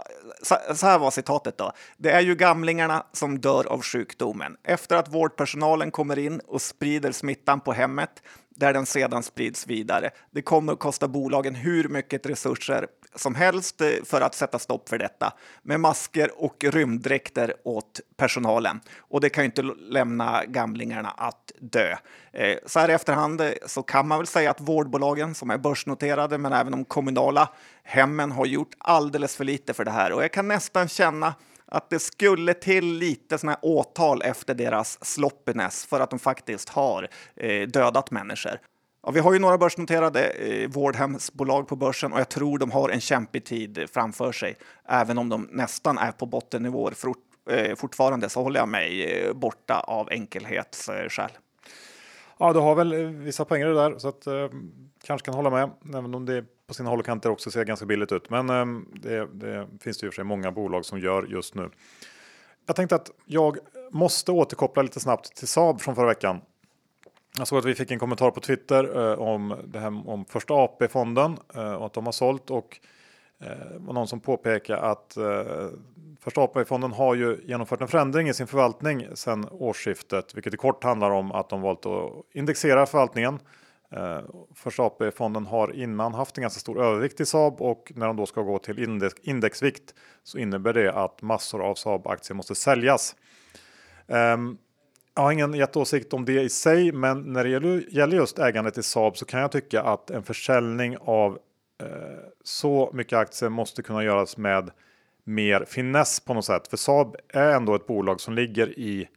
så 0.75 0.85
här 0.85 0.99
var 0.99 1.11
citatet 1.11 1.57
då. 1.57 1.71
Det 1.97 2.11
är 2.11 2.21
ju 2.21 2.35
gamlingarna 2.35 3.05
som 3.13 3.39
dör 3.39 3.67
av 3.67 3.81
sjukdomen. 3.81 4.57
Efter 4.63 4.95
att 4.95 5.13
vårdpersonalen 5.13 5.91
kommer 5.91 6.19
in 6.19 6.39
och 6.39 6.61
sprider 6.61 7.11
smittan 7.11 7.59
på 7.59 7.73
hemmet 7.73 8.11
där 8.57 8.73
den 8.73 8.85
sedan 8.85 9.23
sprids 9.23 9.67
vidare. 9.67 10.09
Det 10.31 10.41
kommer 10.41 10.73
att 10.73 10.79
kosta 10.79 11.07
bolagen 11.07 11.55
hur 11.55 11.87
mycket 11.87 12.25
resurser 12.25 12.87
som 13.15 13.35
helst 13.35 13.81
eh, 13.81 13.89
för 14.05 14.21
att 14.21 14.35
sätta 14.35 14.59
stopp 14.59 14.89
för 14.89 14.97
detta 14.97 15.33
med 15.63 15.79
masker 15.79 16.43
och 16.43 16.63
rymddräkter 16.63 17.53
åt 17.63 17.99
personalen. 18.17 18.79
Och 18.97 19.21
det 19.21 19.29
kan 19.29 19.43
ju 19.43 19.45
inte 19.45 19.61
lämna 19.61 20.45
gamlingarna 20.45 21.09
att 21.09 21.51
dö. 21.59 21.95
Eh, 22.33 22.57
så 22.65 22.79
här 22.79 22.89
i 22.89 22.93
efterhand 22.93 23.41
eh, 23.41 23.51
så 23.65 23.83
kan 23.83 24.07
man 24.07 24.19
väl 24.19 24.27
säga 24.27 24.51
att 24.51 24.61
vårdbolagen 24.61 25.35
som 25.35 25.49
är 25.49 25.57
börsnoterade, 25.57 26.37
men 26.37 26.53
även 26.53 26.71
de 26.71 26.85
kommunala 26.85 27.49
hemmen 27.83 28.31
har 28.31 28.45
gjort 28.45 28.75
alldeles 28.77 29.35
för 29.35 29.43
lite 29.43 29.73
för 29.73 29.85
det 29.85 29.91
här. 29.91 30.11
Och 30.11 30.23
jag 30.23 30.31
kan 30.31 30.47
nästan 30.47 30.87
känna 30.87 31.33
att 31.67 31.89
det 31.89 31.99
skulle 31.99 32.53
till 32.53 32.85
lite 32.85 33.37
såna 33.37 33.51
här 33.51 33.59
åtal 33.61 34.21
efter 34.21 34.53
deras 34.53 35.05
sloppiness 35.05 35.85
för 35.85 35.99
att 35.99 36.09
de 36.09 36.19
faktiskt 36.19 36.69
har 36.69 37.07
eh, 37.35 37.67
dödat 37.67 38.11
människor. 38.11 38.59
Ja, 39.03 39.11
vi 39.11 39.19
har 39.19 39.33
ju 39.33 39.39
några 39.39 39.57
börsnoterade 39.57 40.29
eh, 40.29 40.69
vårdhemsbolag 40.69 41.67
på 41.67 41.75
börsen 41.75 42.13
och 42.13 42.19
jag 42.19 42.29
tror 42.29 42.57
de 42.57 42.71
har 42.71 42.89
en 42.89 43.01
kämpig 43.01 43.45
tid 43.45 43.85
framför 43.93 44.31
sig. 44.31 44.55
Även 44.85 45.17
om 45.17 45.29
de 45.29 45.49
nästan 45.51 45.97
är 45.97 46.11
på 46.11 46.25
bottennivåer 46.25 46.91
fort, 46.91 47.17
eh, 47.49 47.75
fortfarande 47.75 48.29
så 48.29 48.43
håller 48.43 48.59
jag 48.59 48.69
mig 48.69 49.03
eh, 49.03 49.33
borta 49.33 49.79
av 49.79 50.09
enkelhetsskäl. 50.11 51.31
Ja, 52.39 52.53
du 52.53 52.59
har 52.59 52.75
väl 52.75 52.93
eh, 52.93 52.99
vissa 52.99 53.45
poänger 53.45 53.67
där 53.67 53.97
så 53.97 54.07
att 54.07 54.27
eh, 54.27 54.49
kanske 55.03 55.25
kan 55.25 55.33
hålla 55.33 55.49
med, 55.49 55.69
även 55.95 56.15
om 56.15 56.25
det 56.25 56.45
på 56.67 56.73
sina 56.73 56.89
håll 56.89 56.99
och 56.99 57.05
kanter 57.05 57.29
också 57.29 57.51
ser 57.51 57.65
ganska 57.65 57.85
billigt 57.85 58.11
ut. 58.11 58.29
Men 58.29 58.49
ehm, 58.49 58.85
det, 58.93 59.27
det, 59.33 59.67
finns 59.81 59.97
det 59.97 60.05
ju 60.05 60.11
för 60.11 60.15
sig 60.15 60.23
många 60.23 60.51
bolag 60.51 60.85
som 60.85 60.99
gör 60.99 61.23
just 61.23 61.55
nu. 61.55 61.69
Jag 62.65 62.75
tänkte 62.75 62.95
att 62.95 63.11
jag 63.25 63.57
måste 63.91 64.31
återkoppla 64.31 64.81
lite 64.81 64.99
snabbt 64.99 65.35
till 65.35 65.47
Saab 65.47 65.81
från 65.81 65.95
förra 65.95 66.07
veckan 66.07 66.41
jag 67.37 67.47
såg 67.47 67.59
att 67.59 67.65
vi 67.65 67.75
fick 67.75 67.91
en 67.91 67.99
kommentar 67.99 68.31
på 68.31 68.39
Twitter 68.39 69.11
eh, 69.11 69.19
om 69.19 69.55
det 69.65 69.79
här 69.79 70.09
om 70.09 70.25
första 70.25 70.53
AP-fonden 70.53 71.37
eh, 71.55 71.73
och 71.73 71.85
att 71.85 71.93
de 71.93 72.05
har 72.05 72.11
sålt 72.11 72.51
och 72.51 72.79
eh, 73.39 73.77
var 73.77 73.93
någon 73.93 74.07
som 74.07 74.19
påpekade 74.19 74.79
att 74.81 75.17
eh, 75.17 75.67
första 76.19 76.41
AP-fonden 76.41 76.91
har 76.91 77.15
ju 77.15 77.37
genomfört 77.43 77.81
en 77.81 77.87
förändring 77.87 78.29
i 78.29 78.33
sin 78.33 78.47
förvaltning 78.47 79.07
sedan 79.13 79.47
årsskiftet, 79.51 80.35
vilket 80.35 80.53
i 80.53 80.57
kort 80.57 80.83
handlar 80.83 81.11
om 81.11 81.31
att 81.31 81.49
de 81.49 81.61
valt 81.61 81.85
att 81.85 82.11
indexera 82.33 82.85
förvaltningen. 82.85 83.39
Eh, 83.91 84.21
första 84.55 84.83
AP-fonden 84.83 85.45
har 85.45 85.75
innan 85.75 86.13
haft 86.13 86.37
en 86.37 86.41
ganska 86.41 86.59
stor 86.59 86.81
övervikt 86.83 87.19
i 87.19 87.25
Saab 87.25 87.61
och 87.61 87.91
när 87.95 88.07
de 88.07 88.15
då 88.15 88.25
ska 88.25 88.41
gå 88.41 88.59
till 88.59 88.83
index, 88.83 89.15
indexvikt 89.21 89.93
så 90.23 90.37
innebär 90.37 90.73
det 90.73 90.93
att 90.93 91.21
massor 91.21 91.61
av 91.61 91.75
Saab-aktier 91.75 92.35
måste 92.35 92.55
säljas. 92.55 93.15
Um, 94.07 94.57
jag 95.15 95.23
har 95.23 95.31
ingen 95.31 95.53
jätteåsikt 95.53 96.13
om 96.13 96.25
det 96.25 96.41
i 96.41 96.49
sig, 96.49 96.91
men 96.91 97.33
när 97.33 97.43
det 97.43 97.49
gäller 97.91 98.15
just 98.15 98.39
ägandet 98.39 98.77
i 98.77 98.83
Saab 98.83 99.17
så 99.17 99.25
kan 99.25 99.39
jag 99.39 99.51
tycka 99.51 99.81
att 99.81 100.09
en 100.09 100.23
försäljning 100.23 100.97
av 100.97 101.39
eh, 101.81 101.87
så 102.43 102.91
mycket 102.93 103.19
aktier 103.19 103.49
måste 103.49 103.83
kunna 103.83 104.03
göras 104.03 104.37
med 104.37 104.71
mer 105.23 105.65
finess 105.65 106.19
på 106.19 106.33
något 106.33 106.45
sätt. 106.45 106.67
För 106.67 106.77
Saab 106.77 107.15
är 107.29 107.51
ändå 107.51 107.75
ett 107.75 107.87
bolag 107.87 108.21
som 108.21 108.33
ligger 108.33 108.79
i 108.79 109.09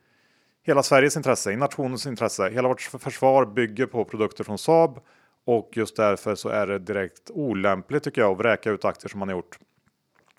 hela 0.62 0.83
Sveriges 0.83 1.16
intresse, 1.16 1.53
i 1.53 1.57
nationens 1.57 2.07
intresse. 2.07 2.51
Hela 2.51 2.68
vårt 2.68 2.81
försvar 2.81 3.46
bygger 3.46 3.87
på 3.87 4.05
produkter 4.05 4.44
från 4.44 4.59
Saab 4.59 5.01
och 5.44 5.70
just 5.73 5.96
därför 5.96 6.35
så 6.35 6.49
är 6.49 6.66
det 6.66 6.79
direkt 6.79 7.31
olämpligt 7.31 8.03
tycker 8.03 8.20
jag 8.20 8.33
att 8.33 8.38
vräka 8.38 8.70
ut 8.70 8.85
aktier 8.85 9.09
som 9.09 9.18
man 9.18 9.29
har 9.29 9.37
gjort. 9.37 9.59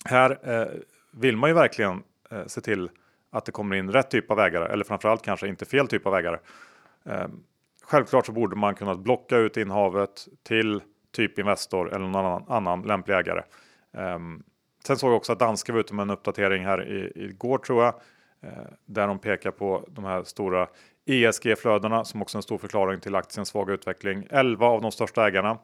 Här 0.06 0.40
eh, 0.44 0.68
vill 1.12 1.38
man 1.38 1.50
ju 1.50 1.54
verkligen 1.54 2.04
eh, 2.32 2.46
se 2.48 2.62
till 2.62 2.90
att 3.32 3.46
det 3.46 3.52
kommer 3.52 3.76
in 3.76 3.92
rätt 3.92 4.12
typ 4.12 4.32
av 4.32 4.40
ägare 4.40 4.74
eller 4.74 4.84
framförallt 4.84 5.22
kanske 5.22 5.48
inte 5.48 5.66
fel 5.66 5.88
typ 5.88 6.08
av 6.08 6.16
ägare. 6.16 6.38
Eh, 7.06 7.28
självklart 7.84 8.26
så 8.26 8.32
borde 8.32 8.56
man 8.56 8.76
kunna 8.76 8.96
blocka 8.96 9.38
ut 9.38 9.58
innehavet 9.58 10.28
till 10.44 10.82
typ 11.12 11.40
Investor 11.40 11.94
eller 11.94 12.08
någon 12.08 12.16
annan, 12.16 12.46
annan 12.48 12.82
lämplig 12.82 13.16
ägare. 13.16 13.44
Eh, 13.94 14.20
sen 14.88 14.98
såg 14.98 15.10
jag 15.10 15.18
också 15.18 15.34
att 15.34 15.40
Danske 15.40 15.72
var 15.72 15.80
ute 15.80 15.94
med 15.94 16.04
en 16.04 16.10
uppdatering 16.10 16.66
här 16.66 16.88
i, 16.88 17.12
igår 17.16 17.58
tror 17.58 17.84
jag. 17.84 17.94
Eh, 18.44 18.50
där 18.86 19.08
de 19.08 19.20
pekar 19.20 19.52
på 19.52 19.86
de 19.88 20.06
här 20.06 20.24
stora 20.24 20.68
ESG-flödena 21.06 22.06
som 22.06 22.22
också 22.22 22.38
är 22.38 22.40
en 22.40 22.44
stor 22.44 22.58
förklaring 22.58 23.00
till 23.00 23.16
aktiens 23.16 23.50
svaga 23.50 23.74
utveckling. 23.74 24.28
11 24.30 24.66
av 24.66 24.82
de 24.82 24.92
största 24.92 25.28
ägarna 25.28 25.58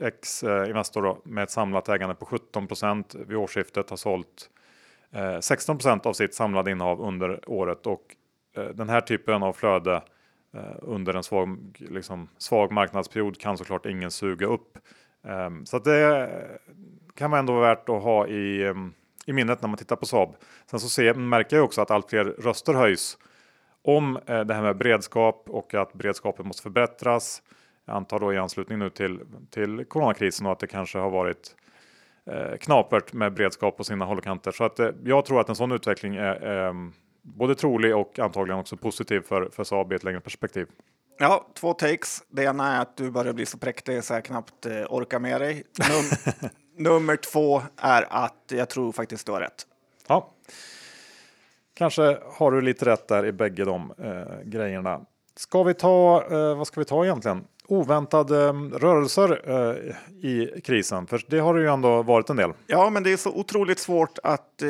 X-Investor 0.00 1.18
med 1.24 1.44
ett 1.44 1.50
samlat 1.50 1.88
ägande 1.88 2.14
på 2.14 2.26
17% 2.26 3.26
vid 3.26 3.36
årsskiftet 3.36 3.90
har 3.90 3.96
sålt 3.96 4.50
eh, 5.12 5.40
16 5.40 5.78
av 6.04 6.12
sitt 6.12 6.34
samlade 6.34 6.70
innehav 6.70 7.00
under 7.00 7.50
året 7.50 7.86
och 7.86 8.16
eh, 8.56 8.64
den 8.64 8.88
här 8.88 9.00
typen 9.00 9.42
av 9.42 9.52
flöde 9.52 10.02
eh, 10.54 10.76
under 10.78 11.14
en 11.14 11.22
svag, 11.22 11.58
liksom, 11.90 12.28
svag 12.38 12.72
marknadsperiod 12.72 13.40
kan 13.40 13.58
såklart 13.58 13.86
ingen 13.86 14.10
suga 14.10 14.46
upp. 14.46 14.78
Ehm, 15.24 15.66
så 15.66 15.76
att 15.76 15.84
det 15.84 16.30
kan 17.14 17.30
vara 17.30 17.38
ändå 17.38 17.52
vara 17.52 17.68
värt 17.68 17.88
att 17.88 18.02
ha 18.02 18.26
i, 18.26 18.66
ehm, 18.66 18.94
i 19.26 19.32
minnet 19.32 19.62
när 19.62 19.68
man 19.68 19.78
tittar 19.78 19.96
på 19.96 20.06
Saab. 20.06 20.36
Sen 20.70 20.80
så 20.80 20.88
ser, 20.88 21.14
märker 21.14 21.56
jag 21.56 21.64
också 21.64 21.80
att 21.80 21.90
allt 21.90 22.10
fler 22.10 22.24
röster 22.24 22.74
höjs 22.74 23.18
om 23.82 24.18
det 24.26 24.54
här 24.54 24.62
med 24.62 24.76
beredskap 24.76 25.44
och 25.48 25.74
att 25.74 25.92
beredskapen 25.92 26.46
måste 26.46 26.62
förbättras. 26.62 27.42
Jag 27.86 27.96
antar 27.96 28.18
då 28.18 28.32
i 28.32 28.36
anslutning 28.36 28.78
nu 28.78 28.90
till, 28.90 29.20
till 29.50 29.84
coronakrisen 29.84 30.46
och 30.46 30.52
att 30.52 30.58
det 30.58 30.66
kanske 30.66 30.98
har 30.98 31.10
varit 31.10 31.56
eh, 32.30 32.56
knapert 32.56 33.12
med 33.12 33.34
beredskap 33.34 33.76
på 33.76 33.84
sina 33.84 34.04
håll 34.04 34.18
och 34.18 34.24
kanter. 34.24 34.52
Så 34.52 34.64
att, 34.64 34.78
eh, 34.78 34.90
jag 35.04 35.24
tror 35.24 35.40
att 35.40 35.48
en 35.48 35.56
sån 35.56 35.72
utveckling 35.72 36.16
är 36.16 36.66
eh, 36.66 36.72
både 37.22 37.54
trolig 37.54 37.96
och 37.96 38.18
antagligen 38.18 38.60
också 38.60 38.76
positiv 38.76 39.20
för, 39.20 39.48
för 39.52 39.64
Saab 39.64 39.92
i 39.92 39.96
ett 39.96 40.04
längre 40.04 40.20
perspektiv. 40.20 40.66
Ja, 41.18 41.46
två 41.54 41.72
takes. 41.72 42.24
Det 42.28 42.44
ena 42.44 42.76
är 42.76 42.82
att 42.82 42.96
du 42.96 43.10
börjar 43.10 43.32
bli 43.32 43.46
så 43.46 43.58
präktig 43.58 44.04
så 44.04 44.14
jag 44.14 44.24
knappt 44.24 44.66
eh, 44.66 44.72
orkar 44.72 45.18
med 45.18 45.40
dig. 45.40 45.54
Num 45.54 46.50
nummer 46.76 47.16
två 47.16 47.62
är 47.76 48.06
att 48.10 48.34
jag 48.48 48.68
tror 48.68 48.92
faktiskt 48.92 49.26
du 49.26 49.32
har 49.32 49.40
rätt. 49.40 49.66
Ja, 50.06 50.30
kanske 51.74 52.18
har 52.32 52.50
du 52.50 52.60
lite 52.60 52.84
rätt 52.84 53.08
där 53.08 53.26
i 53.26 53.32
bägge 53.32 53.64
de 53.64 53.94
eh, 53.98 54.42
grejerna. 54.44 55.00
Ska 55.36 55.62
vi 55.62 55.74
ta, 55.74 56.24
eh, 56.30 56.56
vad 56.56 56.66
ska 56.66 56.80
vi 56.80 56.84
ta 56.84 57.04
egentligen? 57.04 57.44
Oväntade 57.68 58.48
mm, 58.48 58.72
rörelser 58.72 59.40
eh, 59.44 59.94
i 60.30 60.60
krisen? 60.64 61.06
För 61.06 61.22
det 61.26 61.38
har 61.38 61.54
det 61.54 61.60
ju 61.60 61.72
ändå 61.72 62.02
varit 62.02 62.30
en 62.30 62.36
del. 62.36 62.52
Ja, 62.66 62.90
men 62.90 63.02
det 63.02 63.12
är 63.12 63.16
så 63.16 63.30
otroligt 63.30 63.78
svårt 63.78 64.18
att 64.22 64.62
eh, 64.62 64.68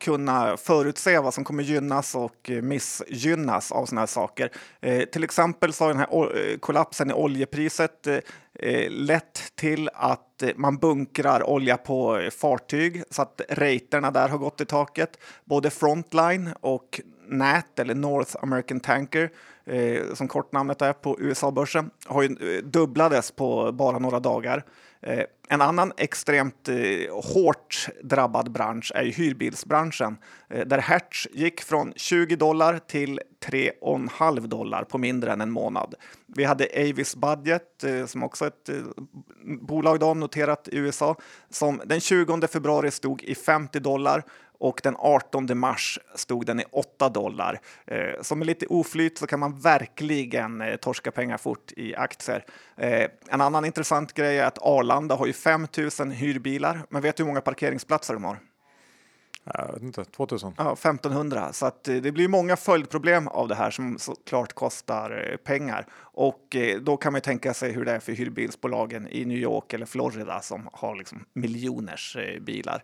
kunna 0.00 0.56
förutse 0.56 1.18
vad 1.18 1.34
som 1.34 1.44
kommer 1.44 1.62
gynnas 1.62 2.14
och 2.14 2.50
eh, 2.50 2.62
missgynnas 2.62 3.72
av 3.72 3.86
sådana 3.86 4.00
här 4.00 4.06
saker. 4.06 4.50
Eh, 4.80 5.04
till 5.04 5.24
exempel 5.24 5.72
så 5.72 5.84
har 5.84 5.88
den 5.88 5.98
här 5.98 6.50
eh, 6.50 6.58
kollapsen 6.58 7.10
i 7.10 7.14
oljepriset 7.14 8.06
eh, 8.06 8.18
eh 8.60 8.90
lett 8.90 9.52
till 9.54 9.90
att 9.94 10.42
man 10.56 10.76
bunkrar 10.76 11.48
olja 11.48 11.76
på 11.76 12.28
fartyg 12.40 13.02
så 13.10 13.22
att 13.22 13.40
raterna 13.48 14.10
där 14.10 14.28
har 14.28 14.38
gått 14.38 14.60
i 14.60 14.64
taket. 14.64 15.18
Både 15.44 15.70
Frontline 15.70 16.50
och 16.60 17.00
NAT 17.28 17.78
eller 17.78 17.94
North 17.94 18.36
American 18.42 18.80
Tanker 18.80 19.30
eh, 19.68 20.14
som 20.14 20.28
kortnamnet 20.28 20.82
är 20.82 20.92
på 20.92 21.16
USA-börsen, 21.20 21.90
har 22.06 22.22
ju 22.22 22.28
eh, 22.28 22.64
dubblades 22.64 23.30
på 23.30 23.72
bara 23.72 23.98
några 23.98 24.20
dagar. 24.20 24.64
Eh, 25.02 25.24
en 25.48 25.60
annan 25.60 25.92
extremt 25.96 26.68
eh, 26.68 26.76
hårt 27.34 27.88
drabbad 28.02 28.52
bransch 28.52 28.92
är 28.94 29.02
ju 29.02 29.10
hyrbilsbranschen 29.10 30.16
eh, 30.48 30.66
där 30.66 30.78
Hertz 30.78 31.26
gick 31.32 31.60
från 31.60 31.92
20 31.96 32.36
dollar 32.36 32.78
till 32.78 33.20
3,5 33.44 34.46
dollar 34.46 34.84
på 34.84 34.98
mindre 34.98 35.32
än 35.32 35.40
en 35.40 35.50
månad. 35.50 35.94
Vi 36.26 36.44
hade 36.44 36.68
Avis 36.76 37.16
Budget 37.16 37.84
eh, 37.84 38.06
som 38.06 38.22
också 38.22 38.44
är 38.44 38.48
ett 38.48 38.68
eh, 38.68 38.74
bolag 39.60 40.00
då, 40.00 40.14
noterat 40.14 40.68
i 40.68 40.76
USA 40.76 41.16
som 41.50 41.80
den 41.84 42.00
20 42.00 42.46
februari 42.46 42.90
stod 42.90 43.22
i 43.22 43.34
50 43.34 43.80
dollar 43.80 44.24
och 44.58 44.80
den 44.82 44.96
18 44.98 45.58
mars 45.58 45.98
stod 46.14 46.46
den 46.46 46.60
i 46.60 46.64
8 46.70 47.08
dollar. 47.08 47.60
Eh, 47.86 48.22
så 48.22 48.36
med 48.36 48.46
lite 48.46 48.66
oflyt 48.66 49.18
så 49.18 49.26
kan 49.26 49.40
man 49.40 49.60
verkligen 49.60 50.60
eh, 50.60 50.76
torska 50.76 51.10
pengar 51.10 51.36
fort 51.36 51.72
i 51.76 51.94
aktier. 51.94 52.44
Eh, 52.76 53.08
en 53.28 53.40
annan 53.40 53.64
intressant 53.64 54.12
grej 54.12 54.38
är 54.38 54.44
att 54.44 54.58
Arlanda 54.62 55.14
har 55.14 55.26
ju 55.26 55.32
5 55.32 55.66
000 56.00 56.10
hyrbilar, 56.10 56.80
men 56.90 57.02
vet 57.02 57.16
du 57.16 57.22
hur 57.22 57.28
många 57.28 57.40
parkeringsplatser 57.40 58.14
de 58.14 58.24
har? 58.24 58.38
Jag 59.54 59.72
vet 59.72 59.82
inte, 59.82 60.04
2000? 60.04 60.54
Ja, 60.56 60.72
1500. 60.72 61.52
Så 61.52 61.66
att 61.66 61.84
det 61.84 62.12
blir 62.12 62.28
många 62.28 62.56
följdproblem 62.56 63.28
av 63.28 63.48
det 63.48 63.54
här 63.54 63.70
som 63.70 63.98
såklart 63.98 64.52
kostar 64.52 65.36
pengar. 65.44 65.86
Och 66.00 66.56
då 66.80 66.96
kan 66.96 67.12
man 67.12 67.20
tänka 67.20 67.54
sig 67.54 67.72
hur 67.72 67.84
det 67.84 67.92
är 67.92 68.00
för 68.00 68.12
hyrbilsbolagen 68.12 69.08
i 69.08 69.24
New 69.24 69.38
York 69.38 69.72
eller 69.72 69.86
Florida 69.86 70.40
som 70.40 70.68
har 70.72 70.96
liksom 70.96 71.24
miljoners 71.32 72.16
bilar. 72.40 72.82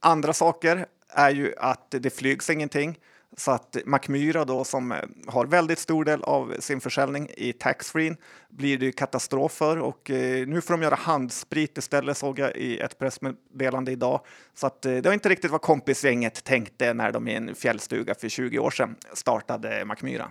Andra 0.00 0.32
saker 0.32 0.86
är 1.08 1.30
ju 1.30 1.54
att 1.58 1.90
det 1.90 2.10
flygs 2.10 2.50
ingenting. 2.50 2.98
Så 3.36 3.50
att 3.50 3.76
Macmyra 3.86 4.44
då 4.44 4.64
som 4.64 4.92
eh, 4.92 4.98
har 5.26 5.46
väldigt 5.46 5.78
stor 5.78 6.04
del 6.04 6.22
av 6.22 6.54
sin 6.58 6.80
försäljning 6.80 7.28
i 7.36 7.52
taxfree 7.52 8.16
blir 8.48 8.78
det 8.78 8.92
katastrof 8.92 9.52
för 9.52 9.76
och 9.76 10.10
eh, 10.10 10.46
nu 10.46 10.60
får 10.60 10.74
de 10.74 10.82
göra 10.82 10.94
handsprit 10.94 11.78
istället 11.78 12.16
såg 12.16 12.38
jag 12.38 12.56
i 12.56 12.78
ett 12.78 12.98
pressmeddelande 12.98 13.92
idag. 13.92 14.20
Så 14.54 14.66
att 14.66 14.84
eh, 14.84 14.92
det 14.92 15.04
var 15.04 15.12
inte 15.12 15.28
riktigt 15.28 15.50
vad 15.50 15.60
kompisgänget 15.60 16.44
tänkte 16.44 16.94
när 16.94 17.12
de 17.12 17.28
i 17.28 17.34
en 17.34 17.54
fjällstuga 17.54 18.14
för 18.14 18.28
20 18.28 18.58
år 18.58 18.70
sedan 18.70 18.96
startade 19.12 19.84
Macmyra. 19.84 20.30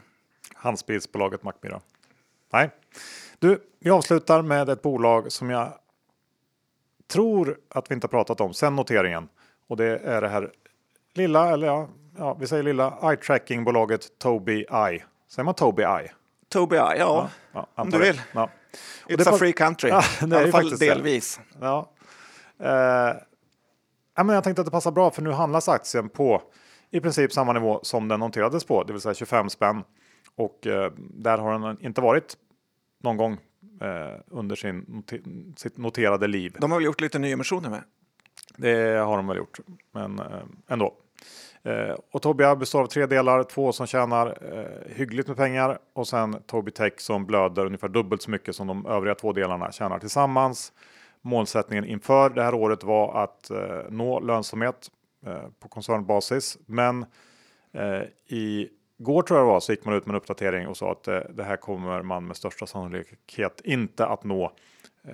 Handspritsbolaget 0.54 1.44
Macmyra. 1.44 1.82
Nej, 2.54 2.70
du, 3.40 3.60
vi 3.80 3.90
avslutar 3.90 4.42
med 4.42 4.70
ett 4.70 4.82
bolag 4.82 5.32
som 5.32 5.50
jag 5.50 5.74
tror 7.08 7.58
att 7.70 7.92
vi 7.92 7.96
inte 7.96 8.06
har 8.08 8.10
pratat 8.10 8.42
om 8.42 8.54
sen 8.54 8.76
noteringen. 8.76 9.30
Och 9.68 9.78
det 9.78 9.86
är 9.86 10.22
det 10.22 10.28
här 10.28 10.52
lilla, 11.14 11.50
eller 11.50 11.68
ja, 11.68 11.90
ja 12.18 12.34
vi 12.34 12.48
säger 12.48 12.64
lilla 12.64 12.98
eye 13.04 13.16
tracking 13.16 13.64
bolaget 13.64 14.20
Tobii 14.20 14.66
Eye. 14.72 15.04
Säger 15.28 15.44
man 15.44 15.54
Tobii 15.54 15.86
Eye? 15.86 16.12
Tobii 16.50 16.78
Eye, 16.78 16.98
ja, 16.98 17.30
ja 17.52 17.68
om 17.76 17.90
du 17.90 18.00
vill. 18.00 18.22
Ja. 18.32 18.50
It's 19.08 19.30
a 19.30 19.38
free 19.38 19.54
country, 19.54 19.90
ja, 19.90 20.04
i 20.22 20.34
alla 20.34 20.52
fall 20.52 20.70
delvis. 20.70 21.40
Ja. 21.62 21.92
Eh, 22.60 22.70
ja, 24.16 24.24
men 24.24 24.30
jag 24.30 24.44
tänkte 24.44 24.62
att 24.62 24.66
det 24.68 24.72
passar 24.72 24.92
bra 24.92 25.12
för 25.12 25.22
nu 25.22 25.32
handlas 25.32 25.70
aktien 25.70 26.10
på 26.10 26.42
i 26.92 27.00
princip 27.00 27.34
samma 27.34 27.54
nivå 27.54 27.80
som 27.84 28.08
den 28.08 28.20
noterades 28.20 28.64
på, 28.66 28.84
det 28.84 28.94
vill 28.94 29.02
säga 29.02 29.14
25 29.14 29.50
spänn. 29.50 29.84
Och 30.36 30.68
eh, 30.68 30.92
där 30.98 31.38
har 31.38 31.60
den 31.60 31.86
inte 31.86 32.02
varit 32.02 32.38
någon 33.04 33.18
gång 33.18 33.34
eh, 33.82 34.20
under 34.28 34.56
sin 34.56 34.86
noter 34.88 35.22
sitt 35.56 35.78
noterade 35.78 36.28
liv. 36.28 36.56
De 36.60 36.72
har 36.72 36.80
väl 36.80 36.86
gjort 36.86 37.02
lite 37.02 37.20
nyemissioner 37.20 37.70
med? 37.70 37.84
Det 38.56 38.98
har 38.98 39.18
de 39.18 39.28
väl 39.28 39.38
gjort, 39.38 39.60
men 39.92 40.20
eh, 40.20 40.26
ändå. 40.68 40.94
Eh, 41.64 41.96
och 42.12 42.22
Tobia 42.22 42.56
består 42.56 42.82
av 42.82 42.88
tre 42.88 43.06
delar, 43.06 43.44
två 43.44 43.72
som 43.72 43.88
tjänar 43.88 44.38
eh, 44.54 44.96
hyggligt 44.96 45.28
med 45.28 45.38
pengar 45.38 45.80
och 45.94 46.08
sen 46.08 46.42
Tobii 46.46 46.74
Tech 46.74 46.94
som 46.98 47.26
blöder 47.26 47.66
ungefär 47.66 47.88
dubbelt 47.88 48.22
så 48.22 48.32
mycket 48.32 48.56
som 48.56 48.68
de 48.68 48.86
övriga 48.86 49.16
två 49.16 49.34
delarna 49.34 49.72
tjänar 49.72 50.00
tillsammans. 50.00 50.74
Målsättningen 51.22 51.86
inför 51.86 52.30
det 52.30 52.44
här 52.44 52.54
året 52.54 52.84
var 52.84 53.24
att 53.24 53.50
eh, 53.50 53.82
nå 53.90 54.20
lönsamhet 54.20 54.92
eh, 55.26 55.50
på 55.60 55.68
koncernbasis, 55.68 56.58
men 56.66 57.06
eh, 57.74 58.02
i 58.28 58.70
går 58.98 59.22
tror 59.22 59.40
jag 59.40 59.48
det 59.48 59.52
var 59.52 59.60
så 59.60 59.72
gick 59.72 59.86
man 59.86 59.94
ut 59.96 60.06
med 60.06 60.14
en 60.14 60.18
uppdatering 60.18 60.68
och 60.68 60.78
sa 60.78 60.92
att 60.92 61.04
det 61.30 61.44
här 61.44 61.58
kommer 61.58 62.02
man 62.02 62.28
med 62.28 62.38
största 62.38 62.66
sannolikhet 62.66 63.62
inte 63.64 64.06
att 64.06 64.24
nå. 64.24 64.52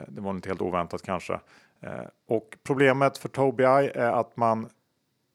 Det 0.08 0.22
var 0.22 0.32
inte 0.32 0.50
helt 0.50 0.62
oväntat 0.62 1.02
kanske. 1.02 1.40
Eh, 1.84 2.06
och 2.28 2.58
problemet 2.64 3.18
för 3.18 3.30
Tobii 3.30 3.92
är 3.96 4.12
att 4.12 4.38
man 4.38 4.70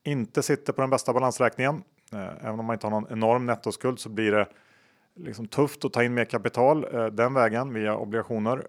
inte 0.05 0.42
sitter 0.42 0.72
på 0.72 0.80
den 0.80 0.90
bästa 0.90 1.12
balansräkningen. 1.12 1.82
Eh, 2.12 2.46
även 2.46 2.61
om 2.61 2.66
man 2.66 2.74
inte 2.74 2.86
har 2.86 2.90
någon 2.90 3.12
enorm 3.12 3.46
nettoskuld 3.46 3.99
så 3.99 4.09
blir 4.09 4.32
det 4.32 4.46
liksom 5.14 5.49
tufft 5.49 5.84
att 5.84 5.92
ta 5.92 6.05
in 6.05 6.14
mer 6.14 6.24
kapital 6.24 6.94
eh, 6.94 7.07
den 7.07 7.34
vägen 7.34 7.74
via 7.74 7.96
obligationer 7.96 8.66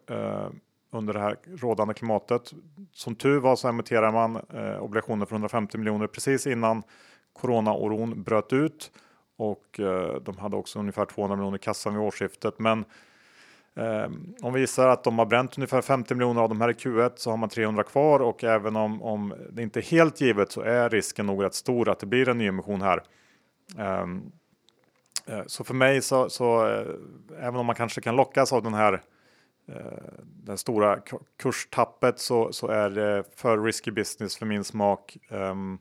under 0.92 1.14
det 1.14 1.20
här 1.20 1.38
rådande 1.46 1.94
klimatet. 1.94 2.54
Som 2.94 3.16
tur 3.16 3.40
var 3.40 3.56
så 3.56 3.68
emitterar 3.68 4.12
man 4.12 4.36
obligationer 4.80 5.26
för 5.26 5.36
150 5.36 5.78
miljoner 5.78 6.08
precis 6.08 6.48
innan 6.48 6.84
coronaoron 7.34 8.24
bröt 8.24 8.54
ut 8.54 8.92
och 9.38 9.66
de 10.22 10.38
hade 10.40 10.56
också 10.56 10.80
ungefär 10.80 11.06
200 11.06 11.36
miljoner 11.36 11.58
i 11.58 11.60
kassan 11.60 11.94
vid 11.94 12.04
årsskiftet. 12.04 12.60
Men 12.60 12.86
Ehm, 13.76 14.36
om 14.42 14.54
vi 14.54 14.60
gissar 14.60 14.88
att 14.88 15.04
de 15.04 15.20
har 15.20 15.26
bränt 15.26 15.58
ungefär 15.58 15.82
50 15.82 16.16
miljoner 16.16 16.42
av 16.42 16.50
de 16.50 16.62
här 16.62 16.70
i 16.70 16.74
Q1 16.74 17.12
så 17.16 17.30
har 17.30 17.38
man 17.38 17.50
300 17.50 17.84
kvar 17.84 18.20
och 18.20 18.44
även 18.44 18.76
om, 18.76 19.02
om 19.02 19.34
det 19.52 19.62
inte 19.62 19.80
är 19.80 19.84
helt 19.84 20.22
givet 20.22 20.52
så 20.52 20.62
är 20.62 20.90
risken 20.90 21.26
nog 21.26 21.44
rätt 21.44 21.54
stor 21.54 21.90
att 21.90 22.00
det 22.00 22.06
blir 22.06 22.30
en 22.30 22.38
nyemission 22.38 22.82
här. 22.82 23.04
Ehm, 23.78 24.32
eh, 25.26 25.44
så 25.48 25.64
för 25.64 25.74
mig 25.74 26.02
så, 26.02 26.30
så 26.30 26.68
eh, 26.68 26.88
även 27.40 27.56
om 27.56 27.66
man 27.66 27.76
kanske 27.76 28.02
kan 28.02 28.16
lockas 28.16 28.54
av 28.54 28.64
den 28.64 28.74
här 28.74 29.02
det 29.70 29.82
den 30.44 30.58
stora 30.58 31.00
kurstappet 31.38 32.20
så, 32.20 32.54
så 32.54 32.68
är 32.68 32.90
det 32.90 33.24
för 33.36 33.58
risky 33.58 33.92
business 33.92 34.38
för 34.38 34.46
min 34.46 34.64
smak. 34.64 35.18
Um, 35.30 35.80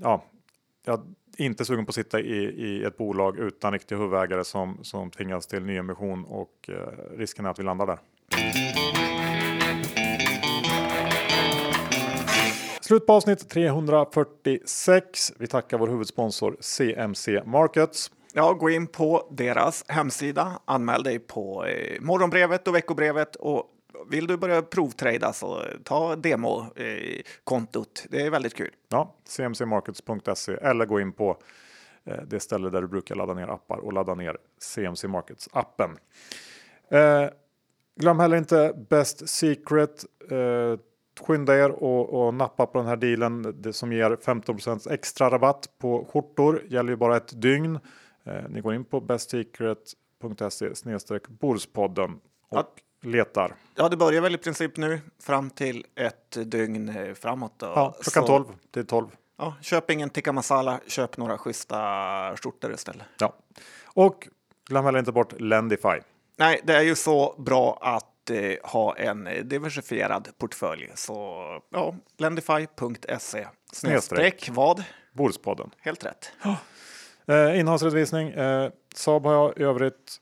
ja, 0.00 0.24
jag 0.84 1.14
inte 1.36 1.64
sugen 1.64 1.86
på 1.86 1.90
att 1.90 1.94
sitta 1.94 2.20
i, 2.20 2.44
i 2.44 2.84
ett 2.84 2.96
bolag 2.96 3.38
utan 3.38 3.72
riktiga 3.72 3.98
huvudägare 3.98 4.44
som, 4.44 4.78
som 4.82 5.10
tvingas 5.10 5.46
till 5.46 5.62
nyemission 5.62 6.24
och 6.24 6.68
eh, 6.68 6.74
risken 7.18 7.46
är 7.46 7.50
att 7.50 7.58
vi 7.58 7.62
landar 7.62 7.86
där. 7.86 7.98
Slut 12.80 13.06
på 13.06 13.12
avsnitt 13.12 13.48
346. 13.48 15.32
Vi 15.38 15.46
tackar 15.46 15.78
vår 15.78 15.88
huvudsponsor 15.88 16.56
CMC 16.60 17.42
Markets. 17.46 18.10
Ja, 18.32 18.52
gå 18.52 18.70
in 18.70 18.86
på 18.86 19.28
deras 19.30 19.84
hemsida, 19.88 20.60
anmäl 20.64 21.02
dig 21.02 21.18
på 21.18 21.64
eh, 21.64 22.00
morgonbrevet 22.00 22.68
och 22.68 22.74
veckobrevet 22.74 23.36
och 23.36 23.64
vill 24.10 24.26
du 24.26 24.36
börja 24.36 24.62
provtrada 24.62 25.32
så 25.32 25.62
ta 25.84 26.16
demokontot. 26.16 28.06
Det 28.10 28.22
är 28.22 28.30
väldigt 28.30 28.54
kul. 28.54 28.70
Ja, 28.88 29.14
cmcmarkets.se 29.24 30.52
eller 30.52 30.86
gå 30.86 31.00
in 31.00 31.12
på 31.12 31.38
eh, 32.04 32.22
det 32.26 32.40
ställe 32.40 32.70
där 32.70 32.82
du 32.82 32.88
brukar 32.88 33.14
ladda 33.14 33.34
ner 33.34 33.48
appar 33.48 33.76
och 33.76 33.92
ladda 33.92 34.14
ner 34.14 34.38
CMC 34.58 35.08
Markets 35.08 35.48
appen. 35.52 35.90
Eh, 36.88 37.28
glöm 37.96 38.18
heller 38.18 38.36
inte 38.36 38.74
Best 38.90 39.28
Secret. 39.28 40.04
Eh, 40.30 40.78
skynda 41.20 41.56
er 41.56 41.70
och, 41.70 42.26
och, 42.26 42.34
nappa 42.34 42.66
på 42.66 42.78
den 42.78 42.86
här 42.86 42.96
dealen 42.96 43.54
det 43.60 43.72
som 43.72 43.92
ger 43.92 44.10
15% 44.10 44.92
extra 44.92 45.30
rabatt 45.30 45.68
på 45.78 46.04
skjortor. 46.12 46.62
Gäller 46.68 46.90
ju 46.90 46.96
bara 46.96 47.16
ett 47.16 47.42
dygn. 47.42 47.78
Eh, 48.24 48.42
ni 48.48 48.60
går 48.60 48.74
in 48.74 48.84
på 48.84 49.00
bestsecret.se 49.00 50.70
Borspodden 51.28 52.20
och 52.48 52.58
ja 52.58 52.66
letar. 53.06 53.54
Ja, 53.74 53.88
det 53.88 53.96
börjar 53.96 54.20
väl 54.22 54.34
i 54.34 54.38
princip 54.38 54.76
nu 54.76 55.00
fram 55.22 55.50
till 55.50 55.86
ett 55.94 56.36
dygn 56.50 56.88
eh, 56.88 57.14
framåt. 57.14 57.52
Då. 57.56 57.66
Ja, 57.66 57.96
klockan 58.00 58.22
Så, 58.22 58.26
12 58.26 58.44
till 58.70 58.86
12. 58.86 59.06
Ja, 59.38 59.54
köp 59.60 59.90
ingen 59.90 60.10
tikka 60.10 60.32
masala, 60.32 60.80
köp 60.86 61.16
några 61.16 61.38
schyssta 61.38 61.76
skjortor 62.36 62.72
istället. 62.72 63.06
Ja, 63.18 63.36
och 63.84 64.28
glöm 64.68 64.84
heller 64.84 64.98
inte 64.98 65.12
bort 65.12 65.40
Lendify. 65.40 66.00
Nej, 66.36 66.60
det 66.64 66.76
är 66.76 66.82
ju 66.82 66.94
så 66.94 67.34
bra 67.38 67.78
att 67.82 68.30
eh, 68.30 68.52
ha 68.62 68.96
en 68.96 69.28
diversifierad 69.42 70.28
portfölj. 70.38 70.90
Så 70.94 71.36
ja, 71.70 71.94
lendify.se 72.18 73.46
snedstreck 73.72 74.48
vad? 74.52 74.84
Bordspodden. 75.12 75.70
Helt 75.80 76.04
rätt. 76.04 76.32
Oh. 76.44 76.54
Eh, 77.28 77.60
innehållsredovisning. 77.60 78.28
Eh, 78.28 78.70
Saab 78.94 79.24
har 79.24 79.32
jag 79.32 79.58
i 79.58 79.62
övrigt 79.62 80.20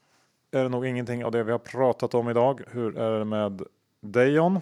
är 0.55 0.63
det 0.63 0.69
nog 0.69 0.87
ingenting 0.87 1.25
av 1.25 1.33
det 1.33 1.43
vi 1.43 1.53
har 1.53 1.59
pratat 1.59 2.15
om 2.15 2.31
idag. 2.31 2.61
Hur 2.71 2.99
är 2.99 3.19
det 3.19 3.25
med 3.25 3.63
dig 4.01 4.31
John? 4.31 4.61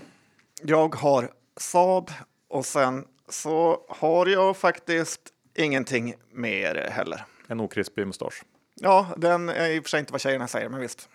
Jag 0.63 0.95
har 0.95 1.31
Saab 1.57 2.11
och 2.49 2.67
sen 2.67 3.05
så 3.29 3.81
har 3.89 4.27
jag 4.27 4.57
faktiskt 4.57 5.21
ingenting 5.55 6.15
mer 6.33 6.89
heller. 6.91 7.25
En 7.47 7.61
okrispig 7.61 8.07
mustasch? 8.07 8.43
Ja, 8.75 9.07
den 9.17 9.49
är 9.49 9.69
i 9.69 9.79
och 9.79 9.85
för 9.85 9.89
sig 9.89 10.01
inte 10.01 10.13
vad 10.13 10.21
tjejerna 10.21 10.49
säger, 10.49 10.69
men 10.69 10.81
visst. 10.81 11.09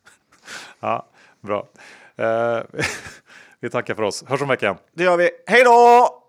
ja, 0.80 1.06
bra. 1.40 1.68
Eh, 2.16 2.60
vi 3.60 3.70
tackar 3.70 3.94
för 3.94 4.02
oss. 4.02 4.24
Hörs 4.26 4.42
om 4.42 4.48
veckan. 4.48 4.76
Det 4.92 5.04
gör 5.04 5.16
vi. 5.16 5.30
Hej 5.46 5.64
då! 5.64 6.23